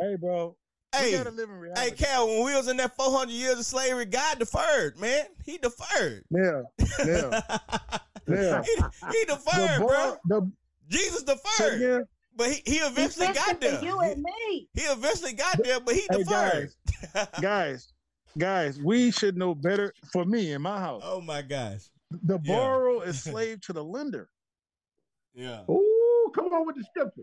Hey, 0.00 0.16
bro. 0.20 0.56
We 1.00 1.10
Hey, 1.10 1.16
gotta 1.16 1.30
live 1.30 1.48
in 1.50 1.72
hey. 1.76 1.90
Cal, 1.90 2.26
when 2.26 2.44
we 2.44 2.54
was 2.54 2.68
in 2.68 2.76
that 2.78 2.96
400 2.96 3.32
years 3.32 3.58
of 3.58 3.64
slavery, 3.66 4.04
God 4.04 4.38
deferred, 4.38 4.98
man. 4.98 5.26
He 5.44 5.58
deferred. 5.58 6.24
Yeah, 6.30 6.62
yeah, 7.04 7.40
yeah. 8.28 8.62
he, 8.62 8.74
he 8.76 9.24
The 9.24 9.26
deferred, 9.28 9.80
boy, 9.80 9.86
bro. 9.86 10.16
the 10.26 10.52
Jesus 10.88 11.22
deferred. 11.22 11.74
again. 11.74 12.04
But 12.36 12.50
he, 12.50 12.62
he 12.66 12.76
eventually 12.78 13.28
got 13.32 13.60
there. 13.60 13.82
you 13.82 13.98
and 14.00 14.22
me. 14.22 14.68
He 14.74 14.82
eventually 14.82 15.34
got 15.34 15.62
there, 15.62 15.80
but 15.80 15.94
he 15.94 16.02
Hey, 16.10 16.18
deferred. 16.18 16.70
guys, 17.40 17.92
guys, 18.36 18.80
we 18.80 19.10
should 19.10 19.36
know 19.36 19.54
better. 19.54 19.92
For 20.12 20.24
me, 20.24 20.52
in 20.52 20.62
my 20.62 20.78
house, 20.80 21.02
oh 21.04 21.20
my 21.20 21.42
gosh. 21.42 21.82
the 22.10 22.38
yeah. 22.42 22.56
borrower 22.56 23.04
is 23.06 23.22
slave 23.24 23.60
to 23.62 23.72
the 23.72 23.84
lender. 23.84 24.30
Yeah. 25.34 25.62
Ooh, 25.70 26.32
come 26.34 26.46
on 26.52 26.66
with 26.66 26.76
the 26.76 26.84
scripture. 26.84 27.22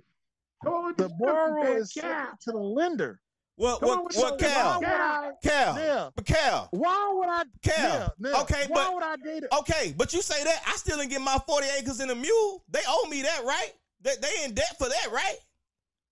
Come 0.63 0.73
on 0.73 0.85
with 0.87 0.97
the, 0.97 1.03
The 1.03 1.09
scripture, 1.09 1.25
borrower 1.33 1.77
is 1.77 1.93
slave 1.93 2.39
to 2.43 2.51
the 2.51 2.57
lender. 2.57 3.19
What 3.55 3.79
Come 3.79 3.89
on 3.89 3.97
what 3.97 4.07
with 4.07 4.17
what 4.17 4.37
the- 4.39 4.45
Cal? 4.45 4.79
would 4.79 4.87
I? 4.87 5.31
Cal. 5.43 5.75
Yeah. 5.79 6.09
But 6.15 6.25
Cal. 6.25 6.67
Why 6.71 7.11
would 7.13 7.29
I? 7.29 7.43
Cal. 7.61 8.15
Yeah, 8.19 8.29
yeah. 8.31 8.41
Okay, 8.41 8.65
Why 8.69 8.85
but- 8.85 8.93
would 8.95 9.03
I 9.03 9.15
date 9.17 9.43
it? 9.43 9.49
Okay, 9.59 9.93
but 9.95 10.13
you 10.13 10.21
say 10.21 10.43
that 10.43 10.61
I 10.67 10.75
still 10.77 10.97
didn't 10.97 11.11
get 11.11 11.21
my 11.21 11.37
40 11.47 11.67
acres 11.79 11.99
and 11.99 12.09
a 12.11 12.15
mule. 12.15 12.63
They 12.69 12.81
owe 12.87 13.07
me 13.07 13.21
that, 13.23 13.43
right? 13.45 13.71
They, 14.01 14.13
they 14.21 14.43
in 14.45 14.53
debt 14.55 14.75
for 14.79 14.89
that, 14.89 15.07
right? 15.11 15.35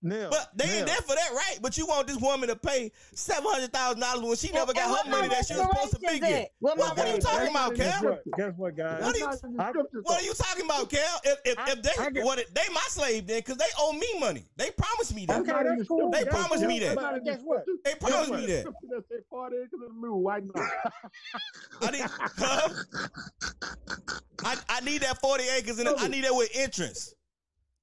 Nell, 0.02 0.30
But 0.30 0.50
they 0.54 0.64
in 0.64 0.70
Nell, 0.70 0.86
debt 0.86 1.04
for 1.04 1.14
that, 1.14 1.30
right? 1.34 1.58
But 1.60 1.76
you 1.76 1.86
want 1.86 2.06
this 2.06 2.16
woman 2.16 2.48
to 2.48 2.56
pay 2.56 2.90
seven 3.12 3.44
hundred 3.44 3.72
thousand 3.72 4.00
dollars 4.00 4.22
when 4.22 4.36
she 4.36 4.50
never 4.50 4.72
got 4.72 5.04
her 5.04 5.10
money 5.10 5.28
that 5.28 5.44
she 5.46 5.54
was 5.54 5.66
supposed 5.68 5.92
to 5.92 5.98
be 6.00 6.18
getting. 6.20 6.46
What 6.60 6.78
What, 6.78 6.96
what 6.96 7.06
are 7.06 7.14
you 7.14 7.20
talking 7.20 7.48
about, 7.50 7.74
Guess 7.74 8.00
Cal? 8.00 8.10
what? 8.10 8.22
Guess 8.36 8.52
what, 8.56 8.76
guys? 8.76 9.02
What 9.02 9.14
are 9.14 9.18
you- 9.18 9.26
That's 9.26 9.42
not 9.42 9.50
in 9.50 9.56
the 9.56 9.62
I- 9.62 10.00
What 10.02 10.22
are 10.22 10.24
you 10.24 10.32
talking 10.34 10.64
about, 10.64 10.88
Cal? 10.90 11.20
If 11.24 11.38
if, 11.44 11.58
if 11.68 11.82
they 11.82 11.90
I 12.22 12.24
what 12.24 12.38
it, 12.38 12.54
they 12.54 12.62
my 12.72 12.80
slave 12.88 13.26
then 13.26 13.40
because 13.40 13.58
they 13.58 13.66
owe 13.78 13.92
me 13.92 14.08
money. 14.18 14.46
They 14.56 14.70
promised 14.70 15.14
me 15.14 15.26
that. 15.26 15.40
Okay, 15.40 15.52
not 15.52 15.66
in 15.66 15.76
that's 15.76 15.88
cool. 15.88 16.10
They 16.10 16.24
That's 16.24 16.30
promised 16.34 16.60
cool. 16.62 16.68
me 16.68 16.78
that. 16.78 16.96
But 16.96 17.24
guess 17.24 17.40
what? 17.42 17.64
They 17.84 17.94
promised 17.96 18.30
me 18.32 18.46
that. 18.46 18.60
Scripture 18.60 18.86
that 18.90 19.04
say 19.10 19.16
40 19.28 19.56
acres 19.56 19.68
and 19.74 19.90
a 19.90 19.94
mule. 20.00 20.22
Why 20.22 20.40
not? 20.40 20.70
I 21.82 21.90
need 21.90 22.00
huh? 22.38 22.68
I, 24.44 24.56
I 24.68 24.80
need 24.80 25.02
that 25.02 25.20
forty 25.20 25.44
acres 25.48 25.78
and 25.78 25.88
I 25.88 26.08
need 26.08 26.24
that 26.24 26.34
with 26.34 26.54
interest. 26.56 27.14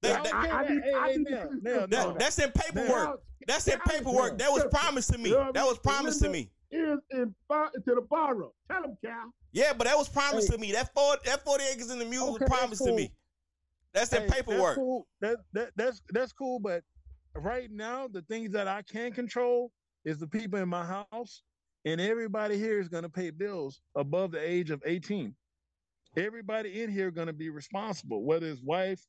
That- 0.02 0.24
that- 0.24 0.34
okay, 0.34 0.50
I- 0.50 0.60
I 0.60 0.64
hey, 0.66 0.92
I 0.94 1.08
hey, 1.10 1.16
need 1.16 1.24
to 1.26 1.30
Nell, 1.30 1.42
see 1.42 1.48
the 1.56 1.60
Nell, 1.62 1.74
scripture. 1.74 1.86
Nell. 1.96 2.10
that- 2.12 2.18
that's 2.18 2.38
in 2.38 2.50
paperwork. 2.52 3.04
Now, 3.08 3.16
That's 3.46 3.68
in 3.68 3.80
paperwork. 3.80 4.38
That 4.38 4.52
was 4.52 4.64
promised 4.70 5.10
to 5.12 5.18
me. 5.18 5.30
You 5.30 5.36
know 5.36 5.40
what 5.40 5.48
I 5.48 5.52
That 5.52 5.66
was 5.66 5.78
promised 5.78 6.20
to 6.22 6.28
me. 6.28 6.50
is 6.70 6.98
in 7.12 7.34
to 7.50 7.70
the 7.86 8.02
borrower. 8.10 8.50
Tell 8.70 8.84
him, 8.84 8.96
Cal. 9.02 9.32
Yeah, 9.52 9.72
but 9.72 9.86
that 9.86 9.96
was 9.96 10.08
promised 10.08 10.48
Hey. 10.50 10.56
to 10.56 10.60
me. 10.60 10.72
That 10.72 10.92
forty 10.92 11.22
that 11.24 11.44
forty 11.44 11.64
acres 11.64 11.90
in 11.90 11.98
the 11.98 12.04
mule 12.04 12.34
Okay, 12.34 12.44
was 12.44 12.48
promised 12.50 12.80
cool. 12.80 12.88
to 12.88 12.94
me. 12.96 13.14
That's 13.94 14.12
in 14.12 14.30
paperwork. 14.30 14.60
That's 14.66 14.76
cool. 14.76 15.08
That, 15.20 15.36
that 15.54 15.70
that's 15.76 16.02
that's 16.10 16.32
cool. 16.34 16.58
But 16.58 16.84
right 17.34 17.70
now, 17.70 18.06
the 18.06 18.20
things 18.22 18.50
that 18.52 18.68
I 18.68 18.82
can 18.82 19.12
control 19.12 19.72
is 20.04 20.18
the 20.18 20.26
people 20.28 20.58
in 20.58 20.68
my 20.68 20.84
house 20.84 21.42
and 21.86 22.00
everybody 22.02 22.58
here 22.58 22.78
is 22.80 22.88
going 22.88 23.04
to 23.04 23.08
pay 23.08 23.30
bills 23.30 23.80
above 23.94 24.30
the 24.32 24.40
age 24.40 24.70
of 24.70 24.82
18. 24.84 25.34
Everybody 26.16 26.82
in 26.82 26.90
here 26.90 27.10
going 27.10 27.28
to 27.28 27.32
be 27.32 27.48
responsible, 27.48 28.24
whether 28.24 28.46
it's 28.46 28.60
wife 28.62 29.00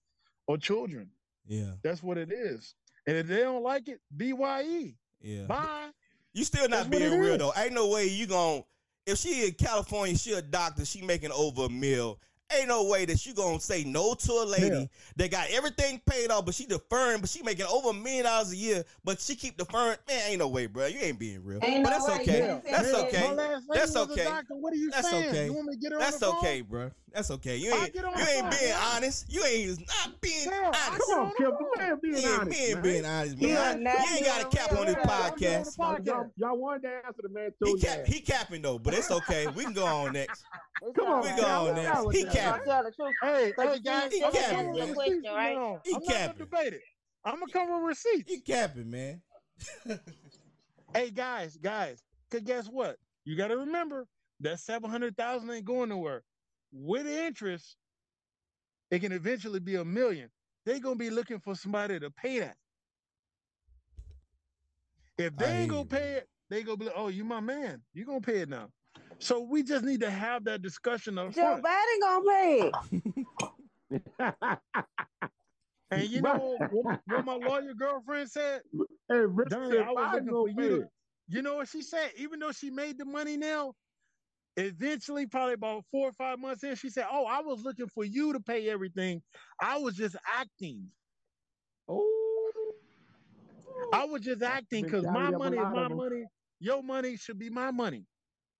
or 0.50 0.58
children. 0.58 1.08
Yeah, 1.48 1.74
That's 1.84 2.02
what 2.02 2.18
it 2.18 2.32
is. 2.32 2.74
And 3.06 3.16
if 3.16 3.28
they 3.28 3.38
don't 3.42 3.62
like 3.64 3.88
it, 3.88 4.02
BYE. 4.18 4.96
yeah. 5.22 5.44
Bye. 5.44 5.90
You 6.34 6.44
still 6.44 6.68
not 6.68 6.90
That's 6.90 6.90
being 6.90 7.20
real 7.20 7.34
is. 7.34 7.38
though. 7.40 7.54
Ain't 7.56 7.74
no 7.74 7.88
way 7.90 8.08
you 8.08 8.26
gon' 8.26 8.64
if 9.06 9.20
she 9.20 9.46
in 9.46 9.54
California, 9.54 10.18
she 10.18 10.34
a 10.34 10.42
doctor, 10.42 10.86
she 10.86 11.02
making 11.04 11.32
over 11.32 11.66
a 11.66 11.70
meal. 11.70 12.20
Ain't 12.58 12.68
no 12.68 12.84
way 12.86 13.06
that 13.06 13.24
you 13.26 13.34
gonna 13.34 13.60
say 13.60 13.84
no 13.84 14.16
to 14.16 14.32
a 14.32 14.44
lady 14.46 14.76
Yeah. 14.76 14.86
that 15.18 15.32
got 15.32 15.50
everything 15.52 16.02
paid 16.06 16.32
off, 16.32 16.46
but 16.46 16.56
she 16.56 16.66
deferring, 16.66 17.22
but 17.22 17.30
she 17.30 17.44
making 17.44 17.66
over 17.68 17.90
a 17.90 17.94
million 17.94 18.24
dollars 18.26 18.52
a 18.52 18.56
year, 18.56 18.84
but 19.04 19.22
she 19.22 19.36
keep 19.36 19.56
deferring. 19.58 19.98
Man, 20.08 20.22
ain't 20.30 20.40
no 20.40 20.48
way, 20.48 20.66
bro. 20.66 20.88
You 20.88 21.00
ain't 21.00 21.20
being 21.20 21.44
real. 21.44 21.60
Ain't 21.64 21.84
but 21.84 21.92
no 21.92 21.98
that's 21.98 22.08
way. 22.08 22.22
okay. 22.24 22.40
Yeah. 22.66 22.72
That's 22.72 22.92
Yeah. 22.92 22.98
okay. 23.00 23.28
My 23.28 23.34
last 23.34 23.64
That's 23.72 23.96
okay. 23.96 24.28
What 24.50 24.74
are 24.74 24.76
you 24.78 24.90
That's 24.90 25.10
saying? 25.10 25.30
okay. 25.30 25.46
You 25.46 25.54
want 25.54 25.68
me 25.68 25.74
to 25.76 25.80
get 25.80 25.92
her 25.92 25.98
on 25.98 26.02
That's 26.02 26.18
the 26.18 26.26
phone? 26.26 26.38
okay, 26.40 26.62
bro. 26.62 26.92
That's 27.14 27.32
okay. 27.32 27.58
You 27.58 27.74
ain't 27.74 27.94
you 27.96 28.02
ain't 28.02 28.14
phone, 28.16 28.50
being 28.50 28.70
man. 28.72 28.96
honest. 28.96 29.26
You 29.30 29.44
ain't 29.44 29.80
not 29.80 30.22
being 30.22 30.46
Yeah, 30.46 30.68
honest. 30.68 31.08
Come 31.08 31.20
on, 31.20 31.32
Kip. 31.38 31.50
The 31.58 31.78
man 31.80 32.00
being 32.02 32.14
You 32.14 32.20
ain't 32.20 32.42
honest. 32.42 32.58
being 32.60 32.74
man. 32.74 32.84
being 32.84 33.06
honest, 33.06 33.38
You 33.38 33.48
man. 33.48 33.58
are 33.58 33.80
not 33.80 33.94
You 34.10 34.16
ain't 34.16 34.26
got 34.26 34.42
a 34.42 34.56
cap 34.58 34.72
on 34.74 34.86
this 34.86 34.96
podcast. 34.96 35.78
Podcast. 35.78 36.06
Y'all, 36.06 36.32
y'all 36.38 36.58
wanted 36.58 36.82
to 36.84 36.90
answer 37.08 37.22
the 37.24 37.30
man 37.30 37.52
He 37.60 37.66
told 37.66 37.82
cap, 37.82 38.08
you. 38.08 38.14
he 38.14 38.20
capping 38.22 38.62
though, 38.62 38.78
but 38.80 38.94
it's 38.94 39.10
okay. 39.12 39.48
We 39.48 39.64
can 39.64 39.74
go 39.74 39.86
on 39.86 40.14
next. 40.14 40.44
Come 40.82 41.08
on, 41.08 41.24
We 41.24 41.30
man. 41.30 41.38
go 41.38 41.46
on 41.70 41.76
Tell 41.76 41.76
next. 41.76 42.08
us 42.10 42.16
He 42.18 42.24
that, 42.24 42.34
capping. 42.34 42.64
Tell. 42.66 43.14
Hey, 43.22 43.54
hey 43.58 43.80
guys, 43.80 44.12
He 44.12 44.22
I'm 44.22 44.32
capping, 44.32 44.58
gonna 44.58 44.72
come 44.72 44.80
man. 44.80 44.88
with 44.88 44.96
Question, 44.96 45.14
receipts 45.14 45.28
from 45.28 45.36
Right? 45.36 45.56
He 45.84 45.94
I'm 45.94 46.02
capping. 46.02 46.36
gonna 46.38 46.52
debate 46.52 46.74
it. 46.74 46.82
I'm 47.26 47.40
gonna 47.40 47.52
come 47.52 47.70
with 47.74 47.88
receipts. 47.90 48.32
He 48.32 48.40
capping, 48.42 48.90
man. 48.90 49.22
Hey 50.94 51.12
guys, 51.12 51.56
guys, 51.58 52.04
cause 52.32 52.42
guess 52.42 52.68
what? 52.68 52.98
You 53.24 53.38
got 53.38 53.50
to 53.50 53.58
remember 53.58 54.08
that 54.40 54.60
seven 54.60 54.90
hundred 54.90 55.16
thousand 55.16 55.52
ain't 55.52 55.66
going 55.66 55.90
nowhere. 55.90 56.24
With 56.72 57.06
interest, 57.06 57.78
it 58.90 59.00
can 59.00 59.12
eventually 59.12 59.60
be 59.60 59.76
a 59.76 59.86
million. 59.86 60.30
They 60.66 60.80
gonna 60.80 60.96
be 60.96 61.12
looking 61.12 61.40
for 61.40 61.54
somebody 61.56 62.00
to 62.00 62.10
pay 62.10 62.40
that. 62.40 62.58
If 65.20 65.36
they 65.38 65.46
I 65.46 65.52
ain't 65.62 65.70
gonna 65.70 65.82
you, 65.84 65.90
pay 65.90 66.14
it, 66.14 66.28
they 66.50 66.64
gonna 66.64 66.78
be 66.78 66.86
like, 66.86 66.96
"Oh, 66.98 67.10
you 67.10 67.24
my 67.24 67.40
man. 67.40 67.84
You 67.94 68.06
gonna 68.06 68.22
pay 68.22 68.40
it 68.40 68.50
now." 68.50 68.70
So 69.20 69.42
we 69.42 69.64
just 69.64 69.84
need 69.84 70.02
to 70.02 70.10
have 70.10 70.46
that 70.46 70.62
discussion 70.62 71.18
up 71.18 71.32
Joe 71.34 71.60
front. 71.62 71.66
Biden 71.66 72.02
gonna 72.02 72.26
pay 72.30 72.72
it. 73.92 74.60
And 75.92 76.04
you 76.10 76.22
know 76.22 76.58
what, 76.72 77.00
what 77.08 77.26
my 77.26 77.34
lawyer 77.36 77.74
girlfriend 77.74 78.30
said? 78.30 78.62
hey, 79.10 79.18
Rick 79.26 79.50
Donnie, 79.50 79.72
said 79.72 79.82
I 79.82 79.92
was 79.92 80.08
Biden 80.08 80.14
looking 80.14 80.30
for 80.30 80.50
you 80.50 80.70
to- 80.82 80.88
You 81.28 81.42
know 81.42 81.56
what 81.56 81.68
she 81.68 81.82
said? 81.82 82.12
Even 82.18 82.40
though 82.40 82.52
she 82.52 82.70
made 82.70 82.98
the 82.98 83.06
money 83.06 83.38
now, 83.38 83.74
eventually, 84.56 85.26
probably 85.26 85.54
about 85.54 85.84
four 85.92 86.10
or 86.10 86.14
five 86.14 86.40
months 86.40 86.64
in, 86.64 86.76
she 86.76 86.90
said, 86.90 87.08
"Oh, 87.12 87.26
I 87.26 87.42
was 87.42 87.62
looking 87.64 87.88
for 87.88 88.04
you 88.06 88.34
to 88.34 88.40
pay 88.40 88.70
everything. 88.70 89.22
I 89.62 89.78
was 89.78 89.96
just 89.96 90.16
acting. 90.38 90.88
Oh. 91.88 92.06
I 93.94 94.06
was 94.06 94.22
just 94.22 94.44
acting 94.44 94.84
because 94.86 95.06
my 95.06 95.30
Mentality 95.32 95.34
of 95.36 95.42
a 95.42 95.44
money 95.44 95.58
is 95.58 95.90
my 95.90 95.96
money. 95.96 96.24
Your 96.60 96.84
money 96.84 97.18
should 97.18 97.40
be 97.40 97.50
my 97.50 97.72
money. 97.72 98.06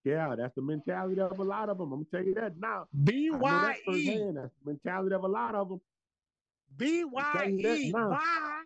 Yeah, 0.04 0.34
that's 0.36 0.54
the 0.54 0.62
mentality 0.62 1.20
of 1.20 1.38
a 1.38 1.44
lot 1.44 1.68
of 1.68 1.78
them. 1.78 1.92
I'm 1.92 2.04
gonna 2.10 2.24
tell 2.24 2.24
you 2.24 2.34
that 2.34 2.58
now. 2.58 2.86
B 3.04 3.30
Y 3.30 3.76
E. 3.88 4.06
That's 4.34 4.50
the 4.64 4.72
mentality 4.72 5.14
of 5.14 5.24
a 5.24 5.28
lot 5.28 5.54
of 5.54 5.68
them. 5.68 5.80
B 6.76 7.04
Y 7.04 7.32
tell 7.34 7.48
you 7.48 7.62
that 7.62 7.78
E. 7.78 7.92
Why? 7.92 8.62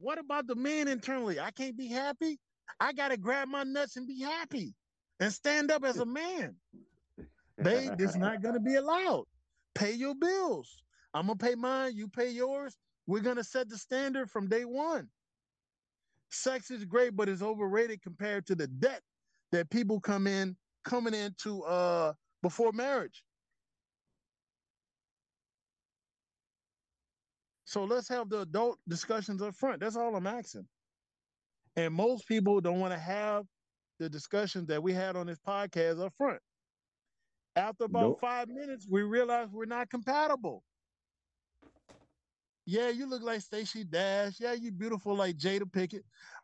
What 0.00 0.18
about 0.18 0.46
the 0.46 0.54
man 0.54 0.88
internally? 0.88 1.38
I 1.38 1.50
can't 1.50 1.76
be 1.76 1.88
happy. 1.88 2.38
I 2.80 2.92
gotta 2.92 3.16
grab 3.16 3.48
my 3.48 3.64
nuts 3.64 3.96
and 3.96 4.06
be 4.06 4.20
happy 4.20 4.74
and 5.20 5.32
stand 5.32 5.70
up 5.70 5.84
as 5.84 5.98
a 5.98 6.06
man. 6.06 6.56
Babe, 7.62 7.96
this 7.98 8.16
not 8.16 8.42
gonna 8.42 8.60
be 8.60 8.76
allowed. 8.76 9.24
Pay 9.74 9.92
your 9.92 10.14
bills. 10.14 10.82
I'm 11.14 11.26
gonna 11.26 11.36
pay 11.36 11.54
mine, 11.54 11.94
you 11.94 12.08
pay 12.08 12.30
yours. 12.30 12.76
We're 13.06 13.20
gonna 13.20 13.44
set 13.44 13.68
the 13.68 13.76
standard 13.76 14.30
from 14.30 14.48
day 14.48 14.64
one. 14.64 15.08
Sex 16.32 16.70
is 16.70 16.84
great, 16.84 17.14
but 17.16 17.28
it's 17.28 17.42
overrated 17.42 18.02
compared 18.02 18.46
to 18.46 18.54
the 18.54 18.66
debt 18.66 19.02
that 19.52 19.70
people 19.70 20.00
come 20.00 20.26
in 20.26 20.56
coming 20.84 21.14
into 21.14 21.62
uh 21.64 22.12
before 22.42 22.72
marriage. 22.72 23.22
So 27.64 27.84
let's 27.84 28.08
have 28.08 28.28
the 28.28 28.40
adult 28.40 28.78
discussions 28.88 29.42
up 29.42 29.54
front. 29.54 29.80
That's 29.80 29.96
all 29.96 30.14
I'm 30.16 30.26
asking. 30.26 30.68
And 31.76 31.94
most 31.94 32.26
people 32.28 32.60
don't 32.60 32.80
want 32.80 32.92
to 32.92 32.98
have 32.98 33.46
the 33.98 34.10
discussions 34.10 34.66
that 34.68 34.82
we 34.82 34.92
had 34.92 35.16
on 35.16 35.26
this 35.26 35.38
podcast 35.40 36.04
up 36.04 36.12
front. 36.18 36.40
After 37.56 37.84
about 37.84 38.10
Nope. 38.10 38.20
five 38.20 38.48
minutes, 38.48 38.86
we 38.88 39.02
realize 39.02 39.48
we're 39.50 39.64
not 39.66 39.90
compatible. 39.90 40.64
Yeah, 42.64 42.90
you 42.90 43.08
look 43.08 43.22
like 43.22 43.40
Stacey 43.40 43.84
Dash. 43.84 44.34
Yeah, 44.38 44.52
you 44.52 44.70
beautiful 44.70 45.16
like 45.16 45.36
Jada 45.36 45.62
Pinkett. 45.62 46.02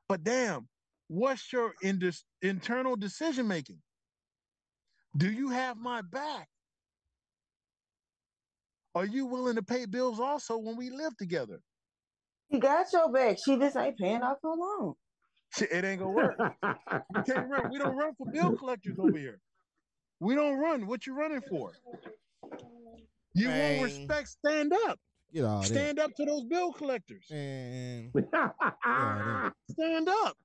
But 0.09 0.25
damn, 0.25 0.69
what's 1.07 1.53
your 1.53 1.75
in- 1.83 2.13
internal 2.43 2.97
decision 2.97 3.47
making? 3.47 3.79
Do 5.17 5.31
you 5.31 5.51
have 5.51 5.77
my 5.77 6.03
back? 6.03 6.49
Are 8.95 9.05
you 9.05 9.27
willing 9.27 9.55
to 9.57 9.63
pay 9.63 9.87
bills 9.87 10.19
also 10.19 10.59
when 10.59 10.77
we 10.77 10.91
live 10.91 11.17
together? 11.17 11.61
She 12.51 12.59
got 12.59 12.87
your 12.93 13.13
back. 13.13 13.37
She 13.45 13.57
just 13.57 13.77
ain't 13.77 13.97
paying 13.97 14.23
off 14.23 14.39
her 14.43 14.49
loan. 14.49 14.95
It 15.61 15.85
ain't 15.85 16.01
gonna 16.01 16.11
work. 16.11 16.37
You 17.15 17.23
can't 17.23 17.49
run. 17.49 17.71
We 17.71 17.79
don't 17.79 17.97
run 17.97 18.15
for 18.17 18.27
bill 18.31 18.57
collectors 18.57 18.99
over 18.99 19.17
here. 19.17 19.41
We 20.21 20.35
don't 20.35 20.59
run. 20.59 20.87
What 20.87 21.07
you 21.07 21.15
running 21.15 21.43
for? 21.49 21.73
You 23.35 23.49
Man. 23.49 23.79
won't 23.79 23.85
respect. 23.85 24.29
Stand 24.29 24.73
up. 24.73 24.99
Get 25.33 25.45
all 25.45 25.61
that. 25.61 25.67
Stand 25.67 25.99
up 25.99 26.15
to 26.17 26.25
those 26.25 26.45
bill 26.45 26.73
collectors. 26.73 27.27
Man. 27.31 28.13
Stand 29.71 30.09
up. 30.09 30.37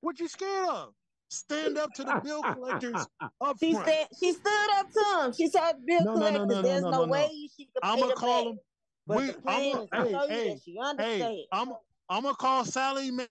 What 0.00 0.18
you 0.20 0.28
scared 0.28 0.68
of? 0.68 0.94
Stand 1.30 1.78
up 1.78 1.92
to 1.94 2.04
the 2.04 2.20
bill 2.22 2.42
collectors 2.42 3.06
up 3.40 3.58
She 3.58 3.72
front. 3.72 3.88
said 3.88 4.06
she 4.18 4.32
stood 4.32 4.70
up 4.78 4.86
to 4.92 5.24
him. 5.24 5.32
She 5.32 5.48
said, 5.48 5.72
"Bill 5.84 6.04
No, 6.04 6.14
no, 6.14 6.30
no, 6.30 6.46
collectors, 6.46 6.48
no, 6.48 6.54
no, 6.54 6.62
there's 6.62 6.82
no, 6.82 6.90
no, 6.90 6.96
no, 6.98 7.04
no. 7.06 7.12
way 7.12 7.48
she 7.56 7.64
could 7.66 7.80
I'm 7.82 7.98
gonna 7.98 8.08
the 8.10 8.14
call 8.14 8.44
back." 8.44 8.52
them. 8.54 8.58
But 9.06 9.16
We, 9.18 9.26
the 9.26 9.32
plan 9.34 9.54
I'm 9.56 9.72
gonna, 9.72 10.04
hey, 10.28 10.34
hey, 10.34 10.48
that 10.54 10.60
she 10.62 10.78
understands. 10.78 11.22
hey, 11.24 11.46
I'm, 11.52 11.72
I'm 12.08 12.22
gonna 12.22 12.34
call 12.36 12.64
Sallie 12.64 13.10
Mae. 13.10 13.26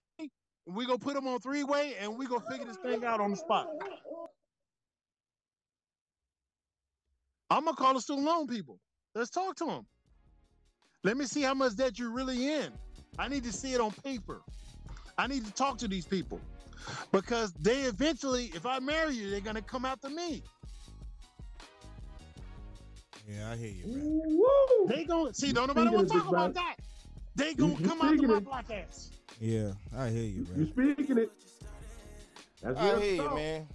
We 0.66 0.86
gonna 0.86 0.98
put 0.98 1.14
them 1.14 1.26
on 1.26 1.40
three 1.40 1.64
way, 1.64 1.94
and 2.00 2.16
we 2.18 2.26
gonna 2.26 2.44
figure 2.50 2.66
this 2.66 2.76
thing 2.76 3.04
out 3.04 3.20
on 3.20 3.30
the 3.30 3.36
spot. 3.36 3.68
I'm 7.50 7.64
gonna 7.64 7.76
call 7.76 7.94
the 7.94 8.00
student 8.00 8.26
loan 8.26 8.46
people. 8.46 8.78
Let's 9.14 9.30
talk 9.30 9.56
to 9.56 9.66
them. 9.66 9.86
Let 11.04 11.16
me 11.18 11.26
see 11.26 11.42
how 11.42 11.54
much 11.54 11.76
debt 11.76 11.98
you're 11.98 12.10
really 12.10 12.50
in. 12.52 12.72
I 13.18 13.28
need 13.28 13.44
to 13.44 13.52
see 13.52 13.74
it 13.74 13.80
on 13.80 13.92
paper. 13.92 14.40
I 15.16 15.26
need 15.28 15.44
to 15.44 15.52
talk 15.52 15.78
to 15.78 15.86
these 15.88 16.06
people 16.06 16.40
because 17.12 17.52
they 17.52 17.82
eventually, 17.82 18.50
if 18.54 18.66
I 18.66 18.78
marry 18.80 19.14
you, 19.14 19.30
they're 19.30 19.40
gonna 19.40 19.62
come 19.62 19.84
after 19.84 20.08
me. 20.10 20.42
Yeah, 23.28 23.52
I 23.52 23.56
hear 23.56 23.68
you, 23.70 23.84
bro. 23.84 24.02
Woo! 24.02 24.88
They 24.88 25.04
gonna 25.04 25.32
see. 25.32 25.52
Don't 25.52 25.68
nobody 25.68 25.90
want 25.90 26.08
to 26.08 26.14
talk 26.14 26.28
about 26.28 26.52
brother- 26.52 26.54
that. 26.54 26.76
They 27.36 27.54
gonna 27.54 27.74
You- 27.74 27.86
come 27.88 27.98
you 27.98 28.04
after 28.04 28.08
speaking 28.16 28.28
my 28.30 28.36
of- 28.38 28.44
black 28.44 28.70
ass. 28.70 29.10
Yeah, 29.40 29.72
I 29.96 30.10
hear 30.10 30.22
you, 30.24 30.46
man. 30.50 30.58
You 30.58 30.66
bro. 30.74 30.92
speaking 30.94 31.18
it? 31.18 31.32
That's 32.62 32.78
I 32.78 32.84
real 32.90 33.00
hear 33.00 33.14
you, 33.14 33.34
man. 33.34 33.68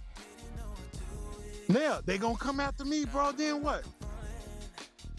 Now 1.68 2.00
they 2.04 2.18
gonna 2.18 2.36
come 2.36 2.60
after 2.60 2.84
me, 2.84 3.04
bro. 3.06 3.32
Then 3.32 3.62
what? 3.62 3.84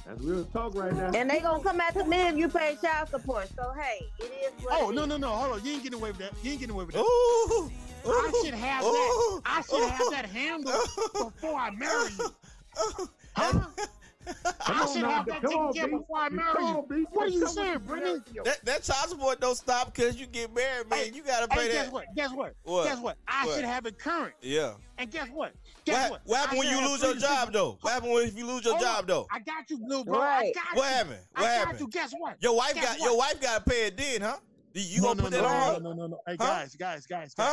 That's 0.06 0.22
real 0.22 0.46
talk 0.46 0.76
right 0.76 0.94
now. 0.94 1.12
And 1.14 1.30
they 1.30 1.40
gonna 1.42 1.64
come 1.64 1.80
after 1.80 2.04
me 2.06 2.28
if 2.28 2.36
you 2.36 2.50
pay 2.50 2.76
child 2.82 3.10
support. 3.10 3.50
So 3.56 3.74
hey, 3.80 4.02
it 4.20 4.24
is 4.24 4.64
what 4.64 4.82
Oh 4.82 4.90
it 4.90 4.96
no 4.96 5.04
is. 5.04 5.10
no 5.10 5.18
no! 5.18 5.30
Hold 5.30 5.60
on, 5.60 5.66
you 5.66 5.74
ain't 5.74 5.84
getting 5.84 6.00
away 6.00 6.12
with 6.12 6.20
that. 6.20 6.34
You 6.44 6.52
ain't 6.52 6.60
getting 6.60 6.76
away 6.76 6.86
with 6.86 6.96
that. 6.96 7.02
Ooh, 7.02 7.72
I 8.06 8.32
should 8.44 8.54
have 8.56 8.84
ooh, 8.84 8.92
that. 8.92 9.42
I 9.46 9.62
should 9.62 9.90
have 9.90 10.10
that 10.12 10.26
handle 10.26 10.74
before 11.18 11.56
I 11.56 11.72
marry 11.72 12.12
you. 12.14 12.36
Huh? 13.34 13.70
I 14.68 14.82
on 14.82 14.94
should 14.94 15.02
now, 15.02 15.10
have 15.12 15.26
that 15.26 15.42
come 15.42 15.52
taken 15.52 15.74
care 15.74 15.88
before 16.00 16.18
I 16.18 16.28
Come 16.28 16.36
marry 16.38 16.64
you. 17.00 17.08
What 17.12 17.26
are 17.26 17.30
you 17.30 17.48
saying, 17.48 17.76
on, 17.76 17.84
Brittany? 17.84 18.20
That, 18.44 18.64
that 18.66 18.84
child 18.84 19.10
support 19.10 19.40
don't 19.42 19.56
stop 19.56 19.94
because 19.94 20.16
you 20.20 20.28
get 20.28 20.54
married, 20.54 20.90
man. 20.90 21.00
Hey, 21.00 21.12
you 21.14 21.24
gotta 21.24 21.48
pay 21.48 21.62
Hey, 21.64 21.68
that. 21.70 21.74
guess 21.86 21.92
what? 21.92 22.06
Guess 22.16 22.32
what? 22.34 22.54
What? 22.64 22.84
Guess 22.86 23.00
what? 23.00 23.18
I 23.28 23.46
What? 23.48 23.56
should 23.56 23.66
have 23.66 23.86
it 23.86 23.98
current. 24.00 24.34
Yeah. 24.42 24.74
And 24.98 25.10
guess 25.12 25.28
what? 25.34 25.54
Guess 25.86 26.10
What, 26.10 26.12
what? 26.12 26.22
what 26.26 26.40
happened 26.40 26.60
when 26.60 26.68
you 26.70 26.88
lose 26.90 27.02
your 27.02 27.12
three 27.14 27.22
to 27.22 27.28
job, 27.28 27.54
though? 27.54 27.78
What 27.82 27.94
happened 27.94 28.14
when 28.14 28.28
if 28.28 28.38
you 28.38 28.46
lose 28.46 28.64
your 28.64 28.74
Hold 28.76 28.86
job, 28.86 29.08
though? 29.08 29.28
I 29.32 29.40
got 29.40 29.70
you, 29.70 29.80
little 29.88 30.06
bro. 30.06 30.20
I 30.20 30.52
got 30.54 30.64
What 30.76 30.76
you. 30.76 30.82
happened? 30.84 31.20
I 31.36 31.42
What 31.42 31.48
got 31.48 31.58
happened? 31.58 31.80
you. 31.80 31.88
Guess 31.88 32.14
what? 32.18 32.38
Your 32.42 32.56
wife 32.56 32.74
Guess 32.76 32.84
got 32.86 33.00
what? 33.00 33.10
your 33.10 33.18
wife 33.18 33.42
got 33.42 33.64
to 33.66 33.70
pay 33.70 33.88
it 33.88 33.98
then, 33.98 34.22
huh? 34.22 34.38
You, 34.74 34.82
you 34.84 35.02
no, 35.02 35.08
gonna 35.16 35.18
no, 35.18 35.24
put 35.24 35.32
no, 35.34 35.38
that 35.42 35.46
on 35.48 35.52
no, 35.52 35.74
her? 35.74 35.80
no, 35.82 35.94
no, 35.94 36.08
no. 36.08 36.20
Hey, 36.28 36.36
Huh? 36.40 36.46
guys, 36.48 36.76
guys, 36.76 37.06
guys, 37.08 37.34
guys, 37.34 37.52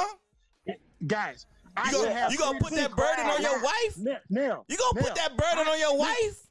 Huh? 0.66 0.72
guys. 1.06 1.46
I 1.76 1.84
You 1.84 1.90
should 1.90 2.02
gonna 2.04 2.14
have 2.14 2.32
you 2.32 2.38
gonna 2.38 2.50
three 2.52 2.60
put 2.60 2.70
that 2.74 2.84
things. 2.90 2.96
burden 2.96 3.26
on 3.26 3.42
your 3.42 3.58
Now- 3.58 3.64
wife? 3.64 3.96
Now, 3.98 4.16
now, 4.30 4.64
You 4.68 4.76
gonna 4.76 5.00
now, 5.00 5.06
put 5.06 5.14
that 5.16 5.36
burden 5.36 5.68
I- 5.68 5.70
on 5.72 5.78
your 5.78 5.92
now- 5.92 5.98
wife? 6.00 6.47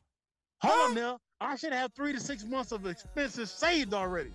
Hold 0.62 0.74
Huh? 0.76 0.90
on 0.90 0.96
now. 0.96 1.20
I 1.40 1.56
should 1.56 1.74
have 1.74 1.92
three 1.94 2.14
to 2.14 2.20
six 2.20 2.44
months 2.44 2.72
of 2.72 2.86
expenses 2.88 3.52
saved 3.52 3.94
already. 3.94 4.32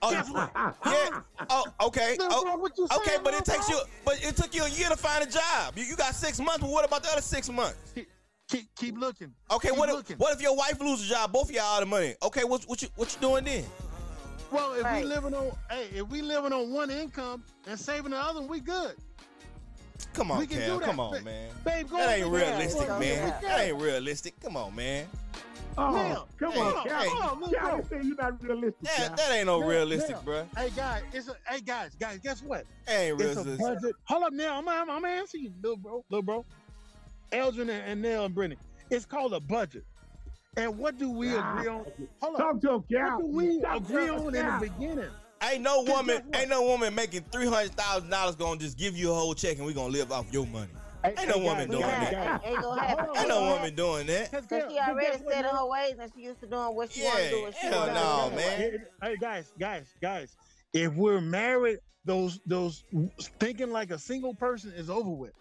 Oh, 0.00 0.10
Guess 0.10 0.30
what? 0.30 0.50
yeah. 0.86 1.20
Oh, 1.50 1.64
okay. 1.82 2.16
Oh, 2.18 2.42
bro, 2.42 2.56
what 2.56 2.72
you 2.78 2.88
okay, 2.96 3.16
but 3.22 3.34
it 3.34 3.44
takes 3.44 3.68
you, 3.68 3.78
but 4.04 4.22
it 4.24 4.36
took 4.36 4.54
you 4.54 4.64
a 4.64 4.70
year 4.70 4.88
to 4.88 4.96
find 4.96 5.22
a 5.22 5.30
job. 5.30 5.74
You, 5.76 5.84
you 5.84 5.96
got 5.96 6.14
six 6.14 6.40
months, 6.40 6.60
but 6.60 6.70
what 6.70 6.84
about 6.86 7.02
the 7.02 7.10
other 7.10 7.20
six 7.20 7.50
months? 7.50 7.92
Keep, 7.94 8.08
keep, 8.48 8.74
keep 8.74 8.96
looking. 8.96 9.34
Okay, 9.50 9.68
Keep 9.68 9.76
what 9.78 9.88
if, 10.10 10.18
what 10.18 10.34
if 10.34 10.40
your 10.40 10.56
wife 10.56 10.80
loses 10.80 11.10
a 11.10 11.14
job? 11.14 11.32
Both 11.32 11.50
of 11.50 11.54
y'all 11.54 11.76
out 11.76 11.82
of 11.82 11.88
money. 11.88 12.14
Okay, 12.22 12.44
what 12.44 12.62
what 12.64 12.80
you 12.80 12.88
what 12.96 13.14
you 13.14 13.20
doing 13.20 13.44
then? 13.44 13.64
Well, 14.50 14.74
if 14.74 14.84
Right. 14.84 15.02
we 15.02 15.08
living 15.08 15.34
on, 15.34 15.50
hey, 15.70 15.88
if 15.92 16.08
we 16.08 16.22
living 16.22 16.52
on 16.52 16.72
one 16.72 16.90
income 16.90 17.42
and 17.66 17.78
saving 17.78 18.12
the 18.12 18.18
other, 18.18 18.40
we 18.40 18.60
good. 18.60 18.94
Come 20.12 20.30
on, 20.30 20.38
We 20.38 20.46
Cal. 20.46 20.80
Come 20.80 21.00
on, 21.00 21.22
man. 21.24 21.50
Babe, 21.64 21.88
go 21.90 21.96
That 21.98 22.18
ain't 22.18 22.28
realistic, 22.28 22.86
Yeah, 22.88 22.98
man. 22.98 23.28
yeah. 23.28 23.40
That 23.48 23.60
ain't 23.66 23.80
realistic. 23.80 24.40
Come 24.40 24.56
on, 24.56 24.74
man. 24.74 25.06
Oh, 25.78 25.90
Now, 25.92 26.26
come 26.38 26.52
hey, 26.52 26.60
on, 26.60 26.72
hey, 26.84 26.88
Cal. 26.88 27.08
hold 27.10 27.22
on, 27.22 27.40
little 27.40 27.54
Cal, 27.68 27.76
you 27.76 27.82
say 27.84 28.00
you're 28.02 28.16
not 28.16 28.42
realistic. 28.42 28.80
That, 28.96 29.16
that 29.18 29.32
ain't 29.32 29.46
no 29.46 29.60
Now, 29.60 29.68
realistic, 29.68 30.16
now. 30.16 30.22
bruh. 30.22 30.46
Hey 30.56 30.70
guys, 30.74 31.02
it's 31.12 31.28
a 31.28 31.34
hey 31.46 31.60
guys, 31.60 31.94
guys, 31.96 32.18
guess 32.22 32.42
what? 32.42 32.64
That 32.86 32.98
ain't 32.98 33.20
It's 33.20 33.36
a 33.36 33.42
realistic. 33.44 33.58
budget. 33.82 33.96
Hold 34.04 34.22
up 34.24 34.32
now, 34.32 34.58
I'm, 34.58 34.66
I'm, 34.68 34.88
I'm 34.90 35.02
gonna 35.02 35.22
you, 35.34 35.52
little 35.62 35.76
bro, 35.76 36.02
little 36.08 36.22
bro. 36.22 36.46
Elgin 37.32 37.68
and, 37.68 37.82
and 37.84 38.00
Nell 38.02 38.24
and 38.24 38.34
Brittany. 38.34 38.56
It's 38.90 39.04
called 39.04 39.34
a 39.34 39.40
budget. 39.40 39.84
And 40.56 40.78
what 40.78 40.96
do 40.96 41.10
we 41.10 41.36
Ah. 41.36 41.58
agree 41.58 41.68
on? 41.68 41.84
Hold 42.22 42.34
up. 42.36 42.40
Talk 42.40 42.60
to 42.62 42.72
him, 42.72 42.84
Cal. 42.90 43.18
What 43.18 43.20
do 43.20 43.36
we 43.36 43.60
Talk 43.60 43.76
agree 43.76 44.08
on 44.08 44.34
in 44.34 44.46
the 44.46 44.58
beginning? 44.70 45.10
Ain't 45.42 45.62
no 45.62 45.82
woman, 45.82 46.22
ain't 46.34 46.48
no 46.48 46.62
woman 46.62 46.94
making 46.94 47.24
three 47.30 47.46
hundred 47.46 47.72
thousand 47.72 48.10
dollars 48.10 48.34
gonna 48.36 48.58
just 48.58 48.78
give 48.78 48.96
you 48.96 49.10
a 49.10 49.14
whole 49.14 49.34
check 49.34 49.58
and 49.58 49.66
we 49.66 49.74
gonna 49.74 49.92
live 49.92 50.10
off 50.10 50.32
your 50.32 50.46
money. 50.46 50.70
Hey, 51.04 51.14
Ain't 51.18 51.28
no 51.28 51.38
woman 51.38 51.68
doing 51.70 51.82
that. 51.82 52.42
Ain't 52.44 52.62
gonna 52.62 52.82
happen. 52.82 53.06
Ain't 53.16 53.28
no 53.28 53.42
woman 53.54 53.74
doing 53.74 54.06
that. 54.06 54.30
Cause 54.32 54.46
Cause 54.46 54.62
guess- 54.62 54.72
she 54.72 54.78
already 54.78 55.06
guess 55.12 55.20
what, 55.20 55.34
set 55.34 55.44
her 55.44 55.66
ways 55.66 55.94
and 56.00 56.10
she 56.14 56.22
used 56.22 56.40
to 56.40 56.46
doing 56.46 56.74
what 56.74 56.90
she 56.90 57.02
Yeah, 57.02 57.08
want 57.08 57.18
to 57.22 57.30
do. 57.30 57.44
And 57.46 57.54
she 57.54 57.66
hell 57.66 57.86
no, 57.86 58.30
it 58.32 58.36
man. 58.36 58.86
Hey, 59.02 59.16
guys, 59.20 59.52
guys, 59.58 59.86
guys. 60.00 60.36
If 60.72 60.94
we're 60.94 61.20
married, 61.20 61.78
those 62.06 62.40
those 62.46 62.84
thinking 63.38 63.70
like 63.70 63.90
a 63.90 63.98
single 63.98 64.34
person 64.34 64.72
is 64.74 64.88
over 64.88 65.10
with. 65.10 65.32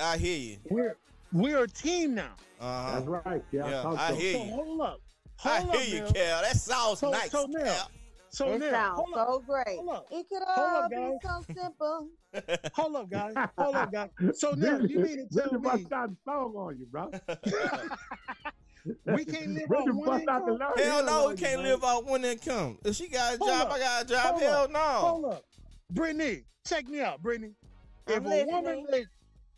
I 0.00 0.18
hear 0.18 0.38
you. 0.38 0.56
We're 0.70 0.96
we're 1.32 1.64
a 1.64 1.68
team 1.68 2.14
now. 2.14 2.34
Uh 2.60 2.92
That's 3.00 3.06
right, 3.06 3.42
Cal. 3.50 3.70
Yeah, 3.70 3.82
Talk 3.82 3.98
I 3.98 4.08
to 4.10 4.14
him. 4.14 4.20
hear 4.20 4.32
So 4.34 4.44
you. 4.44 4.50
hold 4.52 4.80
up. 4.82 5.00
I 5.44 5.58
up, 5.62 5.74
hear 5.76 5.96
you. 6.06 6.12
Cal. 6.12 6.42
That 6.42 6.56
sounds 6.56 6.98
So- 7.00 7.10
nice. 7.10 7.30
so 7.30 7.46
now- 7.48 7.64
Cal. 7.64 7.90
So 8.34 8.50
It 8.54 8.60
now, 8.60 8.70
sounds 8.70 8.98
hold 8.98 9.14
up, 9.14 9.28
so 9.28 9.38
great. 9.40 9.76
hold 9.76 9.88
up, 9.90 10.06
It 10.10 10.26
could 10.28 10.42
Hold 10.46 10.70
all 10.72 10.82
up, 10.84 10.90
be 10.90 10.96
guys. 10.96 11.12
so 11.22 11.44
simple. 11.54 12.08
hold 12.72 12.96
up, 12.96 13.10
guys, 13.10 13.34
hold 13.58 13.76
up, 13.76 13.92
guys. 13.92 14.08
So 14.38 14.52
now 14.52 14.78
you 14.78 15.00
mean 15.00 15.28
to 15.28 15.38
tell 15.38 15.50
Really 15.52 15.58
bust 15.62 15.90
me 15.90 15.96
out 15.96 16.10
the 16.10 16.16
song 16.24 16.54
on 16.56 16.78
you, 16.78 16.86
bro. 16.86 17.10
we 19.04 19.24
can't 19.26 19.48
live 19.50 19.68
Really 19.68 19.90
on 19.90 19.96
one 19.98 20.24
bust 20.24 20.28
out 20.30 20.46
the 20.46 20.52
income? 20.52 20.58
line. 20.76 20.78
Hell 20.78 21.04
no, 21.04 21.28
we 21.28 21.34
can't 21.34 21.60
you, 21.60 21.68
live 21.68 21.84
off 21.84 22.04
one 22.04 22.24
income. 22.24 22.78
If 22.84 22.96
she 22.96 23.08
got 23.08 23.34
a 23.34 23.38
Hold 23.38 23.50
job, 23.50 23.66
up. 23.68 23.72
I 23.74 23.78
got 23.78 24.02
a 24.02 24.06
job. 24.06 24.26
Hold 24.30 24.42
Hell 24.42 24.62
up. 24.64 24.70
no. 24.70 24.78
Hold 24.80 25.24
up, 25.26 25.44
Brittany, 25.90 26.44
check 26.66 26.88
me 26.88 27.00
out, 27.02 27.20
Brittany. 27.20 27.52
If 28.06 28.16
I'm 28.16 28.26
a 28.26 28.44
woman 28.46 28.64
listening. 28.64 28.86
make, 28.90 29.06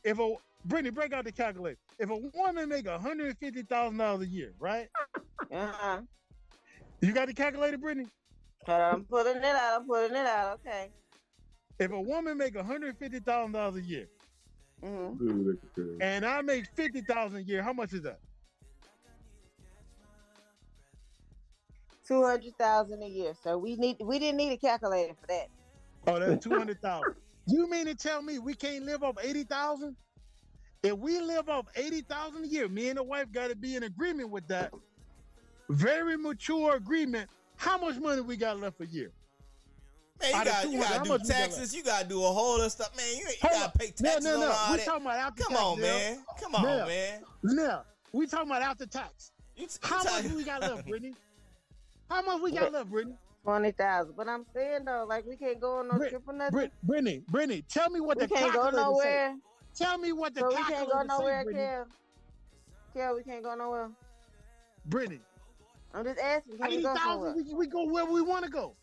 if 0.02 0.18
a 0.18 0.34
Brittany, 0.64 0.90
break 0.90 1.12
out 1.12 1.24
the 1.24 1.32
calculator. 1.32 1.78
If 2.00 2.10
a 2.10 2.16
woman 2.34 2.68
make 2.68 2.88
hundred 2.88 3.28
and 3.28 3.38
fifty 3.38 3.62
thousand 3.62 3.98
dollars 3.98 4.22
a 4.22 4.28
year, 4.28 4.52
right? 4.58 4.88
Uh-huh. 5.52 6.00
You 7.00 7.12
got 7.12 7.28
the 7.28 7.34
calculator, 7.34 7.78
Brittany? 7.78 8.08
I'm 8.72 9.04
putting 9.04 9.36
it 9.36 9.44
out. 9.44 9.80
I'm 9.80 9.86
putting 9.86 10.16
it 10.16 10.26
out. 10.26 10.60
Okay. 10.66 10.90
If 11.78 11.90
a 11.90 12.00
woman 12.00 12.38
make 12.38 12.56
hundred 12.56 12.90
and 12.90 12.98
fifty 12.98 13.20
thousand 13.20 13.52
dollars 13.52 13.76
a 13.76 13.82
year, 13.82 14.08
mm-hmm. 14.82 16.00
And 16.00 16.24
I 16.24 16.40
make 16.42 16.66
fifty 16.74 17.00
thousand 17.00 17.38
a 17.38 17.42
year, 17.42 17.62
how 17.62 17.72
much 17.72 17.92
is 17.92 18.02
that? 18.02 18.20
Two 22.06 22.24
hundred 22.24 22.56
thousand 22.58 23.02
a 23.02 23.08
year. 23.08 23.32
So 23.42 23.58
we 23.58 23.76
need 23.76 23.96
we 24.00 24.18
didn't 24.18 24.36
need 24.36 24.52
a 24.52 24.56
calculator 24.56 25.14
for 25.20 25.26
that. 25.28 25.48
Oh, 26.06 26.18
that's 26.20 26.44
two 26.44 26.56
hundred 26.56 26.80
thousand. 26.80 27.14
you 27.46 27.68
mean 27.68 27.86
to 27.86 27.94
tell 27.94 28.22
me 28.22 28.38
we 28.38 28.54
can't 28.54 28.84
live 28.84 29.02
off 29.02 29.16
eighty 29.22 29.44
thousand? 29.44 29.96
If 30.84 30.98
we 30.98 31.18
live 31.18 31.48
off 31.48 31.66
eighty 31.76 32.02
thousand 32.02 32.44
a 32.44 32.46
year, 32.46 32.68
me 32.68 32.88
and 32.88 32.98
the 32.98 33.02
wife 33.02 33.32
got 33.32 33.48
to 33.48 33.56
be 33.56 33.74
in 33.74 33.82
agreement 33.82 34.30
with 34.30 34.46
that. 34.48 34.72
Very 35.70 36.16
mature 36.18 36.76
agreement. 36.76 37.28
How 37.64 37.78
much 37.78 37.96
money 37.98 38.20
we 38.20 38.36
got 38.36 38.60
left 38.60 38.78
a 38.82 38.86
year? 38.86 39.10
Man, 40.20 40.30
you 40.30 40.36
Out 40.36 40.46
of 40.46 40.52
got 40.52 40.64
you 40.66 40.70
200, 40.72 40.88
gotta 40.88 41.02
do 41.04 41.08
much 41.08 41.22
we 41.22 41.28
got 41.28 41.34
taxes. 41.36 41.74
You 41.74 41.82
gotta 41.82 42.06
do 42.08 42.22
a 42.22 42.26
whole 42.26 42.60
other 42.60 42.68
stuff, 42.68 42.94
man. 42.96 43.06
You, 43.16 43.24
you 43.26 43.34
gotta 43.42 43.64
up. 43.64 43.78
pay 43.78 43.92
No, 44.00 44.08
taxes 44.10 44.24
no, 44.24 44.36
on 44.36 44.42
all 44.42 44.70
We 44.72 44.76
that. 44.76 44.84
talking 44.86 45.02
about 45.06 45.16
after 45.18 45.42
Come 45.44 45.52
tax. 45.52 45.62
on, 45.64 45.80
Nell. 45.80 45.98
man. 45.98 46.24
Come 46.42 46.54
on, 46.56 46.62
Nell. 46.62 46.86
man. 46.86 47.20
Now, 47.42 47.84
we 48.12 48.26
talking 48.26 48.50
about 48.50 48.62
after 48.62 48.86
tax. 48.86 49.32
You, 49.56 49.66
t- 49.66 49.78
How 49.82 49.98
you 49.98 50.04
much 50.04 50.22
talk- 50.26 50.36
we 50.36 50.44
got 50.44 50.60
left, 50.60 50.86
Brittany? 50.86 51.14
How 52.10 52.22
much 52.22 52.42
we 52.42 52.52
got 52.52 52.70
left, 52.72 52.90
Brittany? 52.90 53.16
Twenty 53.42 53.70
thousand. 53.72 54.14
But 54.16 54.28
I'm 54.28 54.44
saying 54.54 54.84
though, 54.84 55.06
like 55.08 55.26
we 55.26 55.36
can't 55.36 55.60
go 55.60 55.78
on 55.78 55.88
no 55.88 55.96
Brit- 55.96 56.10
trip 56.10 56.22
or 56.26 56.32
nothing. 56.34 56.52
Brit, 56.52 56.72
Brittany, 56.82 57.22
Brittany, 57.28 57.64
tell 57.68 57.88
me 57.90 58.00
what 58.00 58.18
we 58.18 58.26
the 58.26 58.34
can't 58.34 58.52
go 58.52 58.60
calculator 58.62 58.76
say. 58.76 58.82
nowhere. 58.82 59.36
Tell 59.74 59.98
me 59.98 60.12
what 60.12 60.34
the 60.34 60.40
So 60.40 60.48
we 60.48 60.54
can't 60.54 60.90
go 60.90 61.02
nowhere, 61.02 61.44
Brittany. 61.44 61.64
Kel. 61.64 61.86
Kel, 62.94 63.16
we 63.16 63.22
can't 63.24 63.42
go 63.42 63.54
nowhere. 63.54 63.90
Brittany, 64.86 65.20
I'm 65.94 66.04
just 66.04 66.18
asking, 66.18 66.58
can 66.58 66.70
we 66.70 66.82
go 66.82 66.96
somewhere? 66.96 67.30
thousand, 67.30 67.46
we, 67.46 67.54
we 67.54 67.66
go 67.68 67.84
where 67.84 68.04
we 68.04 68.20
want 68.20 68.44
to 68.44 68.50
go. 68.50 68.76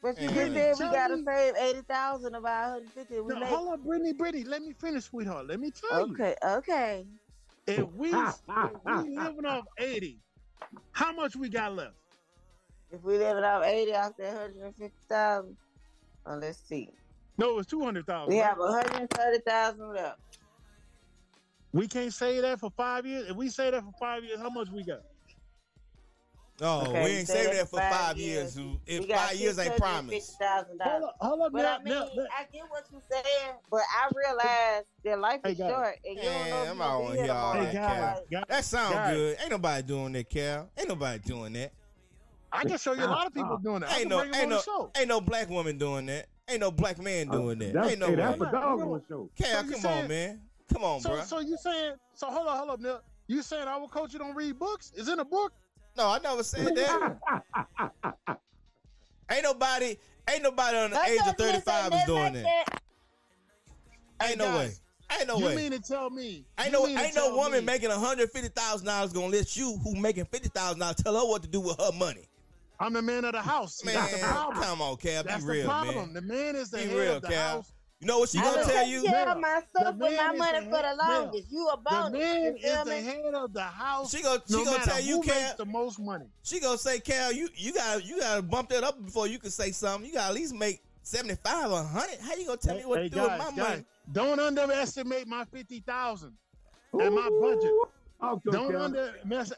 But 0.00 0.20
you 0.20 0.28
Man, 0.28 0.54
just 0.54 0.78
said 0.78 0.88
we 0.88 0.94
gotta 0.94 1.16
me- 1.16 1.24
save 1.26 1.54
eighty 1.56 1.80
thousand 1.80 2.34
of 2.34 2.44
our 2.44 2.70
hundred 2.70 2.90
fifty. 2.94 3.20
We 3.20 3.34
Now, 3.34 3.40
make 3.40 3.48
hold 3.48 3.72
up, 3.72 3.84
Brittany, 3.84 4.12
Brittany, 4.12 4.44
let 4.44 4.62
me 4.62 4.74
finish, 4.74 5.04
sweetheart. 5.04 5.46
Let 5.46 5.58
me 5.58 5.70
tell 5.70 6.06
you. 6.06 6.14
okay, 6.14 6.36
okay. 6.44 7.06
If 7.66 7.90
we, 7.92 8.10
if 8.10 8.36
we 8.84 9.18
living 9.18 9.46
off 9.46 9.64
eighty, 9.78 10.18
how 10.92 11.12
much 11.12 11.34
we 11.34 11.48
got 11.48 11.74
left? 11.74 11.94
If 12.92 13.02
we 13.02 13.18
living 13.18 13.42
off 13.42 13.64
eighty 13.64 13.94
off 13.94 14.12
that 14.18 14.36
hundred 14.36 14.56
and 14.62 14.76
fifty 14.76 14.94
thousand, 15.08 15.56
oh, 16.26 16.34
let's 16.36 16.58
see. 16.58 16.90
No, 17.38 17.58
it's 17.58 17.68
two 17.68 17.82
hundred 17.82 18.06
thousand. 18.06 18.28
We 18.28 18.36
have 18.36 18.58
hundred 18.58 18.94
and 18.94 19.10
thirty 19.10 19.40
thousand 19.40 19.94
left. 19.94 20.20
We 21.72 21.88
can't 21.88 22.12
say 22.12 22.40
that 22.40 22.60
for 22.60 22.70
five 22.76 23.04
years. 23.04 23.30
If 23.30 23.36
we 23.36 23.48
say 23.48 23.70
that 23.70 23.82
for 23.82 23.92
five 23.98 24.22
years, 24.22 24.38
how 24.38 24.50
much 24.50 24.68
we 24.70 24.84
got? 24.84 25.00
Oh, 26.60 26.82
Okay, 26.82 27.04
we 27.04 27.10
ain't 27.10 27.26
say 27.26 27.34
saving 27.34 27.50
that 27.56 27.58
that 27.62 27.68
for 27.68 27.80
five 27.80 28.16
years. 28.16 28.56
We 28.56 28.78
If 28.86 29.08
five 29.08 29.34
years 29.34 29.58
ain't 29.58 29.76
promised. 29.76 30.38
thousand 30.38 30.80
Hold 30.80 31.00
dollars. 31.00 31.04
up, 31.04 31.16
hold 31.20 31.40
up, 31.42 31.52
But 31.52 31.62
now, 31.62 31.74
I 31.74 31.82
mean, 31.82 31.94
now, 31.94 32.08
now. 32.14 32.24
I 32.38 32.44
get 32.52 32.62
what 32.70 32.84
you're 32.92 33.02
saying, 33.10 33.54
but 33.70 33.80
I 33.80 34.08
realize 34.14 34.84
that 35.04 35.18
life 35.18 35.40
is 35.46 35.58
guys. 35.58 35.70
short, 35.70 35.98
and 36.04 36.16
you 36.16 36.22
don't 36.22 36.50
know 36.50 36.56
I'm 36.56 36.66
you're 36.66 36.74
not 36.76 36.76
gonna 36.76 36.76
gonna 36.76 37.10
be 37.10 37.16
here 37.16 37.24
hear 37.24 37.32
all 37.34 37.52
tomorrow. 37.54 37.64
that, 37.64 37.72
Hey, 37.72 37.72
Cal. 37.78 37.96
guys, 38.14 38.18
guys, 38.30 38.44
That 38.48 38.64
sound 38.64 38.94
guys. 38.94 39.14
good. 39.16 39.36
Ain't 39.40 39.50
nobody 39.50 39.82
doing 39.82 40.12
that, 40.12 40.30
Cal. 40.30 40.70
Ain't 40.78 40.88
nobody 40.88 41.18
doing 41.18 41.52
that. 41.54 41.72
I 42.52 42.64
can 42.64 42.78
show 42.78 42.92
you 42.92 43.04
a 43.04 43.06
lot 43.06 43.26
of 43.26 43.34
people 43.34 43.56
doing 43.58 43.80
that. 43.80 43.98
Ain't 43.98 44.08
no, 44.08 44.22
ain't 44.22 44.48
no, 44.48 44.60
show. 44.60 44.90
ain't 44.96 45.08
no 45.08 45.20
black 45.20 45.50
woman 45.50 45.76
doing 45.76 46.06
that. 46.06 46.26
Ain't 46.48 46.60
no 46.60 46.70
black 46.70 46.98
man 47.02 47.26
oh, 47.32 47.38
doing 47.38 47.58
that. 47.58 47.72
That's, 47.72 47.88
Ain't 47.90 47.98
no 47.98 48.06
hey, 48.08 48.14
that's 48.14 48.38
way. 48.38 48.48
a 48.48 48.52
dog 48.52 48.80
on 48.80 48.92
the 48.92 49.02
show. 49.08 49.28
Cal, 49.36 49.48
So 49.64 49.70
come 49.72 49.80
saying- 49.80 50.02
on, 50.02 50.08
man. 50.08 50.40
Come 50.72 50.84
on, 50.84 51.00
So, 51.00 51.08
bro. 51.10 51.22
so 51.22 51.38
you 51.40 51.56
saying? 51.56 51.94
So 52.14 52.28
hold 52.30 52.46
on, 52.46 52.56
hold 52.58 52.70
up, 52.70 52.80
now. 52.80 53.00
You 53.26 53.42
saying 53.42 53.66
our 53.66 53.88
culture 53.88 54.18
don't 54.18 54.34
read 54.36 54.58
books? 54.58 54.92
Is 54.94 55.08
in 55.08 55.18
a 55.18 55.24
book? 55.24 55.52
No, 55.96 56.08
I 56.08 56.18
never 56.18 56.42
said 56.42 56.74
that. 56.74 57.18
ain't 59.30 59.42
nobody, 59.42 59.96
ain't 60.30 60.42
nobody 60.42 60.76
on 60.78 60.90
the 60.90 60.96
That's 60.96 61.10
age 61.10 61.20
of 61.26 61.36
35 61.36 61.92
is 61.94 62.04
doing 62.04 62.32
that. 62.34 62.80
Ain't 64.22 64.38
no 64.38 64.56
way. 64.56 64.70
Ain't 65.18 65.28
no 65.28 65.38
you 65.38 65.44
way. 65.46 65.52
You 65.52 65.58
mean 65.58 65.70
to 65.72 65.80
tell 65.80 66.10
me? 66.10 66.46
Ain't 66.58 66.72
no, 66.72 66.86
ain't 66.86 67.14
no 67.14 67.36
woman 67.36 67.60
me- 67.60 67.66
making 67.66 67.90
hundred 67.90 68.30
fifty 68.30 68.48
thousand 68.48 68.86
dollars 68.86 69.12
gonna 69.12 69.26
let 69.28 69.54
you, 69.56 69.76
who 69.84 69.94
making 69.96 70.24
fifty 70.26 70.48
thousand 70.48 70.80
dollars, 70.80 70.96
tell 70.96 71.14
her 71.14 71.26
what 71.28 71.42
to 71.42 71.48
do 71.48 71.60
with 71.60 71.78
her 71.78 71.92
money. 71.92 72.26
I'm 72.80 72.92
the 72.94 73.02
man 73.02 73.24
of 73.24 73.32
the 73.32 73.42
house. 73.42 73.76
See, 73.76 73.86
Man, 73.86 73.94
that's 73.96 74.12
the 74.12 74.26
problem. 74.26 74.62
come 74.62 74.82
on, 74.82 74.96
Cal, 74.96 75.22
be 75.22 75.30
real, 75.44 75.62
the 75.62 75.68
problem. 75.68 75.94
man. 75.96 76.12
The 76.14 76.22
man 76.22 76.56
is 76.56 76.70
the 76.70 76.78
Be 76.78 76.84
head 76.84 76.96
real, 76.96 77.16
of 77.16 77.22
the 77.22 77.28
Cal. 77.28 77.48
house. 77.56 77.72
You 78.04 78.08
know 78.08 78.18
what 78.18 78.28
she 78.28 78.38
I 78.38 78.42
gonna 78.42 78.56
done 78.58 78.66
tell 78.68 78.84
take 78.84 78.92
you? 78.92 79.02
care 79.02 79.24
Mel, 79.24 79.34
of 79.36 79.40
myself 79.40 79.64
the 79.74 79.92
with 79.92 79.98
my 79.98 80.08
man 80.10 80.34
is 80.34 80.38
money 80.38 80.58
the 80.58 80.64
for 80.66 80.70
the 80.70 80.76
head- 80.88 80.98
longest. 80.98 81.50
You 81.50 81.68
a 81.68 81.76
The 81.82 82.10
man 82.18 82.56
is 82.58 82.84
the 82.84 82.94
head 83.00 83.34
of 83.34 83.52
the 83.54 83.62
house. 83.62 84.10
She 84.10 84.22
gonna, 84.22 84.42
she 84.46 84.52
no 84.56 84.64
gonna 84.66 84.84
tell 84.84 85.00
you, 85.00 85.16
who 85.16 85.22
Cal. 85.22 85.40
makes 85.40 85.54
the 85.54 85.64
most 85.64 85.98
money. 85.98 86.26
She 86.42 86.60
gonna 86.60 86.76
say, 86.76 87.00
Cal, 87.00 87.32
you 87.32 87.48
you 87.56 87.72
got 87.72 88.04
you 88.04 88.20
gotta 88.20 88.42
bump 88.42 88.68
that 88.68 88.84
up 88.84 89.02
before 89.02 89.26
you 89.26 89.38
can 89.38 89.50
say 89.50 89.70
something. 89.72 90.06
You 90.06 90.14
gotta 90.16 90.28
at 90.28 90.34
least 90.34 90.54
make 90.54 90.82
seventy 91.02 91.36
five 91.42 91.70
or 91.72 91.82
hundred. 91.82 92.18
How 92.20 92.34
you 92.34 92.44
gonna 92.44 92.58
tell 92.58 92.76
me 92.76 92.84
what 92.84 92.98
Hey, 92.98 93.08
to 93.08 93.14
do 93.14 93.26
guys, 93.26 93.30
with 93.30 93.38
my 93.38 93.62
guys, 93.62 93.70
money? 93.70 93.84
Don't 94.12 94.38
underestimate 94.38 95.26
my 95.26 95.46
fifty 95.46 95.80
thousand 95.80 96.34
and 96.92 97.14
my 97.14 97.30
budget. 97.40 97.72
Talk 98.20 98.42
Don't 98.50 98.76
under, 98.76 99.14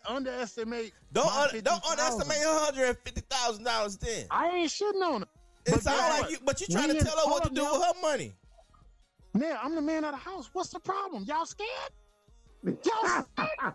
underestimate. 0.08 0.92
Don't 1.12 1.26
my 1.26 1.42
un, 1.42 1.48
don't 1.62 1.82
50,000. 1.84 1.90
underestimate 1.90 2.38
her 2.38 2.58
hundred 2.64 2.88
and 2.90 2.98
fifty 2.98 3.22
thousand 3.28 3.64
dollars. 3.64 3.96
Then 3.96 4.26
I 4.30 4.48
ain't 4.50 4.70
shitting 4.70 5.02
on 5.02 5.20
her. 5.22 5.28
It 5.66 5.72
But 5.72 5.82
sounds 5.82 6.20
like 6.22 6.30
you, 6.30 6.38
but 6.44 6.60
you 6.60 6.66
We 6.68 6.74
trying 6.74 6.88
to 6.96 7.04
tell 7.04 7.16
her 7.18 7.30
what 7.30 7.44
to 7.44 7.50
do 7.50 7.62
now. 7.62 7.72
with 7.72 7.82
her 7.82 7.92
money. 8.02 8.32
Now 9.34 9.58
I'm 9.62 9.74
the 9.74 9.82
man 9.82 10.04
of 10.04 10.12
the 10.12 10.16
house. 10.18 10.48
What's 10.52 10.70
the 10.70 10.80
problem? 10.80 11.24
Y'all 11.24 11.44
scared? 11.46 11.68
Y'all 12.64 12.76
scared? 13.36 13.74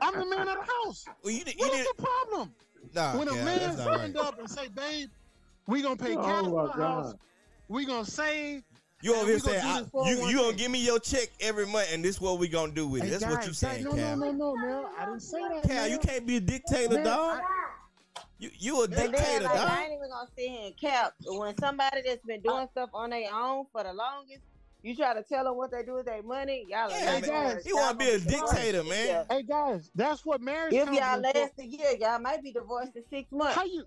I'm 0.00 0.18
the 0.18 0.26
man 0.26 0.48
of 0.48 0.56
the 0.58 0.72
house. 0.84 1.04
Well, 1.22 1.32
you, 1.32 1.44
did- 1.44 1.54
you 1.56 1.66
What 1.66 1.72
did 1.72 1.86
the 1.96 2.02
problem? 2.02 2.54
nah, 2.94 3.18
when 3.18 3.28
a 3.28 3.32
Cal, 3.32 3.44
man 3.44 3.58
that's 3.58 3.74
stand 3.82 4.14
right. 4.14 4.16
up 4.16 4.38
and 4.38 4.48
say, 4.48 4.68
"Babe, 4.68 5.08
we 5.66 5.82
gonna 5.82 5.96
pay 5.96 6.16
Oh, 6.16 6.22
cash 6.22 6.44
my 6.44 6.50
for 6.50 6.72
the 6.78 6.84
house. 6.86 7.14
We 7.68 7.84
gonna 7.84 8.04
save." 8.04 8.62
You 9.02 9.14
over 9.14 9.26
here 9.26 9.34
we 9.36 9.40
gonna 9.42 9.60
saying 9.60 9.62
do 9.92 9.98
I, 9.98 10.04
this 10.08 10.20
you 10.20 10.28
you 10.28 10.36
gonna 10.38 10.56
give 10.56 10.70
me 10.70 10.78
your 10.84 10.98
check 10.98 11.28
every 11.40 11.66
month, 11.66 11.88
and 11.92 12.02
this 12.02 12.18
what 12.20 12.38
we 12.38 12.48
gonna 12.48 12.72
do 12.72 12.86
with 12.88 13.02
it. 13.02 13.06
Hey, 13.06 13.10
That's 13.18 13.26
what 13.26 13.46
you 13.46 13.52
saying, 13.52 13.84
guys, 13.84 13.92
no, 13.92 13.96
Cal. 14.02 14.16
No, 14.16 14.30
no, 14.32 14.54
no, 14.54 14.54
no. 14.54 14.88
I 14.98 15.04
didn't 15.04 15.20
say 15.20 15.38
that. 15.40 15.62
Cal, 15.64 15.82
man. 15.82 15.90
you 15.90 15.98
can't 15.98 16.26
be 16.26 16.36
a 16.36 16.40
dictator, 16.40 16.94
Man, 16.94 17.04
dog. 17.04 17.38
I- 17.40 17.65
You 18.38 18.50
you 18.58 18.80
a 18.80 18.84
And 18.84 18.92
then, 18.92 19.10
dictator, 19.12 19.44
like, 19.44 19.56
I 19.58 19.84
ain't 19.84 19.92
even 19.94 20.10
gonna 20.10 20.28
sit 20.36 20.50
here 20.50 20.66
and 20.66 20.76
cap. 20.76 21.14
When 21.24 21.56
somebody 21.58 22.02
that's 22.06 22.22
been 22.26 22.42
doing 22.42 22.66
stuff 22.72 22.90
on 22.92 23.10
their 23.10 23.32
own 23.32 23.64
for 23.72 23.82
the 23.82 23.94
longest, 23.94 24.42
you 24.82 24.94
try 24.94 25.14
to 25.14 25.22
tell 25.22 25.44
them 25.44 25.56
what 25.56 25.70
they 25.70 25.82
do 25.82 25.94
with 25.94 26.06
their 26.06 26.22
money, 26.22 26.66
y'all 26.68 26.90
are 26.90 26.90
Yeah, 26.90 27.12
not 27.18 27.20
man. 27.22 27.30
gonna- 27.30 27.60
You 27.64 27.76
wanna 27.76 27.98
be 27.98 28.10
a 28.10 28.18
gonna 28.20 28.30
dictator, 28.52 28.84
man. 28.84 29.26
Hey 29.30 29.42
guys, 29.42 29.90
that's 29.94 30.24
what 30.26 30.42
marriage. 30.42 30.74
If 30.74 30.86
y'all 30.92 31.18
last 31.20 31.52
a 31.58 31.64
year, 31.64 31.92
y'all 31.98 32.18
might 32.18 32.42
be 32.42 32.52
divorced 32.52 32.94
in 32.94 33.04
six 33.08 33.32
months. 33.32 33.54
how 33.54 33.64
you? 33.64 33.84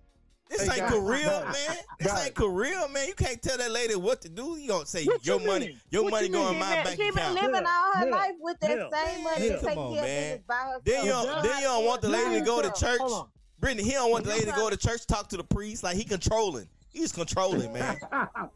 This 0.49 0.61
Hey, 0.63 0.67
ain't 0.67 0.77
guys, 0.77 0.91
Korea, 0.93 1.27
man. 1.27 1.77
This 1.99 2.07
guys. 2.11 2.25
ain't 2.25 2.35
Korea, 2.35 2.87
man. 2.89 3.07
You 3.07 3.13
can't 3.13 3.39
tell 3.39 3.55
that 3.59 3.69
lady 3.69 3.93
what 3.95 4.19
to 4.23 4.29
do. 4.29 4.57
You 4.57 4.67
gonna 4.67 4.85
say 4.87 5.05
What 5.05 5.23
your 5.23 5.39
you 5.39 5.45
money, 5.45 5.67
mean? 5.67 5.81
your 5.91 6.03
What 6.05 6.11
money 6.13 6.25
you 6.25 6.33
going 6.33 6.45
mean? 6.45 6.53
in 6.55 6.59
my 6.59 6.75
been, 6.75 6.83
bank 6.85 6.99
she 6.99 7.09
been 7.11 7.17
account. 7.19 7.35
living 7.35 7.65
all 7.67 7.93
her 7.93 8.05
Yeah. 8.09 8.15
life 8.15 8.31
with 8.39 8.59
that 8.61 8.69
Yeah. 8.71 8.89
same 8.91 9.23
money 9.23 9.47
Yeah. 9.47 9.57
Come 9.59 9.77
on, 9.77 9.93
care 9.93 10.01
of 10.03 10.09
man. 10.09 10.29
business 10.31 10.47
by 10.47 10.55
herself. 10.55 10.83
Then 10.85 11.05
you 11.05 11.11
don't, 11.11 11.43
then 11.43 11.57
you 11.59 11.63
don't 11.65 11.85
want 11.85 12.01
the 12.01 12.09
lady 12.09 12.39
to 12.39 12.45
go 12.45 12.61
to 12.63 12.67
Hold 12.69 12.79
church. 12.79 13.29
Hold. 13.59 13.61
Brittany, 13.61 13.83
he 13.83 13.91
don't 13.91 14.11
want 14.11 14.23
the 14.25 14.29
lady 14.31 14.45
to 14.45 14.51
go 14.51 14.69
to 14.69 14.77
church, 14.77 15.05
talk 15.05 15.27
to 15.29 15.37
the 15.37 15.43
priest, 15.43 15.83
like 15.83 15.95
he 15.97 16.03
controlling. 16.03 16.67
He's 16.91 17.11
controlling, 17.11 17.71
man. 17.73 17.97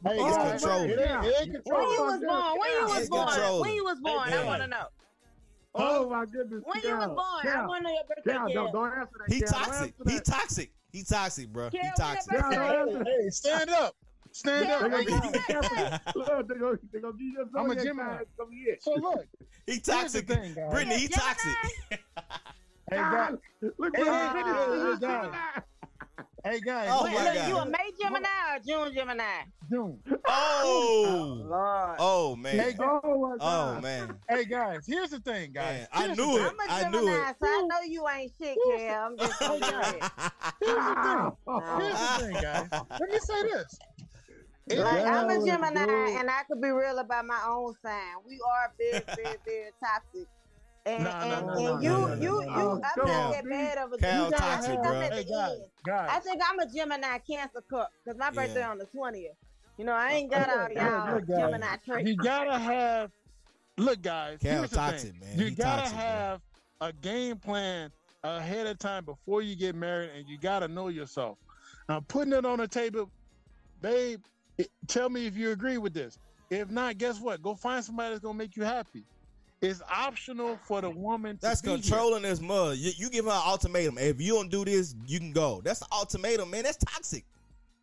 Hey 0.05 0.15
He's 0.15 0.35
guys, 0.35 0.61
controlling. 0.61 0.89
it 0.89 0.99
ain't, 0.99 1.25
it 1.25 1.35
ain't 1.41 1.65
When 1.65 1.81
you 1.81 2.03
was 2.03 2.19
born, 2.19 2.59
when 2.59 2.71
you 2.71 2.85
was 2.87 3.09
born, 3.09 3.61
when 3.61 3.73
you 3.75 3.83
was 3.85 3.99
born, 4.01 4.29
Yeah. 4.29 4.41
I 4.41 4.45
want 4.45 4.61
to 4.63 4.67
know. 4.67 4.85
oh 5.75 6.09
my 6.09 6.25
goodness. 6.25 6.63
When 6.65 6.81
you 6.83 6.97
was 6.97 7.05
Cal. 7.05 7.15
born, 7.15 7.55
I 7.55 7.67
want 7.67 7.85
to 7.85 7.89
know 7.89 7.95
your 7.95 8.03
birthday. 8.03 8.31
Cal, 8.33 8.47
Cal. 8.47 8.53
don't, 8.53 8.71
don't 8.73 8.99
answer 8.99 9.11
that. 9.27 9.33
He 9.33 9.39
Cal. 9.41 9.49
Toxic. 9.49 9.93
answer 9.99 10.11
He 10.11 10.19
toxic. 10.19 10.71
He 10.91 11.03
toxic, 11.03 11.47
bro. 11.53 11.69
He 11.69 11.77
Cal, 11.77 11.91
when 11.95 11.95
toxic. 11.95 12.33
your 12.33 12.41
Cal, 12.41 12.51
don't 12.51 12.59
birthday 12.59 12.93
answer 12.93 13.03
that. 13.03 13.07
Hey, 13.23 13.29
stand 13.29 13.69
up. 13.69 13.95
Stand 14.31 14.67
Yeah, 14.67 14.75
up. 14.75 14.81
They 14.81 14.89
Hey, 14.89 14.91
gonna 14.91 15.03
when 15.05 15.05
give 15.05 15.23
your 15.23 15.31
you 15.31 15.31
birthday? 15.31 15.99
Look, 16.15 16.47
they 16.47 16.55
gonna, 16.55 16.77
they 16.91 16.99
gonna 16.99 17.13
give 17.13 17.21
you 17.21 17.49
I'm 17.55 17.71
a 17.71 17.75
some 17.75 17.83
Gemini. 17.85 18.03
time. 18.17 18.25
Come 18.37 18.51
here. 18.51 18.77
So 18.81 18.93
look, 18.95 19.25
He 19.67 19.79
toxic. 19.79 20.27
the 20.27 20.35
thing. 20.35 20.53
Brittany, 20.71 20.97
he 20.97 21.07
toxic. 21.07 21.55
Hey 22.93 23.01
guys, 23.11 23.33
Look 23.61 23.93
Hey, 23.95 24.03
what 24.03 24.07
hey, 24.07 24.27
I'm 24.27 24.35
hey, 24.35 24.43
hey, 24.43 24.97
oh, 25.03 25.61
hey 26.43 26.59
guys. 26.59 26.89
Oh, 26.91 27.03
Wait, 27.03 27.13
my 27.15 27.23
look, 27.23 27.33
God. 27.33 27.47
you 27.49 27.57
a 27.57 27.65
May 27.65 27.91
Gemini 27.99 28.27
or 28.51 28.59
June 28.59 28.93
Gemini? 28.93 29.43
June. 29.71 30.03
Oh, 30.27 31.47
Lord. 31.49 31.95
oh 31.99 32.35
man. 32.35 32.59
Hey, 32.59 32.75
Oh 32.79 33.17
my 33.17 33.37
Oh 33.39 33.81
man. 33.81 34.19
Hey 34.29 34.45
guys, 34.45 34.85
here's 34.85 35.09
the 35.09 35.19
thing, 35.21 35.53
guys. 35.53 35.79
Man, 35.79 35.87
I 35.91 36.13
knew 36.13 36.37
it. 36.37 36.41
I'm 36.43 36.69
a 36.69 36.71
I 36.71 36.89
knew 36.89 36.99
Gemini, 36.99 37.29
it. 37.29 37.35
so 37.39 37.47
I 37.47 37.67
know 37.67 37.81
you 37.87 38.07
ain't 38.07 38.31
shit, 38.39 38.57
Cal. 38.63 39.07
I'm 39.07 39.17
just 39.17 39.39
gonna 39.39 39.53
Okay. 39.55 39.71
say 39.71 39.97
it. 39.97 40.03
Here's 40.61 40.85
the 40.85 40.95
thing. 41.01 41.31
Here's 41.79 41.99
the 41.99 42.21
thing, 42.21 42.41
guys. 42.41 42.69
Let 42.99 43.09
me 43.09 43.19
say 43.19 43.43
this. 43.43 43.79
Like, 44.69 45.03
I'm 45.07 45.29
a 45.29 45.45
Gemini, 45.45 46.19
and 46.19 46.29
I 46.29 46.43
could 46.47 46.61
be 46.61 46.69
real 46.69 46.99
about 46.99 47.25
my 47.25 47.43
own 47.47 47.73
sign. 47.83 48.15
We 48.25 48.39
are 48.47 48.71
very, 48.77 49.03
very, 49.15 49.37
very 49.45 49.71
toxic. 49.83 50.27
And, 50.85 51.03
No, 51.03 51.09
no, 51.11 51.17
and, 51.17 51.29
no, 51.29 51.35
and 51.37 51.45
no, 51.47 51.79
you, 51.79 51.89
no, 51.89 52.07
no, 52.07 52.13
you, 52.15 52.21
no, 52.21 52.41
you, 52.41 52.45
no. 52.45 52.53
Oh, 52.55 52.71
I'm 52.73 53.05
not 53.07 53.31
that 53.33 53.43
bad 53.49 53.77
of 53.77 53.93
a 53.93 53.97
Cal 53.97 54.25
you 54.25 54.31
toxic, 54.31 54.81
bro. 54.81 54.91
I'm 54.91 55.11
Hey 55.11 55.23
the 55.23 55.29
guys, 55.29 55.51
end. 55.51 56.09
I 56.09 56.19
think 56.19 56.41
I'm 56.45 56.59
a 56.59 56.67
Gemini 56.73 57.17
Cancer 57.19 57.61
cusp 57.69 57.91
because 58.03 58.19
my 58.19 58.31
birthday 58.31 58.59
Yeah. 58.59 58.69
on 58.71 58.77
the 58.79 58.85
20th. 58.85 59.27
You 59.77 59.85
know, 59.85 59.93
I 59.93 60.11
ain't 60.11 60.33
oh, 60.33 60.37
got 60.37 60.49
all 60.49 60.63
Look, 60.67 60.75
y'all 60.75 61.15
look. 61.15 61.27
Gemini 61.27 61.75
traits. 61.85 62.09
You 62.09 62.15
gotta 62.17 62.59
have. 62.59 63.11
Look, 63.77 64.01
guys. 64.01 64.39
Cal 64.39 64.57
here's 64.59 64.69
the 64.71 64.75
toxic, 64.75 65.11
thing. 65.11 65.19
man. 65.21 65.39
You 65.39 65.45
He 65.45 65.51
gotta 65.55 65.81
toxic, 65.83 65.97
bro. 65.97 66.05
have 66.05 66.41
a 66.81 66.93
game 66.93 67.37
plan 67.37 67.91
ahead 68.23 68.67
of 68.67 68.77
time 68.77 69.05
before 69.05 69.41
you 69.41 69.55
get 69.55 69.75
married, 69.75 70.11
and 70.11 70.27
you 70.27 70.37
gotta 70.37 70.67
know 70.67 70.89
yourself. 70.89 71.37
I'm 71.89 72.03
putting 72.03 72.33
it 72.33 72.45
on 72.45 72.59
the 72.59 72.67
table, 72.67 73.09
babe. 73.81 74.21
it- 74.57 74.69
tell 74.87 75.09
me 75.09 75.25
if 75.25 75.35
you 75.35 75.51
agree 75.51 75.77
with 75.79 75.93
this. 75.93 76.19
If 76.51 76.69
not, 76.69 76.97
guess 76.99 77.19
what? 77.19 77.41
Go 77.41 77.55
find 77.55 77.83
somebody 77.83 78.11
that's 78.13 78.21
gonna 78.23 78.37
make 78.37 78.55
you 78.55 78.63
happy. 78.63 79.03
It's 79.63 79.81
optional 79.89 80.59
for 80.67 80.81
the 80.81 80.89
woman. 80.89 81.39
That's 81.41 81.61
here. 81.61 81.73
controlling 81.73 82.23
this 82.23 82.41
mother. 82.41 82.73
You, 82.73 82.91
you 82.97 83.09
give 83.09 83.25
her 83.25 83.31
an 83.31 83.41
ultimatum. 83.45 83.97
If 83.97 84.19
you 84.19 84.33
don't 84.33 84.51
do 84.51 84.65
this, 84.65 84.93
you 85.07 85.19
can 85.19 85.31
go. 85.31 85.61
That's 85.63 85.81
an 85.81 85.87
ultimatum, 85.91 86.49
man. 86.51 86.63
That's 86.63 86.77
toxic. 86.77 87.23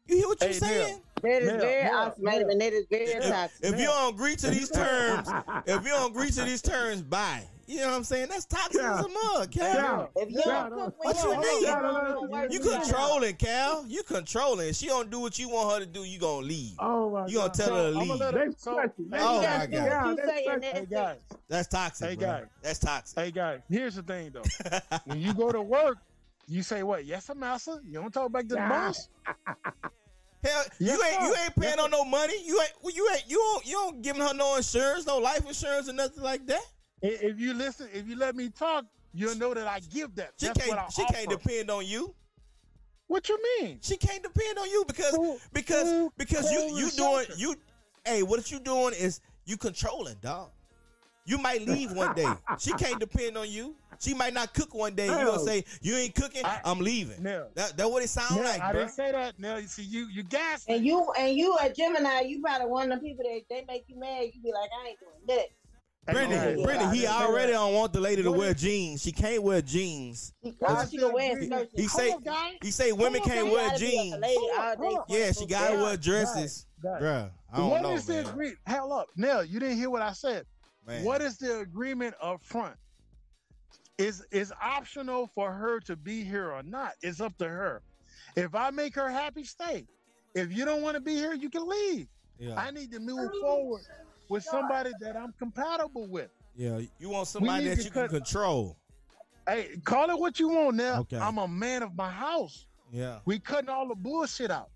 You 0.07 0.17
hear 0.17 0.27
what 0.29 0.41
you 0.43 0.49
Hey, 0.49 0.53
saying? 0.55 1.01
That 1.23 1.43
is 1.43 1.49
Yeah, 1.49 1.59
very 1.59 1.83
yeah, 1.85 1.95
awesome, 1.97 2.23
yeah. 2.25 2.35
and 2.51 2.61
that 2.61 2.73
is 2.73 2.87
very 2.91 3.21
toxic. 3.29 3.65
If 3.67 3.79
you 3.79 3.87
don't 3.87 4.15
agree 4.15 4.37
to 4.37 4.51
these 4.51 4.71
terms, 4.83 5.29
if 5.67 5.83
you 5.85 5.91
don't 5.91 6.11
agree 6.11 6.31
to 6.31 6.43
these 6.45 6.63
terms, 6.63 7.03
bye. 7.03 7.45
You 7.67 7.77
know 7.83 7.87
what 7.91 7.95
I'm 7.99 8.05
saying? 8.05 8.27
That's 8.31 8.47
toxic 8.47 8.81
Yeah. 8.81 8.99
as 8.99 9.05
a 9.05 9.09
mug, 9.09 9.51
Cal. 9.53 9.75
Cal, 9.77 10.11
If 10.17 10.31
you 10.33 10.43
Cal, 10.43 10.71
don't 10.71 10.79
cook 10.87 11.05
what 11.05 11.17
you 11.23 11.29
you 11.31 11.35
eat, 11.35 11.39
mean? 11.39 11.65
it 11.69 11.83
won't 11.83 12.31
work. 12.33 12.53
You 12.53 12.59
together. 12.59 12.81
controlling, 12.81 13.37
Cal. 13.37 13.85
You 13.87 14.03
controlling. 14.03 14.69
If 14.71 14.75
she 14.77 14.87
don't 14.87 15.09
do 15.09 15.21
what 15.21 15.39
you 15.39 15.49
want 15.51 15.73
her 15.75 15.79
to 15.79 15.87
do, 15.87 16.03
you 16.03 16.19
gonna 16.19 16.45
leave. 16.47 16.75
Oh 16.81 17.11
my 17.11 17.27
You 17.29 17.35
gonna 17.37 17.47
God. 17.49 17.55
tell 17.55 17.75
her 17.77 17.93
to 17.93 17.99
leave. 18.01 18.19
let 18.19 18.35
her- 18.35 18.53
so- 18.59 18.73
You 18.73 18.79
Oh, 18.81 18.91
my 19.09 19.19
do 19.19 19.21
God. 19.21 19.61
what 19.61 19.71
you 19.71 19.77
Yeah, 19.77 20.15
say, 20.27 20.45
and 20.47 20.63
that's- 20.65 20.79
Hey 20.81 20.87
guys. 20.91 21.17
That's 21.49 21.69
toxic, 21.69 22.09
Hey, 22.09 22.17
bro. 22.17 22.27
guys. 22.27 22.47
That's 22.61 22.79
toxic. 22.81 23.19
hey 23.21 23.31
guys. 23.31 23.61
Here's 23.71 23.95
the 23.95 24.03
thing, 24.03 24.33
though. 24.33 24.81
when 25.05 25.21
you 25.21 25.33
go 25.33 25.53
to 25.53 25.63
work, 25.63 25.99
you 26.49 26.65
say 26.65 26.83
what? 26.83 27.05
Yes, 27.05 27.27
sir, 27.27 27.35
master. 27.35 27.81
You 27.87 28.01
don't 28.01 28.13
talk 28.13 28.33
back 28.33 28.49
to 28.49 28.55
the 28.57 28.57
boss. 28.57 29.09
Hell, 30.43 30.65
Yes, 30.79 30.97
you 30.99 31.05
ain't 31.05 31.21
sir. 31.21 31.27
you 31.27 31.35
ain't 31.45 31.57
paying 31.57 31.79
on 31.79 31.91
no 31.91 32.05
money. 32.05 32.35
You 32.45 32.61
ain't 32.61 32.95
you 32.97 33.09
ain't 33.13 33.25
you 33.29 33.37
don't 33.37 33.67
you 33.67 33.73
don't 33.73 34.03
giving 34.03 34.23
her 34.23 34.33
no 34.35 34.57
insurance, 34.57 35.07
no 35.07 35.19
life 35.19 35.47
insurance 35.47 35.89
or 35.89 35.93
nothing 35.93 36.23
like 36.23 36.47
that. 36.47 36.63
If 37.03 37.39
you 37.39 37.53
listen, 37.55 37.89
if 37.93 38.07
you 38.09 38.17
let 38.17 38.35
me 38.37 38.49
talk, 38.49 38.85
you'll 39.13 39.37
know 39.37 39.53
that 39.55 39.67
I 39.67 39.81
give 39.81 40.15
that. 40.17 40.33
She 40.39 40.47
That's 40.47 40.67
can't 40.67 40.93
she 40.93 41.05
can't 41.07 41.29
depend 41.29 41.71
on 41.71 41.85
you. 41.87 42.15
What 43.07 43.29
you 43.29 43.39
mean? 43.61 43.79
She 43.83 43.97
can't 43.97 44.23
depend 44.23 44.59
on 44.59 44.71
you 44.71 44.85
because 44.87 45.15
Cool, 45.15 45.39
because 45.53 45.83
cool, 45.85 46.13
because 46.17 46.51
you 46.53 46.61
you 46.77 46.91
doing 46.91 47.27
shelter. 47.27 47.35
you 47.37 47.55
hey 48.07 48.23
what 48.23 48.51
you 48.51 48.61
doing 48.61 48.95
is 48.95 49.21
you 49.45 49.57
controlling 49.57 50.17
dog. 50.23 50.51
You 51.27 51.37
might 51.39 51.67
leave 51.67 51.93
one 51.93 52.15
day. 52.15 52.29
She 52.59 52.73
can't 52.73 52.99
depend 52.99 53.37
on 53.37 53.49
you. 53.51 53.75
She 54.01 54.15
might 54.15 54.33
not 54.33 54.55
cook 54.55 54.75
one 54.75 54.95
day. 54.95 55.05
You 55.05 55.11
gonna 55.13 55.25
Hell. 55.33 55.39
say 55.47 55.65
you 55.83 55.95
ain't 55.97 56.15
cooking. 56.15 56.45
I- 56.45 56.61
I'm 56.65 56.79
leaving. 56.81 57.23
No. 57.23 57.49
That 57.55 57.77
that 57.77 57.91
what 57.91 58.03
it 58.03 58.09
sound 58.09 58.37
No, 58.37 58.43
like, 58.43 58.61
I 58.61 58.73
bro. 58.73 58.81
didn't 58.81 58.95
say 58.95 59.13
that. 59.13 59.39
No, 59.39 59.57
you 59.59 59.67
see, 59.67 59.83
you 59.83 60.07
you 60.09 60.23
gas. 60.23 60.65
And 60.69 60.85
you 60.85 61.13
and 61.19 61.37
you 61.37 61.57
a 61.61 61.71
Gemini, 61.71 62.21
you 62.23 62.41
probably 62.41 62.69
one 62.69 62.91
of 62.91 63.01
the 63.01 63.07
people 63.07 63.25
that 63.25 63.43
they 63.51 63.65
make 63.69 63.85
you 63.89 63.99
mad. 64.01 64.25
You 64.33 64.43
be 64.43 64.53
like, 64.53 64.71
I 64.83 64.89
ain't 64.89 64.99
doing 65.01 65.39
that. 65.39 65.47
Brittany, 66.07 66.35
Hey, 66.35 66.63
Brittany, 66.65 66.95
he 66.97 67.01
didn't 67.03 67.15
already 67.15 67.53
don't 67.53 67.75
want 67.75 67.93
the 67.93 68.01
lady 68.01 68.23
to 68.23 68.33
wear 68.33 68.55
jeans. 68.55 69.03
She 69.03 69.13
can't 69.13 69.43
wear 69.43 69.61
jeans. 69.61 70.33
She, 70.43 70.51
she 70.91 70.97
can 70.99 71.13
wear 71.13 71.37
is 71.39 71.45
agreement. 71.45 71.71
skirts. 71.71 71.73
He 71.77 71.83
and- 71.83 71.91
say 71.91 72.11
on, 72.13 72.53
he 72.63 72.71
say 72.71 72.93
women 72.93 73.21
Hold 73.21 73.31
can't 73.33 73.47
You 73.47 73.53
wear 73.53 73.67
gotta 73.69 73.79
be 73.81 73.87
a 73.87 73.91
jeans. 73.91 74.17
lady 74.17 74.35
Hold 74.39 74.51
on, 74.51 74.59
all 74.67 74.77
day. 74.77 74.83
hold 74.83 74.99
on. 74.99 75.05
Yeah, 75.11 75.33
she 75.33 75.47
gotta 75.47 75.75
Yeah. 75.75 75.83
wear 75.83 75.97
dresses. 75.99 76.67
Guys, 76.83 77.03
Bruh, 77.03 77.31
I 77.53 77.57
don't 77.59 77.69
What 77.71 77.83
know, 77.83 77.91
is 77.93 78.07
the 78.07 78.15
man. 78.15 78.27
agreement? 78.27 78.59
Hell 78.67 78.93
up, 78.95 79.09
Nell. 79.15 79.45
You 79.45 79.61
didn't 79.61 79.77
hear 79.77 79.91
what 79.91 80.01
I 80.01 80.13
said. 80.15 80.47
man. 80.87 81.05
What 81.05 81.21
is 81.21 81.37
the 81.37 81.61
agreement 81.61 82.15
up 82.23 82.43
front? 82.43 82.75
Is 84.01 84.25
is 84.31 84.51
optional 84.63 85.27
for 85.27 85.53
her 85.53 85.79
to 85.81 85.95
be 85.95 86.25
here 86.25 86.51
or 86.51 86.63
not? 86.63 86.93
It's 87.03 87.21
up 87.21 87.37
to 87.39 87.47
her. 87.49 87.83
If 88.35 88.55
I 88.55 88.71
make 88.71 88.95
her 88.95 89.11
happy, 89.11 89.45
stay. 89.45 89.87
If 90.35 90.51
you 90.57 90.65
don't 90.65 90.81
want 90.81 90.95
to 90.95 91.01
be 91.01 91.15
here, 91.17 91.35
you 91.35 91.51
can 91.51 91.69
leave. 91.69 92.07
Yeah, 92.39 92.55
I 92.59 92.71
need 92.71 92.91
to 92.93 92.99
move 93.01 93.31
forward 93.43 93.83
with 94.31 94.43
somebody 94.43 94.93
that 95.01 95.17
I'm 95.17 95.35
compatible 95.39 96.07
with. 96.09 96.31
yeah. 96.57 96.81
You 96.99 97.11
want 97.11 97.29
somebody 97.29 97.69
that 97.69 97.77
to 97.79 97.83
you 97.85 97.91
can 97.91 98.09
control. 98.09 98.79
Hey, 99.47 99.77
call 99.85 100.09
it 100.09 100.19
what 100.19 100.41
you 100.41 100.49
want 100.49 100.77
now. 100.77 101.01
Okay. 101.01 101.19
I'm 101.19 101.37
a 101.39 101.47
man 101.49 101.83
of 101.83 101.95
my 101.95 102.09
house. 102.11 102.67
Yeah. 102.91 103.19
We 103.27 103.39
cutting 103.39 103.69
all 103.69 103.87
the 103.89 103.95
bullshit 103.95 104.51
out 104.51 104.71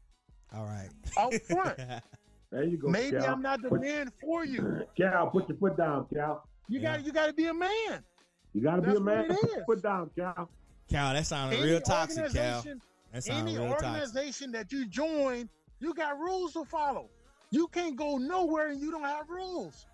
All 0.55 0.65
right. 0.67 0.91
out 1.19 1.33
front. 1.49 1.79
There 2.53 2.63
you 2.63 2.77
go. 2.77 2.87
Maybe 2.89 3.17
Cal. 3.17 3.31
I'm 3.35 3.43
not 3.43 3.63
the 3.63 3.69
Put- 3.69 3.81
man 3.81 4.13
for 4.21 4.45
you. 4.45 4.87
Cal, 4.97 5.27
put 5.29 5.49
your 5.49 5.59
foot 5.59 5.77
down, 5.77 6.07
Cal. 6.15 6.47
You 6.69 6.79
Yeah. 6.79 6.97
got 6.99 7.05
you 7.07 7.13
got 7.13 7.27
to 7.27 7.33
be 7.33 7.47
a 7.47 7.55
man. 7.55 8.05
You 8.55 8.63
gotta 8.63 8.83
be 8.83 8.95
a 8.95 9.01
man. 9.01 9.29
what 9.29 9.41
Put 9.41 9.51
your 9.51 9.59
is. 9.61 9.65
foot 9.67 9.83
down, 9.83 10.11
Cal. 10.17 10.49
Cal, 10.89 11.13
that 11.15 11.27
sounded 11.27 11.59
Any 11.59 11.67
real 11.71 11.81
toxic, 11.81 12.33
Cal. 12.33 12.65
That 13.13 13.25
sounded 13.25 13.51
Any 13.51 13.59
real 13.59 13.71
toxic. 13.71 13.89
organization 13.89 14.53
that 14.53 14.71
you 14.73 14.87
join, 14.87 15.49
you 15.81 15.93
got 15.95 16.19
rules 16.19 16.53
to 16.55 16.65
follow. 16.65 17.09
You 17.51 17.67
can't 17.69 17.97
go 17.97 18.17
nowhere 18.17 18.69
and 18.69 18.81
you 18.81 18.91
don't 18.91 19.05
have 19.05 19.29
rules. 19.29 19.87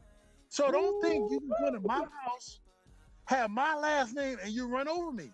So 0.48 0.70
don't 0.70 1.00
think 1.02 1.30
you 1.30 1.40
can 1.40 1.50
come 1.64 1.74
to 1.82 1.86
my 1.86 2.04
house, 2.24 2.60
have 3.26 3.50
my 3.50 3.74
last 3.76 4.14
name, 4.14 4.38
and 4.42 4.52
you 4.52 4.66
run 4.66 4.88
over 4.88 5.12
me. 5.12 5.30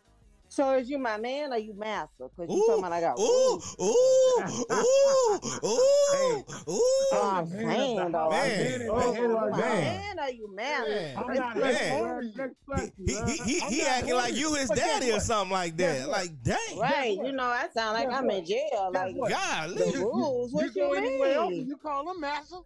So 0.49 0.75
is 0.79 0.89
you 0.89 0.99
my 0.99 1.19
man 1.19 1.53
or 1.53 1.59
you 1.59 1.75
master? 1.75 2.29
Because 2.37 2.55
you 2.55 2.65
talking 2.67 2.85
about 2.85 2.93
I 2.93 3.01
got 3.01 3.19
ooh, 3.19 3.23
rules. 3.23 3.77
ooh, 3.81 4.43
ooh, 4.73 5.41
ooh, 5.65 6.45
ooh. 6.71 7.17
I'm 7.17 7.47
saying 7.47 8.13
though. 8.13 8.31
Man. 8.31 8.79
Man, 8.79 8.89
Oh, 8.91 9.13
man, 9.13 9.33
my 9.33 9.51
Man. 9.51 9.59
man 9.59 10.19
or 10.21 10.31
you 10.31 10.55
master? 10.55 10.89
Man. 10.89 11.17
I'm 11.17 11.35
not 11.35 11.57
man. 11.57 11.75
man. 11.75 12.55
man. 12.69 12.93
He, 12.97 13.15
he, 13.15 13.17
he, 13.17 13.37
he, 13.37 13.61
I'm 13.61 13.73
he 13.73 13.79
not 13.79 13.89
acting 13.89 14.15
like 14.15 14.37
you 14.37 14.55
his 14.55 14.71
daddy 14.71 15.13
or 15.13 15.21
something 15.21 15.53
like 15.53 15.77
that. 15.79 16.09
Like, 16.09 16.31
dang. 16.43 16.79
Right. 16.79 17.19
You 17.23 17.33
know, 17.33 17.45
I 17.45 17.69
sound 17.75 17.95
like 17.95 18.13
I'm 18.13 18.31
in 18.31 18.45
jail. 18.45 18.91
Like? 18.93 19.17
God, 19.29 19.71
the 19.71 19.93
rules. 19.99 20.53
What 20.53 20.75
you 20.75 20.83
you, 20.83 20.89
go 20.89 20.93
anywhere 20.93 21.35
else, 21.35 21.51
mean? 21.51 21.67
you 21.67 21.77
call 21.77 22.11
him 22.11 22.21
master. 22.21 22.57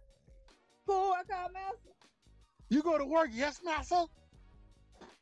Who 0.85 0.93
I 0.93 1.23
call 1.29 1.49
master? 1.51 1.89
You 2.69 2.83
go 2.83 2.97
to 2.97 3.05
work, 3.05 3.29
yes, 3.33 3.61
master. 3.65 4.03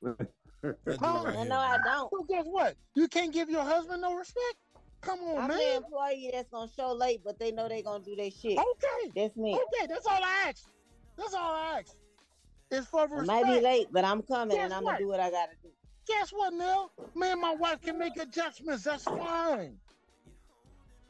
And 0.63 1.49
no, 1.49 1.57
I 1.57 1.77
don't. 1.83 2.09
So 2.11 2.23
guess 2.27 2.45
what? 2.45 2.75
You 2.95 3.07
can't 3.07 3.33
give 3.33 3.49
your 3.49 3.63
husband 3.63 4.01
no 4.01 4.13
respect. 4.15 4.55
Come 5.01 5.19
on, 5.21 5.35
man. 5.47 5.51
I'm 5.51 5.57
the 5.57 5.75
employee 5.77 6.29
that's 6.33 6.49
gonna 6.49 6.69
show 6.75 6.91
late, 6.93 7.21
but 7.23 7.39
they 7.39 7.51
know 7.51 7.69
they 7.69 7.81
gonna 7.81 8.03
do 8.03 8.15
their 8.15 8.29
shit. 8.31 8.57
Okay, 8.57 9.11
That's 9.15 9.37
me. 9.37 9.53
okay, 9.55 9.87
that's 9.87 10.05
all 10.05 10.21
I 10.21 10.47
ask. 10.49 10.67
That's 11.17 11.33
all 11.33 11.53
I 11.55 11.79
ask. 11.79 11.95
It's 12.71 12.87
for 12.87 13.01
I 13.01 13.03
respect. 13.05 13.27
might 13.27 13.55
be 13.55 13.61
late, 13.61 13.87
but 13.91 14.03
I'm 14.03 14.21
coming 14.21 14.57
Guess 14.57 14.65
and 14.65 14.73
I'm 14.73 14.83
what? 14.83 14.91
gonna 14.93 15.03
do 15.05 15.07
what 15.07 15.19
I 15.19 15.31
gotta 15.31 15.53
do. 15.63 15.69
Guess 16.07 16.31
what, 16.31 16.53
Neil? 16.53 16.91
Me 17.15 17.31
and 17.31 17.39
my 17.41 17.55
wife 17.55 17.81
can 17.81 17.97
make 17.97 18.17
adjustments. 18.17 18.83
That's 18.83 19.03
fine. 19.03 19.77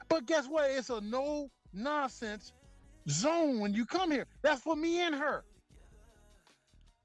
But 0.08 0.26
guess 0.26 0.45
what? 0.47 0.70
It's 0.70 0.89
a 0.89 1.02
no 1.02 1.50
nonsense 1.74 2.54
zone 3.10 3.60
when 3.60 3.74
you 3.74 3.86
come 3.86 4.12
here. 4.12 4.28
That's 4.41 4.62
for 4.62 4.76
me 4.76 5.02
and 5.02 5.16
her. 5.16 5.43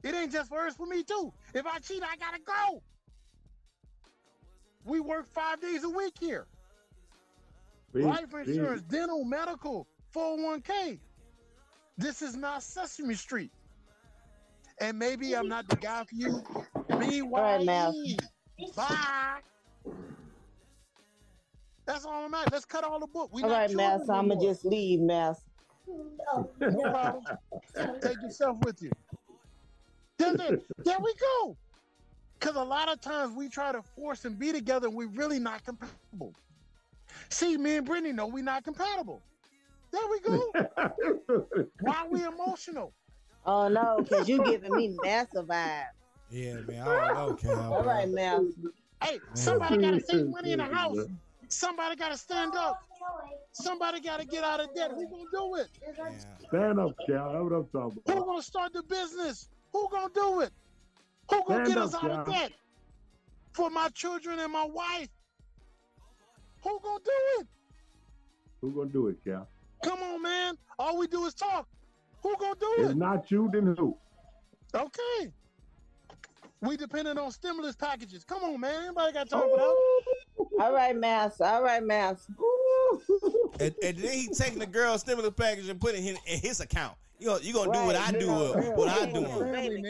It 0.05 0.15
ain't 0.15 0.31
just 0.31 0.51
for 0.51 0.61
her, 0.61 0.67
it's 0.67 0.77
for 0.77 0.87
me 0.87 1.03
too. 1.03 1.33
If 1.55 1.67
I 1.67 1.79
cheat, 1.79 2.03
I 2.03 2.17
gotta 2.17 2.41
go. 2.41 2.83
We 4.85 5.01
work 5.01 5.27
five 5.27 5.61
days 5.61 5.83
a 5.83 5.89
week 5.89 6.19
here. 6.21 6.47
Peace, 7.93 8.05
Life 8.05 8.31
peace. 8.45 8.49
insurance, 8.49 8.83
dental, 8.83 9.25
medical, 9.25 9.89
401k. 10.15 11.01
This 11.97 12.21
is 12.21 12.37
not 12.37 12.63
Sesame 12.63 13.15
Street. 13.15 13.53
And 14.79 14.99
maybe 14.99 15.35
I'm 15.35 15.49
not 15.49 15.69
the 15.69 15.77
guy 15.77 16.05
for 16.05 16.15
you. 16.15 16.43
right, 17.43 17.65
Mal. 17.65 17.93
BYE. 17.93 18.17
Bye. 18.77 19.41
That's 21.87 22.05
all 22.05 22.25
I'm 22.25 22.35
at. 22.35 22.53
Let's 22.53 22.65
cut 22.67 22.85
all 22.85 22.99
the 23.01 23.07
book. 23.07 23.31
We 23.33 23.43
All 23.43 23.49
not 23.49 23.57
right, 23.57 23.71
children 23.71 23.99
Mouse. 24.01 24.09
no 24.09 24.15
I'm 24.15 24.29
gonna 24.29 24.41
just 24.41 24.65
leave, 24.65 25.01
Mouse. 25.01 25.45
No 26.61 26.83
problem. 26.91 27.25
Take 28.03 28.21
yourself 28.23 28.59
with 28.65 28.83
you. 28.83 28.91
There, 30.19 30.37
there, 30.37 30.59
there 30.85 30.99
we 31.01 31.15
go. 31.15 31.57
Because 32.39 32.57
a 32.57 32.63
lot 32.63 32.93
of 32.93 33.01
times 33.01 33.35
we 33.35 33.49
try 33.49 33.73
to 33.73 33.83
force 33.83 34.25
and 34.25 34.39
be 34.39 34.53
together 34.53 34.89
and 34.89 34.97
we're 34.97 35.09
really 35.09 35.39
not 35.39 35.65
compatible. 35.65 36.35
See, 37.31 37.57
me 37.57 37.77
and 37.77 37.87
Brittany 37.87 38.13
know 38.13 38.27
we're 38.27 38.45
not 38.45 38.65
compatible. 38.65 39.23
There 39.93 40.03
we 40.11 40.21
go. 40.21 40.53
Why 41.81 41.95
are 42.03 42.09
we 42.09 42.25
emotional? 42.25 42.93
Oh 43.47 43.69
no, 43.69 44.01
because 44.03 44.29
you 44.29 44.43
giving 44.45 44.75
me 44.75 44.97
massive 45.03 45.47
vibes. 45.47 45.85
Yeah, 46.31 46.55
man. 46.67 46.83
I 46.83 47.15
don't 47.15 47.15
know, 47.15 47.35
Cal. 47.35 47.73
All 47.73 47.83
bro. 47.83 47.93
right, 47.93 48.11
Mouse. 48.11 48.53
Hey, 49.03 49.21
somebody 49.35 49.77
got 49.79 49.91
to 49.93 50.01
save 50.01 50.27
money 50.27 50.53
in 50.53 50.59
the 50.59 50.65
house. 50.65 50.99
Somebody 51.49 51.95
got 51.95 52.11
to 52.11 52.19
stand 52.19 52.55
up. 52.57 52.81
Somebody 53.53 54.01
got 54.01 54.19
to 54.19 54.27
get 54.27 54.43
out 54.43 54.61
of 54.61 54.75
debt. 54.75 54.91
Who 54.93 55.09
gonna 55.09 55.25
do 55.31 55.55
it? 55.57 55.69
Yeah. 55.97 56.09
Stand 56.49 56.81
up, 56.81 56.93
Cal. 57.07 57.33
That's 57.33 57.45
what 57.45 57.53
I'm 57.53 57.67
talking 57.67 58.03
Who 58.07 58.13
about. 58.13 58.27
gonna 58.27 58.43
start 58.43 58.73
the 58.73 58.83
business? 58.83 59.49
Who 59.75 59.89
gonna 59.91 60.09
do 60.15 60.41
it? 60.41 60.53
Who 61.31 61.43
gonna 61.45 61.67
Stand 61.67 61.69
get 61.69 61.79
us 61.79 61.95
up, 61.95 62.05
out 62.05 62.11
of 62.11 62.27
debt? 62.27 62.53
For 63.53 63.71
my 63.71 63.89
children 63.89 64.39
and 64.39 64.53
my 64.53 64.65
wife. 64.65 65.09
Who 66.63 66.81
gonna 66.81 67.01
do 67.05 67.41
it? 67.41 67.47
Who 68.61 68.71
gonna 68.73 68.91
do 68.91 69.09
it, 69.09 69.17
Cal? 69.25 69.49
Come 69.85 69.99
on, 70.01 70.23
man. 70.23 70.57
All 70.79 70.97
we 70.97 71.09
do 71.09 71.27
is 71.27 71.35
talk. 71.35 71.69
Who 72.23 72.37
gonna 72.39 72.55
do 72.59 72.75
it? 72.79 72.91
If 72.93 72.97
not 72.97 73.31
you, 73.31 73.51
then 73.53 73.75
who? 73.77 73.97
Okay. 74.75 75.33
We 76.61 76.77
depending 76.77 77.19
on 77.19 77.33
stimulus 77.33 77.75
packages. 77.75 78.25
Come 78.25 78.45
on, 78.45 78.61
man. 78.61 78.85
Anybody 78.85 79.13
got 79.13 79.29
time 79.29 79.43
for 79.43 79.57
that? 79.57 80.65
All 80.65 80.73
right, 80.73 80.97
Mass. 80.97 81.41
All 81.41 81.63
right, 81.63 81.83
Mass. 81.83 82.29
And, 83.61 83.75
and 83.83 83.97
then 83.99 84.13
he 84.13 84.29
taking 84.29 84.61
the 84.61 84.67
girl's 84.67 85.01
stimulus 85.01 85.35
package 85.37 85.69
and 85.69 85.81
putting 85.81 86.05
it 86.07 86.11
in, 86.11 86.35
in 86.35 86.41
his 86.41 86.61
account. 86.61 86.97
You 87.25 87.31
know, 87.31 87.39
you 87.39 87.55
gonna 87.55 87.73
do 87.73 87.87
what 87.87 87.97
I 87.97 88.13
do, 88.13 88.27
yeah, 88.27 88.33
uh, 88.33 88.61
what 88.73 88.89
I 88.91 89.07
do. 89.07 89.21
yeah. 89.23 89.51
Baby. 89.51 89.83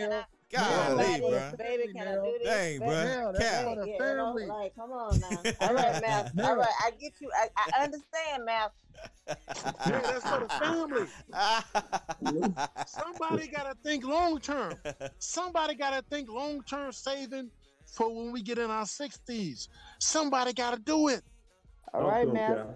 Golly, 0.52 1.18
bro. 1.18 1.52
Baby, 1.58 1.92
can 1.92 2.06
I 2.06 2.14
do 2.14 2.38
this? 2.38 2.44
Dang, 2.44 2.78
Baby, 2.78 2.78
bro. 2.78 2.92
Yeah, 2.94 3.32
that's 3.32 3.44
Cal. 3.44 3.74
Yeah, 3.74 3.74
you 3.74 3.98
know, 3.98 3.98
family. 3.98 4.46
like, 4.46 4.74
come 4.76 4.92
on 4.92 5.18
now. 5.18 5.28
All 5.62 5.74
right, 5.74 6.00
Mouse. 6.00 6.30
All 6.44 6.56
right, 6.56 6.68
I 6.84 6.90
get 6.92 7.14
you. 7.18 7.28
I, 7.36 7.48
I 7.56 7.82
understand, 7.82 8.44
Mouse. 8.46 8.70
Yeah, 9.88 10.00
that's 10.00 10.24
for 10.30 10.38
the 10.38 10.48
family. 10.60 12.54
Somebody 12.86 13.48
gotta 13.48 13.74
think 13.82 14.06
long 14.06 14.38
term. 14.38 14.74
Somebody 15.18 15.74
gotta 15.74 16.02
think 16.02 16.30
long 16.30 16.62
term 16.62 16.92
saving 16.92 17.50
for 17.84 18.14
when 18.14 18.30
we 18.30 18.42
get 18.42 18.58
in 18.58 18.70
our 18.70 18.86
sixties. 18.86 19.68
Somebody 19.98 20.52
gotta 20.52 20.78
do 20.78 21.08
it. 21.08 21.22
All 21.92 22.06
right, 22.06 22.28
Also, 22.28 22.32
Mouse. 22.32 22.74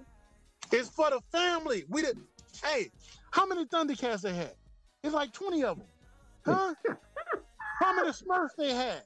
It's 0.72 0.88
for 0.88 1.10
the 1.10 1.20
family. 1.30 1.84
We 1.88 2.02
did. 2.02 2.18
Hey, 2.64 2.90
how 3.30 3.46
many 3.46 3.64
Thundercats 3.66 4.22
they 4.22 4.34
had? 4.34 4.54
It's 5.02 5.14
like 5.14 5.32
twenty 5.32 5.64
of 5.64 5.78
them, 5.78 5.86
huh? 6.44 6.74
how 7.80 7.94
many 7.94 8.10
Smurfs 8.10 8.50
they 8.56 8.72
had? 8.72 9.02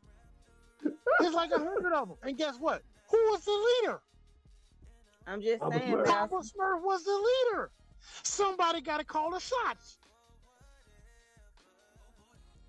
It's 1.21 1.35
like 1.35 1.51
a 1.51 1.59
hundred 1.59 1.93
of 1.93 2.09
them. 2.09 2.17
And 2.23 2.37
guess 2.37 2.57
what? 2.59 2.83
Who 3.11 3.19
was 3.31 3.45
the 3.45 3.53
leader? 3.83 4.01
I'm 5.27 5.41
just 5.41 5.63
I'm 5.63 5.73
saying, 5.73 5.93
Smurf. 5.93 6.07
Mouse. 6.07 6.09
Papa 6.09 6.35
Smurf 6.37 6.83
was 6.83 7.05
the 7.05 7.13
leader. 7.53 7.71
Somebody 8.23 8.81
got 8.81 8.99
to 8.99 9.05
call 9.05 9.31
the 9.31 9.39
shots. 9.41 9.99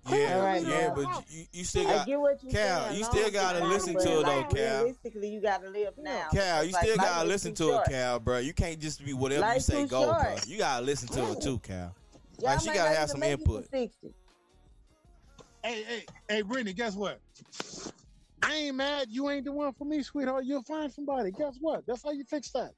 Yeah, 0.06 0.36
All 0.38 0.44
right, 0.44 0.62
yeah, 0.62 0.68
man. 0.68 0.94
but 0.94 1.30
you, 1.30 1.44
you 1.52 1.64
still 1.64 1.88
I 1.88 1.94
got 1.94 2.06
get 2.06 2.20
what 2.20 2.42
you 2.42 2.50
Cal, 2.50 2.84
saying. 2.84 2.98
you 2.98 3.04
still 3.04 3.30
gotta 3.30 3.60
term, 3.60 3.68
listen 3.70 3.94
to 3.94 4.20
it, 4.20 4.26
though, 4.26 4.44
Cal. 4.44 4.82
Realistically, 4.84 5.28
you 5.28 5.40
gotta 5.40 5.70
live 5.70 5.94
now. 5.96 6.28
Cal. 6.30 6.62
You 6.62 6.68
It's 6.68 6.74
like 6.74 6.84
still 6.84 6.96
gotta 6.96 7.28
listen 7.28 7.54
too 7.54 7.68
to 7.68 7.76
it. 7.76 7.84
Cal, 7.88 8.20
bro. 8.20 8.38
You 8.38 8.52
can't 8.52 8.78
just 8.78 9.02
be 9.02 9.14
whatever 9.14 9.54
you 9.54 9.60
say 9.60 9.82
too 9.82 9.88
go, 9.88 10.12
bro. 10.12 10.36
You 10.46 10.58
gotta 10.58 10.84
listen 10.84 11.08
to 11.08 11.32
it 11.32 11.40
too, 11.40 11.58
Cal. 11.60 11.94
Y'all 12.38 12.50
Like, 12.50 12.60
she 12.60 12.66
gotta 12.72 12.94
have 12.94 13.08
some 13.08 13.20
make 13.20 13.32
it 13.32 13.44
to 13.46 13.56
input. 13.56 13.68
Hey, 15.62 15.82
hey, 15.82 16.04
hey, 16.28 16.42
Brittany, 16.42 16.74
guess 16.74 16.94
what? 16.94 17.18
I 18.42 18.54
ain't 18.54 18.76
mad. 18.76 19.06
You 19.08 19.30
ain't 19.30 19.46
the 19.46 19.52
one 19.52 19.72
for 19.72 19.86
me, 19.86 20.02
sweetheart. 20.02 20.44
You'll 20.44 20.62
find 20.64 20.92
somebody. 20.92 21.30
Guess 21.30 21.56
what? 21.60 21.86
That's 21.86 22.02
how 22.04 22.10
you 22.10 22.24
fix 22.24 22.50
that. 22.50 22.72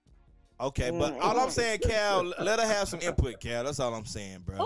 Okay, 0.61 0.91
but 0.91 1.15
Mm. 1.15 1.23
all 1.23 1.41
I'm 1.41 1.51
saying, 1.51 1.81
Cal, 1.81 2.23
let 2.23 2.61
her 2.61 2.67
have 2.67 2.89
some 2.89 3.01
input, 3.01 3.41
Cal. 3.41 3.65
That's 3.65 3.81
all 3.81 3.93
I'm 3.93 4.07
saying, 4.07 4.43
bro. 4.47 4.65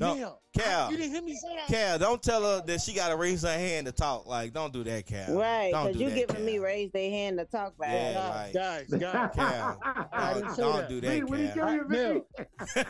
Of 0.00 0.06
course. 0.06 0.18
No, 0.20 0.38
Cal. 0.56 0.90
You 0.90 0.96
didn't 0.96 1.12
hear 1.12 1.22
me 1.22 1.34
say 1.34 1.56
that? 1.56 1.66
Cal, 1.68 1.98
don't 1.98 2.22
tell 2.22 2.42
her 2.42 2.62
that 2.66 2.80
she 2.80 2.92
gotta 2.94 3.16
raise 3.16 3.42
her 3.42 3.48
hand 3.52 3.86
to 3.86 3.92
talk. 3.92 4.26
Like, 4.26 4.52
don't 4.52 4.72
do 4.72 4.84
that, 4.84 5.06
Cal. 5.06 5.34
Right, 5.36 5.70
because 5.72 5.96
do 5.96 6.02
you 6.04 6.10
that, 6.10 6.14
giving 6.16 6.36
Cal. 6.36 6.44
me 6.44 6.58
raise 6.58 6.90
their 6.92 7.10
hand 7.10 7.38
to 7.38 7.44
talk 7.44 7.74
about 7.76 7.90
Yeah, 7.90 8.44
it. 8.44 8.54
Guys, 8.54 8.90
like- 8.90 9.00
guys, 9.00 9.30
guys. 9.34 9.34
Cal, 9.34 9.78
I 10.12 10.34
didn't 10.34 10.46
don't, 10.48 10.56
don't 10.56 10.76
that. 10.76 10.88
do 10.88 11.00
Lee, 11.00 11.22
what 11.24 11.38
he 11.38 11.46
that, 11.46 11.54
give 11.54 11.68
you, 11.68 11.88
Neil, 11.88 12.24
Vicky? 12.74 12.88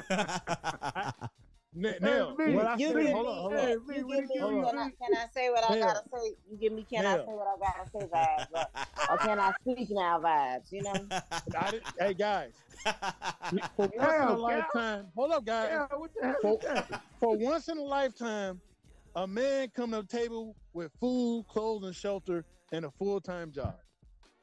N- 1.85 1.99
Neil, 2.01 2.39
Lee, 2.39 2.47
what 2.47 2.67
I 2.67 2.77
You 2.77 2.93
said, 2.93 2.97
give 2.97 3.11
me, 3.13 3.13
hold 3.13 3.29
on, 3.29 3.43
hold 3.43 3.57
on. 3.59 3.75
Lee, 3.87 4.03
you 4.03 4.05
what 4.05 4.17
give 4.17 4.27
me, 4.29 4.35
give 4.35 4.45
you, 4.49 4.65
can 4.65 4.79
I, 4.79 4.91
can 5.03 5.15
I 5.15 5.27
say 5.29 5.51
what 5.51 5.65
I 5.65 5.77
gotta 5.79 6.05
say? 6.13 6.37
You 6.51 6.59
give 6.59 6.73
me, 6.73 6.85
can 6.85 7.07
I 7.07 7.17
say 7.19 7.33
what 7.35 7.47
I 7.49 7.59
gotta 7.59 7.91
say 7.91 8.07
vibes? 8.07 8.53
Or, 8.53 8.69
or 9.09 9.19
can 9.19 9.41
I 9.41 9.53
speak 9.63 9.89
now 9.91 10.21
vibes, 10.21 10.73
you 10.73 10.83
know? 10.83 11.13
I 11.57 11.71
didn't, 11.71 11.89
hey, 11.99 12.15
guys, 12.15 12.67
for 13.77 13.91
once 13.97 14.21
in 14.21 14.29
a 14.29 14.37
Cal. 14.47 14.71
lifetime, 14.73 15.13
hold 15.17 15.33
up, 15.33 15.45
guys. 15.45 15.71
Yeah, 15.71 15.97
what 15.97 16.13
the 16.15 16.27
hell 16.27 16.37
For, 16.43 16.61
for 17.21 17.39
once 17.39 17.69
in 17.69 17.79
a 17.79 17.83
lifetime, 17.85 18.63
a 19.15 19.27
man 19.29 19.71
come 19.71 19.93
to 19.93 20.03
the 20.03 20.09
table 20.09 20.57
with 20.73 20.93
food, 21.01 21.47
clothes, 21.49 21.85
and 21.85 21.97
shelter 21.97 22.47
and 22.73 22.85
a 22.87 22.91
full 22.93 23.21
time 23.21 23.53
job. 23.53 23.81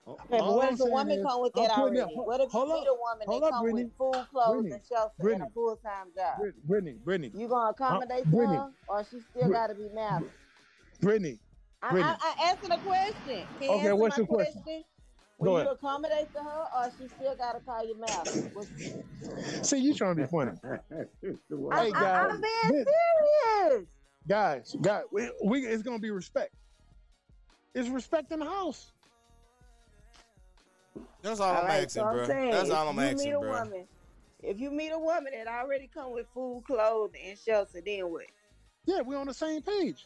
Okay, 0.07 0.25
but 0.29 0.39
All 0.43 0.55
what 0.57 0.67
I'm 0.67 0.73
if 0.75 0.79
a 0.79 0.85
woman 0.85 1.17
is, 1.17 1.23
come 1.25 1.41
with 1.41 1.53
I'm 1.55 1.63
that 1.63 1.71
putting 1.75 1.97
already? 1.97 2.13
it- 2.13 2.17
what 2.27 2.41
if 2.41 2.53
you 2.53 2.59
hold 2.59 2.69
meet 2.69 2.87
a 2.87 2.93
woman 2.93 3.27
hold 3.27 3.41
that 3.41 3.47
up, 3.47 3.53
come 3.53 3.63
Brittany. 3.63 3.83
with 3.85 3.97
food, 3.97 4.27
clothes, 4.29 4.53
Brittany. 4.61 4.75
and 4.75 4.85
shelter 4.85 5.29
and 5.33 5.41
a 5.41 5.49
full 5.53 5.77
time 5.77 6.13
job? 6.15 6.39
Brit- 6.39 6.63
Brittany, 6.67 6.93
Brittany, 7.03 7.31
You 7.33 7.47
gonna 7.47 7.71
accommodate 7.71 8.27
Uh, 8.27 8.29
Brittany. 8.29 8.57
her, 8.57 8.71
or 8.87 9.03
she 9.03 9.19
still 9.21 9.49
gotta 9.49 9.73
be 9.73 9.89
married? 9.89 10.31
Brittany. 11.01 11.39
I, 11.81 11.89
Brittany. 11.91 12.15
I, 12.21 12.35
I 12.39 12.49
answered 12.51 12.69
the 12.71 12.79
question. 12.83 13.47
Can 13.57 13.61
you 13.61 13.69
Okay, 13.69 13.87
answer 13.89 13.95
what's 13.95 14.13
my 14.13 14.17
your 14.17 14.27
question? 14.27 14.83
Will 15.39 15.47
Go 15.47 15.51
you 15.53 15.57
ahead. 15.57 15.71
accommodate 15.73 16.31
to 16.33 16.39
her, 16.43 16.65
or 16.77 16.91
she 16.95 17.07
still 17.09 17.35
gotta 17.35 17.59
call 17.61 17.83
you 17.85 17.99
married? 17.99 18.27
See, 19.63 19.77
you 19.79 19.93
trying 19.95 20.15
to 20.15 20.21
be 20.23 20.27
funny. 20.29 20.51
I, 20.63 21.85
Hey, 21.85 21.91
I, 21.91 21.91
guys. 21.91 22.31
I'm 22.31 22.41
being 22.41 22.85
serious. 22.85 23.89
guys, 24.27 24.75
guys, 24.81 25.03
we, 25.11 25.31
we 25.43 25.65
it's 25.67 25.83
gonna 25.83 25.99
be 25.99 26.11
respect. 26.11 26.53
It's 27.73 27.89
respect 27.89 28.31
in 28.31 28.39
the 28.39 28.45
house. 28.45 28.93
That's 31.25 31.39
all, 31.39 31.55
All 31.55 31.63
I'm 31.63 31.65
right, 31.65 31.81
asking, 31.81 32.03
so 32.03 32.05
I'm 32.05 32.13
bro. 32.13 32.27
saying, 32.27 32.49
That's 32.51 32.69
all 32.69 32.87
if 32.87 32.89
I'm 32.89 32.99
you 32.99 32.99
asking, 32.99 33.17
meet 33.17 33.31
a 33.31 33.39
bro. 33.39 33.49
woman, 33.51 33.87
if 34.43 34.59
you 34.59 34.69
meet 34.71 34.91
a 34.91 34.99
woman 34.99 35.33
that 35.33 35.47
already 35.47 35.89
come 35.91 36.13
with 36.13 36.27
food, 36.33 36.63
clothes, 36.67 37.13
and 37.25 37.37
shelter, 37.37 37.81
then 37.83 38.11
what? 38.11 38.25
Yeah, 38.85 39.01
we 39.01 39.15
on 39.15 39.25
the 39.25 39.33
same 39.33 39.63
page. 39.63 40.05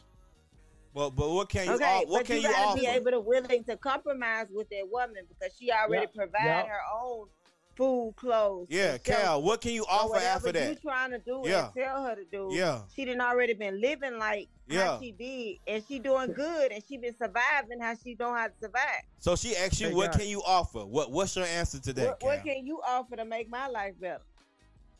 But 0.94 1.10
but 1.10 1.28
what 1.30 1.48
can 1.50 1.66
you 1.68 1.74
okay, 1.74 1.84
off- 1.84 2.08
what 2.08 2.18
but 2.20 2.26
can 2.26 2.36
you 2.36 2.42
you, 2.42 2.48
gotta 2.48 2.66
offer? 2.68 2.80
be 2.80 2.86
able 2.86 3.10
to 3.10 3.20
willing 3.20 3.64
to 3.64 3.76
compromise 3.76 4.46
with 4.50 4.68
that 4.70 4.88
woman 4.90 5.26
because 5.28 5.54
she 5.56 5.70
already 5.70 6.06
Yeah, 6.06 6.12
provide 6.16 6.44
yeah. 6.46 6.62
her 6.66 6.80
own 7.02 7.28
food, 7.76 8.14
clothes. 8.16 8.66
yeah. 8.70 8.98
Cal, 8.98 9.42
what 9.42 9.60
can 9.60 9.72
you 9.72 9.82
So 9.84 9.90
offer 9.90 10.08
whatever 10.10 10.48
after 10.48 10.68
you 10.68 10.74
trying 10.76 11.10
to 11.12 11.18
do 11.18 11.42
Yeah. 11.44 11.66
and 11.66 11.74
tell 11.74 12.04
her 12.04 12.14
to 12.14 12.24
do, 12.24 12.48
Yeah. 12.52 12.82
she 12.94 13.04
done 13.04 13.20
already 13.20 13.54
been 13.54 13.80
living 13.80 14.18
like 14.18 14.48
Yeah. 14.68 14.84
how 14.86 15.00
she 15.00 15.12
did, 15.12 15.58
and 15.66 15.84
she 15.86 15.98
doing 15.98 16.32
good, 16.32 16.72
and 16.72 16.82
she 16.86 16.96
been 16.98 17.16
surviving 17.16 17.80
how 17.80 17.94
she 17.94 18.14
know 18.18 18.34
how 18.34 18.48
to 18.48 18.54
survive. 18.60 19.02
So 19.18 19.36
she 19.36 19.56
asked 19.56 19.80
you, 19.80 19.88
Hey, 19.88 19.94
what 19.94 20.12
guys. 20.12 20.20
can 20.20 20.28
you 20.28 20.42
offer? 20.42 20.84
What 20.84 21.10
what's 21.10 21.34
your 21.36 21.46
answer 21.46 21.80
to 21.80 21.92
that, 21.94 22.06
What, 22.06 22.22
what 22.22 22.44
can 22.44 22.66
you 22.66 22.80
offer 22.86 23.16
to 23.16 23.24
make 23.24 23.48
my 23.48 23.66
life 23.66 23.94
better? 24.00 24.22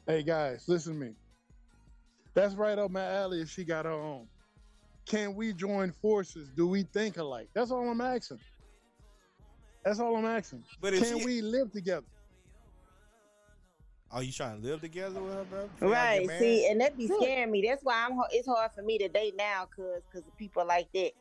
Hey 0.07 0.23
guys, 0.23 0.65
listen 0.67 0.95
to 0.95 0.99
me. 1.07 1.15
That's 2.35 2.55
right 2.55 2.79
up 2.79 2.91
my 2.91 3.05
alley 3.05 3.41
if 3.43 3.51
she 3.51 3.65
got 3.65 3.85
her 3.85 3.91
own. 3.93 4.27
Can 5.07 5.35
we 5.35 5.53
join 5.53 5.91
forces? 5.93 6.49
Do 6.57 6.67
we 6.69 6.85
think 6.85 7.17
alike? 7.17 7.49
That's 7.53 7.71
all 7.71 7.89
I'm 7.89 8.01
asking. 8.01 8.39
That's 9.85 9.99
all 9.99 10.15
I'm 10.17 10.25
asking. 10.27 10.63
but 10.81 10.93
Can 10.95 11.19
she, 11.19 11.25
we 11.25 11.41
live 11.43 11.73
together? 11.73 12.07
Are 14.13 14.23
you 14.23 14.33
trying 14.33 14.61
to 14.61 14.67
live 14.67 14.81
together 14.81 15.21
with 15.23 15.33
her, 15.35 15.45
bro? 15.45 15.67
Before 15.69 15.89
y'all 15.89 15.97
Right. 15.97 16.19
get 16.21 16.27
married? 16.27 16.41
See, 16.43 16.67
and 16.71 16.81
that 16.81 16.97
be 16.97 17.05
Yeah. 17.05 17.17
scaring 17.17 17.51
me. 17.51 17.65
That's 17.67 17.83
why 17.83 18.07
I'm. 18.07 18.19
It's 18.31 18.47
hard 18.49 18.73
for 18.75 18.83
me 18.83 18.99
to 18.99 19.09
date 19.09 19.35
now, 19.37 19.67
cause 19.75 20.03
cause 20.13 20.23
of 20.27 20.37
people 20.37 20.67
like 20.67 20.91
that. 20.95 21.13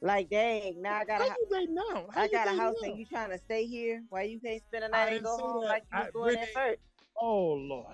Like, 0.00 0.30
dang, 0.30 0.80
now 0.80 0.94
I 0.98 1.04
got 1.04 1.20
How 1.20 1.26
a, 1.26 1.30
you 1.30 1.46
dating 1.50 1.74
now? 1.74 2.06
How 2.14 2.22
I 2.22 2.28
got 2.28 2.46
a 2.46 2.52
house 2.52 2.76
now? 2.82 2.88
and 2.88 2.98
you 2.98 3.04
trying 3.04 3.30
to 3.30 3.38
stay 3.38 3.66
here? 3.66 4.02
Why 4.10 4.22
you 4.22 4.38
can't 4.40 4.62
spend 4.62 4.84
a 4.84 4.88
night 4.88 5.00
and 5.08 5.10
didn't 5.10 5.24
go 5.24 5.36
home 5.36 5.60
that. 5.62 5.68
like 5.68 5.82
you 5.92 5.98
I- 5.98 6.02
was 6.02 6.12
doing 6.12 6.28
at 6.36 6.52
Brittany, 6.52 6.52
first? 6.54 6.80
Oh 7.20 7.52
Lord. 7.54 7.86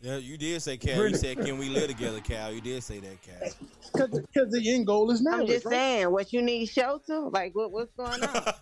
Yeah, 0.00 0.16
you 0.16 0.38
did 0.38 0.62
say 0.62 0.76
Cal. 0.76 1.08
You 1.08 1.14
said, 1.16 1.38
"Can 1.38 1.58
we 1.58 1.68
live 1.68 1.88
together, 1.88 2.20
Cal?" 2.20 2.52
You 2.52 2.60
did 2.60 2.82
say 2.84 3.00
that, 3.00 3.20
Cal. 3.20 3.50
Because 3.92 4.20
because 4.20 4.52
the 4.52 4.72
end 4.72 4.86
goal 4.86 5.10
is 5.10 5.20
marriage. 5.20 5.40
I'm 5.40 5.46
just 5.46 5.66
right? 5.66 5.72
saying, 5.74 6.12
what 6.12 6.32
you 6.32 6.40
need 6.40 6.66
shelter? 6.66 7.18
Like, 7.20 7.54
what 7.54 7.72
what's 7.72 7.92
going 7.92 8.22
on? 8.22 8.42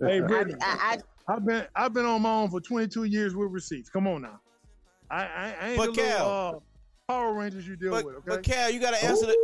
Hey, 0.00 0.20
I, 0.20 0.24
I, 0.40 0.54
I, 0.62 0.98
I've 1.28 1.44
been 1.44 1.66
I've 1.74 1.92
been 1.92 2.06
on 2.06 2.22
my 2.22 2.32
own 2.32 2.50
for 2.50 2.60
22 2.60 3.04
years 3.04 3.34
with 3.34 3.50
receipts. 3.50 3.88
Come 3.88 4.06
on 4.06 4.22
now. 4.22 4.40
I 5.10 5.24
I, 5.24 5.54
I 5.60 5.68
ain't 5.68 5.76
But 5.78 5.94
the 5.94 6.02
little 6.02 6.16
Cal- 6.16 6.54
uh, 6.56 6.60
Power 7.12 7.34
Rangers 7.34 7.66
you 7.66 7.76
deal 7.76 7.90
but, 7.90 8.04
with. 8.04 8.14
Okay. 8.16 8.24
but 8.26 8.42
Cal, 8.42 8.70
you 8.70 8.80
gotta 8.80 9.04
answer 9.04 9.26
the 9.26 9.36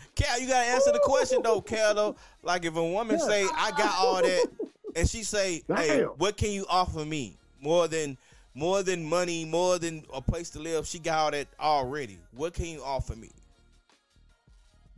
Cal. 0.14 0.40
You 0.40 0.48
gotta 0.48 0.68
answer 0.68 0.92
the 0.92 1.00
question 1.02 1.40
though, 1.42 1.60
Cal. 1.60 1.94
Though, 1.94 2.16
like 2.42 2.64
if 2.64 2.76
a 2.76 2.82
woman 2.84 3.18
say, 3.18 3.44
"I 3.54 3.70
got 3.70 3.94
all 3.98 4.22
that," 4.22 4.46
and 4.96 5.08
she 5.08 5.22
say, 5.22 5.62
"Hey, 5.74 6.02
what 6.02 6.36
can 6.36 6.50
you 6.50 6.66
offer 6.68 7.04
me 7.04 7.36
more 7.60 7.88
than 7.88 8.16
more 8.54 8.82
than 8.82 9.04
money, 9.04 9.44
more 9.44 9.78
than 9.78 10.04
a 10.12 10.20
place 10.20 10.50
to 10.50 10.58
live?" 10.58 10.86
She 10.86 10.98
got 10.98 11.18
all 11.18 11.30
that 11.30 11.48
already. 11.60 12.18
What 12.32 12.54
can 12.54 12.66
you 12.66 12.82
offer 12.82 13.16
me? 13.16 13.30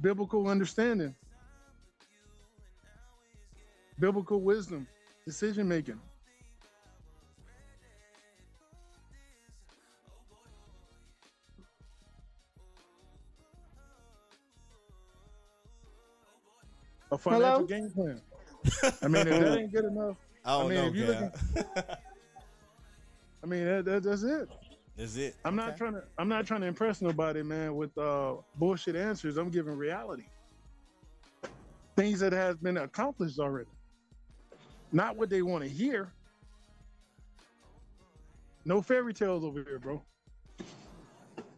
Biblical 0.00 0.48
understanding. 0.48 1.14
Biblical 3.98 4.40
wisdom, 4.40 4.86
decision 5.28 5.68
making. 5.68 6.00
A 17.10 17.18
financial 17.18 17.54
Hello? 17.54 17.66
game 17.66 17.90
plan. 17.94 18.22
I 19.02 19.08
mean, 19.08 19.28
if 19.28 19.40
that 19.40 19.58
ain't 19.58 19.72
good 19.72 19.84
enough, 19.84 20.16
I 20.44 20.50
don't 20.58 20.72
I 20.72 20.74
mean, 20.74 20.84
if 20.84 20.94
you 20.94 21.06
know, 21.06 21.30
Cal. 21.54 21.98
I 23.42 23.46
mean 23.46 23.64
that, 23.66 23.84
that, 23.84 24.02
that's 24.02 24.22
it. 24.22 24.48
That's 24.96 25.16
it. 25.16 25.36
I'm 25.44 25.54
not 25.54 25.76
trying 25.76 25.92
to. 25.92 26.02
I'm 26.18 26.28
not 26.28 26.46
trying 26.46 26.62
to 26.62 26.66
impress 26.66 27.02
nobody, 27.02 27.42
man, 27.42 27.76
with 27.76 27.96
uh, 27.98 28.36
bullshit 28.56 28.96
answers. 28.96 29.36
I'm 29.36 29.50
giving 29.50 29.76
reality, 29.76 30.24
things 31.96 32.20
that 32.20 32.32
has 32.32 32.56
been 32.56 32.78
accomplished 32.78 33.38
already, 33.38 33.70
not 34.92 35.16
what 35.16 35.30
they 35.30 35.42
want 35.42 35.64
to 35.64 35.70
hear. 35.70 36.12
No 38.64 38.82
fairy 38.82 39.14
tales 39.14 39.44
over 39.44 39.62
here, 39.62 39.78
bro. 39.78 40.02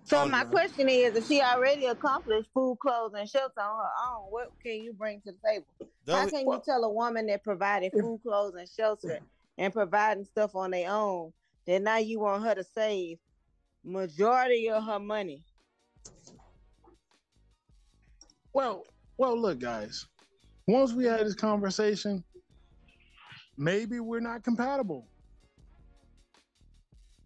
so 0.04 0.22
Oh, 0.22 0.28
my 0.28 0.42
no. 0.42 0.48
question 0.48 0.88
is, 0.88 1.14
if 1.16 1.26
she 1.26 1.40
already 1.40 1.86
accomplished 1.86 2.48
food, 2.54 2.78
clothes, 2.80 3.12
and 3.16 3.28
shelter 3.28 3.60
on 3.60 3.84
her 3.84 3.90
own, 4.14 4.22
what 4.30 4.52
can 4.64 4.74
you 4.80 4.92
bring 4.92 5.20
to 5.22 5.32
the 5.32 5.38
table? 5.48 5.66
How 6.06 6.22
Don't- 6.26 6.30
can 6.30 6.40
you 6.48 6.62
tell 6.64 6.84
a 6.84 6.92
woman 6.92 7.26
that 7.26 7.42
provided 7.44 7.92
food, 7.92 8.20
clothes, 8.22 8.54
and 8.56 8.68
shelter 8.68 9.20
and 9.58 9.72
providing 9.72 10.24
stuff 10.24 10.54
on 10.54 10.70
their 10.70 10.90
own 10.90 11.32
that 11.66 11.82
now 11.82 11.98
you 11.98 12.20
want 12.20 12.42
her 12.44 12.54
to 12.54 12.64
save 12.64 13.18
majority 13.84 14.70
of 14.70 14.84
her 14.84 14.98
money? 14.98 15.44
Well, 18.52 18.84
well, 19.18 19.38
look, 19.38 19.58
guys. 19.60 20.06
Once 20.66 20.92
we 20.92 21.04
had 21.04 21.26
this 21.26 21.34
conversation, 21.34 22.22
maybe 23.60 24.00
we're 24.00 24.20
not 24.20 24.42
compatible. 24.42 25.06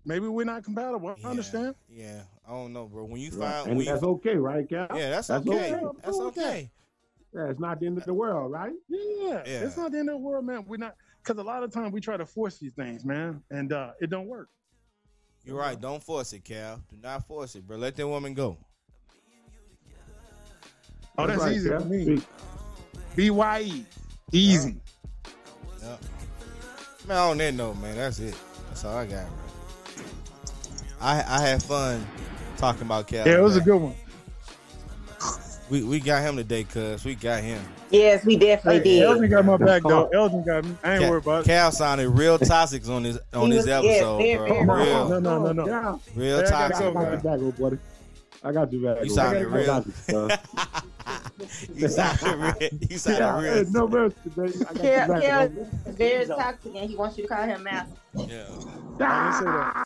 Maybe 0.04 0.26
we're 0.26 0.44
not 0.44 0.64
compatible. 0.64 1.08
I 1.10 1.14
Yeah, 1.18 1.28
understand. 1.28 1.74
Yeah, 1.88 2.22
I 2.46 2.50
don't 2.50 2.72
know, 2.74 2.86
bro. 2.86 3.04
When 3.04 3.20
you 3.20 3.30
Right. 3.30 3.50
find, 3.52 3.68
And 3.68 3.76
when 3.78 3.86
you- 3.86 3.92
that's 3.92 4.02
okay, 4.04 4.34
right, 4.36 4.68
Cal? 4.68 4.88
yeah, 4.94 5.10
that's, 5.10 5.28
That's 5.28 5.46
okay. 5.48 5.74
okay. 5.74 5.98
That's 6.02 6.18
okay. 6.20 6.70
Yeah, 7.32 7.48
it's 7.50 7.60
not 7.60 7.80
the 7.80 7.86
end 7.86 7.98
of 7.98 8.04
the 8.04 8.12
world, 8.12 8.52
right? 8.52 8.72
Yeah, 8.88 9.42
Yeah. 9.46 9.64
it's 9.64 9.76
not 9.76 9.92
the 9.92 9.98
end 9.98 10.10
of 10.10 10.14
the 10.14 10.18
world, 10.18 10.44
man. 10.44 10.64
We're 10.66 10.76
not 10.76 10.96
because 11.22 11.38
a 11.38 11.42
lot 11.42 11.62
of 11.62 11.72
times 11.72 11.92
we 11.92 12.00
try 12.02 12.16
to 12.18 12.26
force 12.26 12.58
these 12.58 12.74
things, 12.74 13.04
man, 13.04 13.42
and 13.50 13.72
uh, 13.72 13.92
it 14.00 14.10
don't 14.10 14.26
work. 14.26 14.50
You're 15.44 15.56
right. 15.58 15.80
Don't 15.80 16.02
force 16.02 16.32
it, 16.34 16.44
Cal. 16.44 16.82
Do 16.90 16.96
not 16.98 17.26
force 17.26 17.54
it, 17.54 17.66
bro. 17.66 17.76
Let 17.78 17.96
that 17.96 18.06
woman 18.08 18.34
go. 18.34 18.58
Oh, 21.16 21.26
that's, 21.26 21.40
right, 21.42 21.52
easy 21.56 21.68
Cal. 21.70 21.80
for 21.80 21.86
me. 21.86 22.22
B 23.16 23.30
Y 23.30 23.60
E, 23.62 23.86
easy. 24.32 24.80
Yep. 25.82 26.00
Man, 27.06 27.16
on 27.18 27.38
that 27.38 27.54
note, 27.54 27.76
man, 27.78 27.96
that's 27.96 28.18
it. 28.18 28.34
That's 28.68 28.84
all 28.84 28.96
I 28.96 29.04
got, 29.06 29.26
bro. 29.26 30.04
I 31.00 31.16
I 31.26 31.40
had 31.40 31.62
fun 31.62 32.06
talking 32.56 32.82
about 32.82 33.06
Cal. 33.06 33.26
Yeah, 33.26 33.36
it 33.38 33.42
was 33.42 33.56
a 33.56 33.60
good 33.60 33.76
one. 33.76 33.94
We 35.70 35.82
we 35.82 35.98
got 36.00 36.22
him 36.22 36.36
today, 36.36 36.64
cuz 36.64 37.04
we 37.04 37.14
got 37.14 37.42
him. 37.42 37.60
Yes, 37.90 38.24
we 38.24 38.36
definitely 38.36 38.78
Hey, 38.90 38.98
did. 39.00 39.02
Elton 39.04 39.30
got 39.30 39.44
my 39.44 39.56
back 39.56 39.82
though. 39.82 40.08
Elton 40.08 40.42
got 40.44 40.64
me. 40.64 40.76
I 40.82 40.92
ain't 40.94 41.00
Cal, 41.02 41.10
worried 41.10 41.22
about 41.24 41.40
it. 41.42 41.46
Cal 41.46 41.72
sounded 41.72 42.08
real 42.10 42.38
toxic 42.38 42.86
on 42.88 43.02
this 43.02 43.18
on 43.32 43.50
He 43.50 43.56
this 43.56 43.66
was- 43.66 43.84
episode, 43.84 44.18
very, 44.18 44.36
bro. 44.36 44.46
very 44.76 44.86
Real, 44.88 45.08
No, 45.08 45.18
no, 45.20 45.38
no, 45.38 45.52
no. 45.52 45.66
Yeah. 45.66 45.96
real 46.14 46.38
Hey, 46.38 46.44
I 46.46 46.50
gotta 46.50 46.56
I 46.56 46.68
toxic, 46.68 46.84
go, 46.86 46.92
got 46.92 47.02
bro. 47.02 47.10
your 47.10 47.20
back, 47.20 47.40
oh, 47.58 47.62
buddy. 47.62 47.78
I 48.42 48.52
got 48.52 48.72
you 48.72 48.82
back. 48.84 48.96
You 48.96 49.00
oh. 49.00 49.02
old 49.02 49.10
sounded 49.12 49.50
buddy. 49.50 49.68
I 49.68 49.78
real. 49.78 49.84
Oh, 50.12 50.28
got 51.38 51.48
you, 51.48 51.66
son. 51.66 51.76
You 51.76 51.88
sounded 51.88 52.56
real. 52.60 52.80
You 52.90 52.98
sounded 52.98 53.18
Yeah, 53.20 53.40
hey, 53.54 53.62
real. 53.62 53.70
no 53.72 53.88
mercy, 53.88 54.16
baby. 54.36 54.52
I 54.54 54.64
got 54.64 54.76
Cal- 54.76 54.84
your 54.84 55.08
back, 55.08 55.22
Cal- 55.22 55.42
old 55.42 55.54
buddy. 55.84 55.92
Very 55.96 56.26
toxic, 56.26 56.74
and 56.76 56.90
he 56.90 56.96
wants 56.96 57.18
you 57.18 57.24
to 57.24 57.28
call 57.34 57.44
him 57.44 57.62
master. 57.62 57.94
Yeah. 58.14 58.24
I 58.24 58.26
didn't 58.26 59.38
say 59.38 59.44
that. 59.44 59.84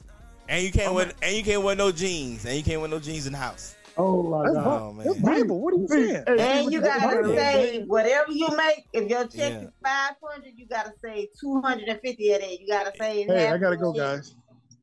And 0.51 0.65
you 0.65 0.73
can't 0.73 0.95
wear 0.95 1.13
and 1.23 1.37
you 1.37 1.43
can't 1.43 1.63
wear 1.63 1.77
no 1.77 1.93
jeans. 1.93 2.45
And 2.47 2.57
you 2.57 2.63
can't 2.63 2.81
wear 2.81 2.89
no 2.89 2.99
jeans 2.99 3.27
in 3.27 3.33
the 3.33 3.39
house. 3.39 3.75
Oh 3.99 4.23
my 4.23 4.45
That's, 4.45 4.55
God. 4.55 4.83
Oh, 4.83 4.93
man. 4.93 5.07
that's 5.07 5.19
Bible. 5.19 5.61
What 5.61 5.75
are 5.75 5.77
you 5.77 5.89
saying? 5.89 6.25
Hey, 6.27 6.61
And 6.63 6.73
you 6.73 6.81
gotta 6.81 7.01
hey, 7.33 7.35
save 7.37 7.89
whatever 7.89 8.31
you 8.33 8.49
make. 8.57 8.87
If 8.93 9.11
your 9.11 9.25
check 9.27 9.53
Yeah. 9.53 9.61
is 9.63 9.71
five 9.85 10.15
hundred, 10.23 10.53
you 10.57 10.67
gotta 10.67 10.93
save 11.05 11.29
two 11.39 11.61
hundred 11.61 11.89
and 11.89 12.01
fifty 12.01 12.33
of 12.33 12.41
that. 12.41 12.61
You 12.61 12.67
gotta 12.67 12.93
save. 12.99 13.27
Hey, 13.27 13.49
I 13.49 13.59
gotta 13.59 13.77
go, 13.77 13.93
guys. 13.93 14.37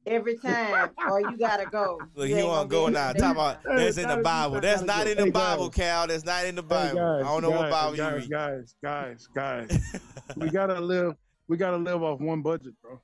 Every 0.08 0.38
time, 0.38 0.92
or 1.10 1.20
you 1.22 1.36
gotta 1.38 1.66
go. 1.66 2.00
Look, 2.16 2.30
You 2.30 2.36
he 2.36 2.42
ain't 2.42 2.50
want 2.50 2.70
to 2.70 2.76
gonna 2.76 2.92
go 2.94 3.00
now. 3.00 3.12
Talk 3.14 3.32
about 3.34 3.64
that's 3.64 3.98
in 3.98 4.08
the 4.08 4.18
Bible. 4.18 4.62
That's 4.62 4.84
not 4.84 5.08
in 5.08 5.18
the 5.18 5.32
Bible. 5.32 5.70
Cal. 5.70 6.06
That's 6.08 6.24
not 6.26 6.46
in 6.46 6.56
the 6.56 6.62
Bible. 6.64 7.00
I 7.00 7.22
don't 7.24 7.42
know 7.42 7.50
what 7.50 7.72
Bible 7.72 7.92
you 7.96 7.98
guys, 7.98 8.22
read. 8.22 8.30
guys, 8.30 8.76
guys, 8.84 9.28
guys. 9.34 10.00
we 10.38 10.50
gotta 10.50 10.80
live. 10.80 11.14
We 11.48 11.58
gotta 11.58 11.78
live 11.78 12.04
off 12.04 12.20
one 12.20 12.42
budget, 12.44 12.74
bro. 12.82 13.00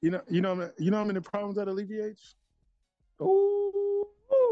You 0.00 0.12
know, 0.12 0.20
you 0.30 0.40
know, 0.40 0.70
you 0.78 0.90
know 0.90 0.96
how 0.98 1.04
many 1.04 1.20
problems 1.20 1.56
that 1.56 1.68
alleviates. 1.68 2.34
Ooh, 3.20 4.06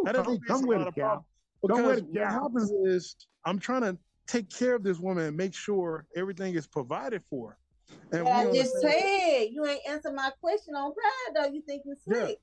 That 0.05 0.15
come, 0.17 0.27
alleviates 0.27 0.47
come 0.49 0.67
with 0.67 0.81
it, 0.83 0.95
Cal. 0.95 0.95
problems. 0.95 1.27
Come 1.69 1.77
Because 1.83 2.03
with 2.03 2.11
what 2.11 2.29
happens 2.29 2.71
is 2.85 3.17
I'm 3.45 3.59
trying 3.59 3.83
to 3.83 3.97
take 4.27 4.51
care 4.51 4.75
of 4.75 4.83
this 4.83 4.99
woman 4.99 5.25
and 5.27 5.37
make 5.37 5.55
sure 5.55 6.05
everything 6.17 6.55
is 6.55 6.67
provided 6.67 7.23
for. 7.31 7.57
And 8.13 8.25
But 8.25 8.27
I 8.33 8.43
we 8.45 8.49
on 8.51 8.55
just 8.55 8.73
the 8.75 8.81
same- 8.81 9.01
said 9.01 9.49
you 9.53 9.65
ain't 9.67 9.87
answer 9.89 10.13
my 10.13 10.31
question 10.41 10.75
on 10.75 10.93
pride 10.95 11.35
though. 11.35 11.53
You 11.53 11.63
think 11.63 11.83
you 11.85 11.97
Yeah. 12.07 12.15
slick? 12.27 12.41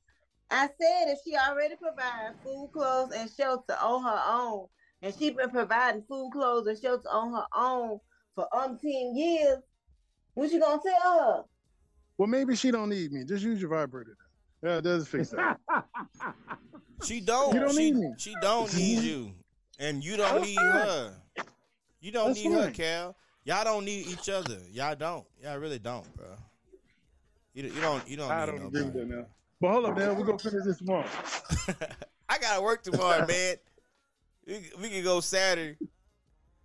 I 0.52 0.68
said 0.68 1.08
if 1.12 1.20
she 1.24 1.36
already 1.36 1.76
provides 1.76 2.36
food, 2.44 2.70
clothes, 2.74 3.12
and 3.16 3.30
shelter 3.32 3.76
on 3.82 4.04
her 4.04 4.22
own, 4.28 4.68
and 5.02 5.14
she 5.16 5.32
been 5.32 5.50
providing 5.50 6.04
food, 6.04 6.32
clothes, 6.32 6.68
and 6.68 6.78
shelter 6.80 7.10
on 7.10 7.34
her 7.34 7.48
own 7.56 8.00
for 8.36 8.48
umpteen 8.54 9.18
years, 9.18 9.60
what 10.36 10.52
you 10.52 10.60
gonna 10.60 10.82
tell 10.82 11.20
her? 11.20 11.44
well, 12.18 12.28
maybe 12.28 12.56
she 12.56 12.70
don't 12.72 12.90
need 12.90 13.12
me. 13.12 13.24
Just 13.24 13.44
use 13.44 13.60
your 13.60 13.70
vibrator. 13.72 14.16
Yeah, 14.62 14.78
it 14.78 14.84
does 14.84 15.08
fix 15.08 15.30
that. 15.30 15.58
She 17.04 17.20
don't. 17.20 17.54
You 17.54 17.60
don't 17.60 17.72
she, 17.76 17.92
need 17.92 17.96
me. 17.96 18.14
she 18.18 18.34
don't 18.42 18.74
need 18.76 19.00
you, 19.00 19.34
and 19.80 20.02
you 20.04 20.16
don't 20.16 20.36
That's 20.36 20.48
need 20.48 20.56
fine. 20.56 20.72
her. 20.72 21.14
You 22.00 22.12
don't 22.14 22.28
That's 22.30 22.44
need 22.44 22.52
her. 22.54 22.72
Cal. 22.72 23.16
Y'all 23.46 23.64
don't 23.64 23.86
need 23.86 24.08
each 24.08 24.30
other. 24.30 24.58
Y'all 24.72 24.96
don't. 24.96 25.26
Y'all 25.42 25.58
really 25.58 25.80
don't, 25.80 26.14
bro. 26.16 26.28
You, 27.54 27.64
you 27.64 27.82
don't. 27.82 28.08
You 28.08 28.18
don't. 28.18 28.32
I 28.32 28.46
need 28.46 28.58
don't 28.58 28.68
agree 28.68 28.84
with 28.84 28.94
that 28.94 29.08
now. 29.08 29.26
But 29.60 29.72
hold 29.72 29.86
up, 29.86 29.98
man. 29.98 30.18
We're 30.18 30.26
gonna 30.26 30.40
finish 30.40 30.64
this 30.66 30.78
tomorrow. 30.78 31.06
I 32.30 32.38
gotta 32.40 32.62
work 32.62 32.84
tomorrow, 32.84 33.26
man. 33.28 33.56
We, 34.48 34.72
we 34.82 34.90
can 34.90 35.04
go 35.04 35.20
Saturday. 35.20 35.78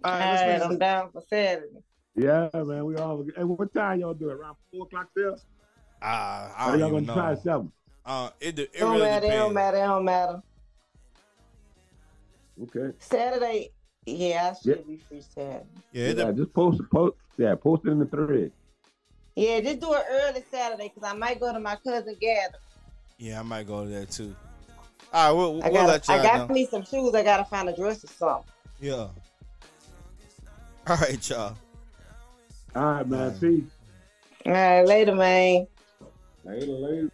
All 0.04 0.12
right, 0.12 0.22
All 0.22 0.30
let's 0.30 0.42
right, 0.42 0.48
finish 0.48 0.62
I'm 0.62 0.70
this. 0.70 0.78
down 0.78 1.10
for 1.12 1.22
Saturday. 1.28 1.82
Yeah, 2.16 2.48
man. 2.54 2.84
We 2.84 2.96
all. 2.96 3.24
Hey, 3.36 3.44
what 3.44 3.72
time 3.74 4.00
y'all 4.00 4.14
do 4.14 4.30
it? 4.30 4.34
Around 4.34 4.56
four 4.72 4.86
o'clock 4.86 5.08
there? 5.14 5.34
Ah, 6.00 6.54
I 6.56 6.70
don't 6.70 6.78
y'all 6.78 6.88
even 6.88 7.04
gonna 7.04 7.20
try 7.20 7.32
know. 7.34 7.40
seven? 7.40 7.72
Uh, 8.06 8.30
it 8.40 8.54
de- 8.54 8.62
it 8.62 8.70
It 8.72 8.78
don't 8.78 8.92
really 8.92 9.04
matter. 9.04 9.26
It 9.26 9.30
don't 9.30 9.52
matter. 9.54 9.76
It 9.76 9.80
don't 9.80 10.04
matter. 10.04 10.42
Okay. 12.62 12.96
Saturday, 12.98 13.70
yeah, 14.16 14.52
I 14.52 14.56
should 14.62 14.86
be 14.86 15.00
free 15.08 15.22
Saturday. 15.34 15.64
Yeah, 15.92 16.08
Yeah, 16.08 16.32
just 16.32 16.52
post 16.52 16.80
it. 16.80 16.90
Post. 16.90 17.16
Yeah, 17.36 17.54
post 17.54 17.84
it 17.86 17.90
in 17.90 17.98
the 18.00 18.06
thread. 18.06 18.50
Yeah, 19.36 19.60
just 19.60 19.80
do 19.80 19.92
it 19.94 20.02
early 20.10 20.44
Saturday 20.50 20.90
because 20.92 21.08
I 21.08 21.16
might 21.16 21.38
go 21.38 21.52
to 21.52 21.60
my 21.60 21.76
cousin 21.76 22.16
gather. 22.20 22.58
yeah. 23.18 23.38
I 23.38 23.42
might 23.42 23.66
go 23.66 23.84
to 23.84 23.90
that 23.90 24.10
too. 24.10 24.34
All 25.12 25.28
right, 25.28 25.36
we'll, 25.36 25.62
I 25.64 25.68
we'll 25.68 25.86
got 25.86 25.88
let 25.88 26.10
I 26.10 26.14
y'all 26.16 26.22
got 26.24 26.50
me 26.50 26.66
some 26.66 26.84
shoes. 26.84 27.14
I 27.14 27.22
gotta 27.22 27.44
find 27.44 27.68
a 27.68 27.76
dress 27.76 28.04
or 28.04 28.08
something. 28.08 28.44
Yeah. 28.80 29.08
All 30.86 30.96
right, 30.96 31.30
y'all. 31.30 31.56
All 32.74 32.82
right, 32.84 33.08
man. 33.08 33.20
All 33.20 33.28
right. 33.30 33.40
Peace. 33.40 33.64
All 34.46 34.52
right, 34.52 34.82
later, 34.86 35.14
man. 35.14 35.66
Later, 36.44 36.66
later. 36.66 37.10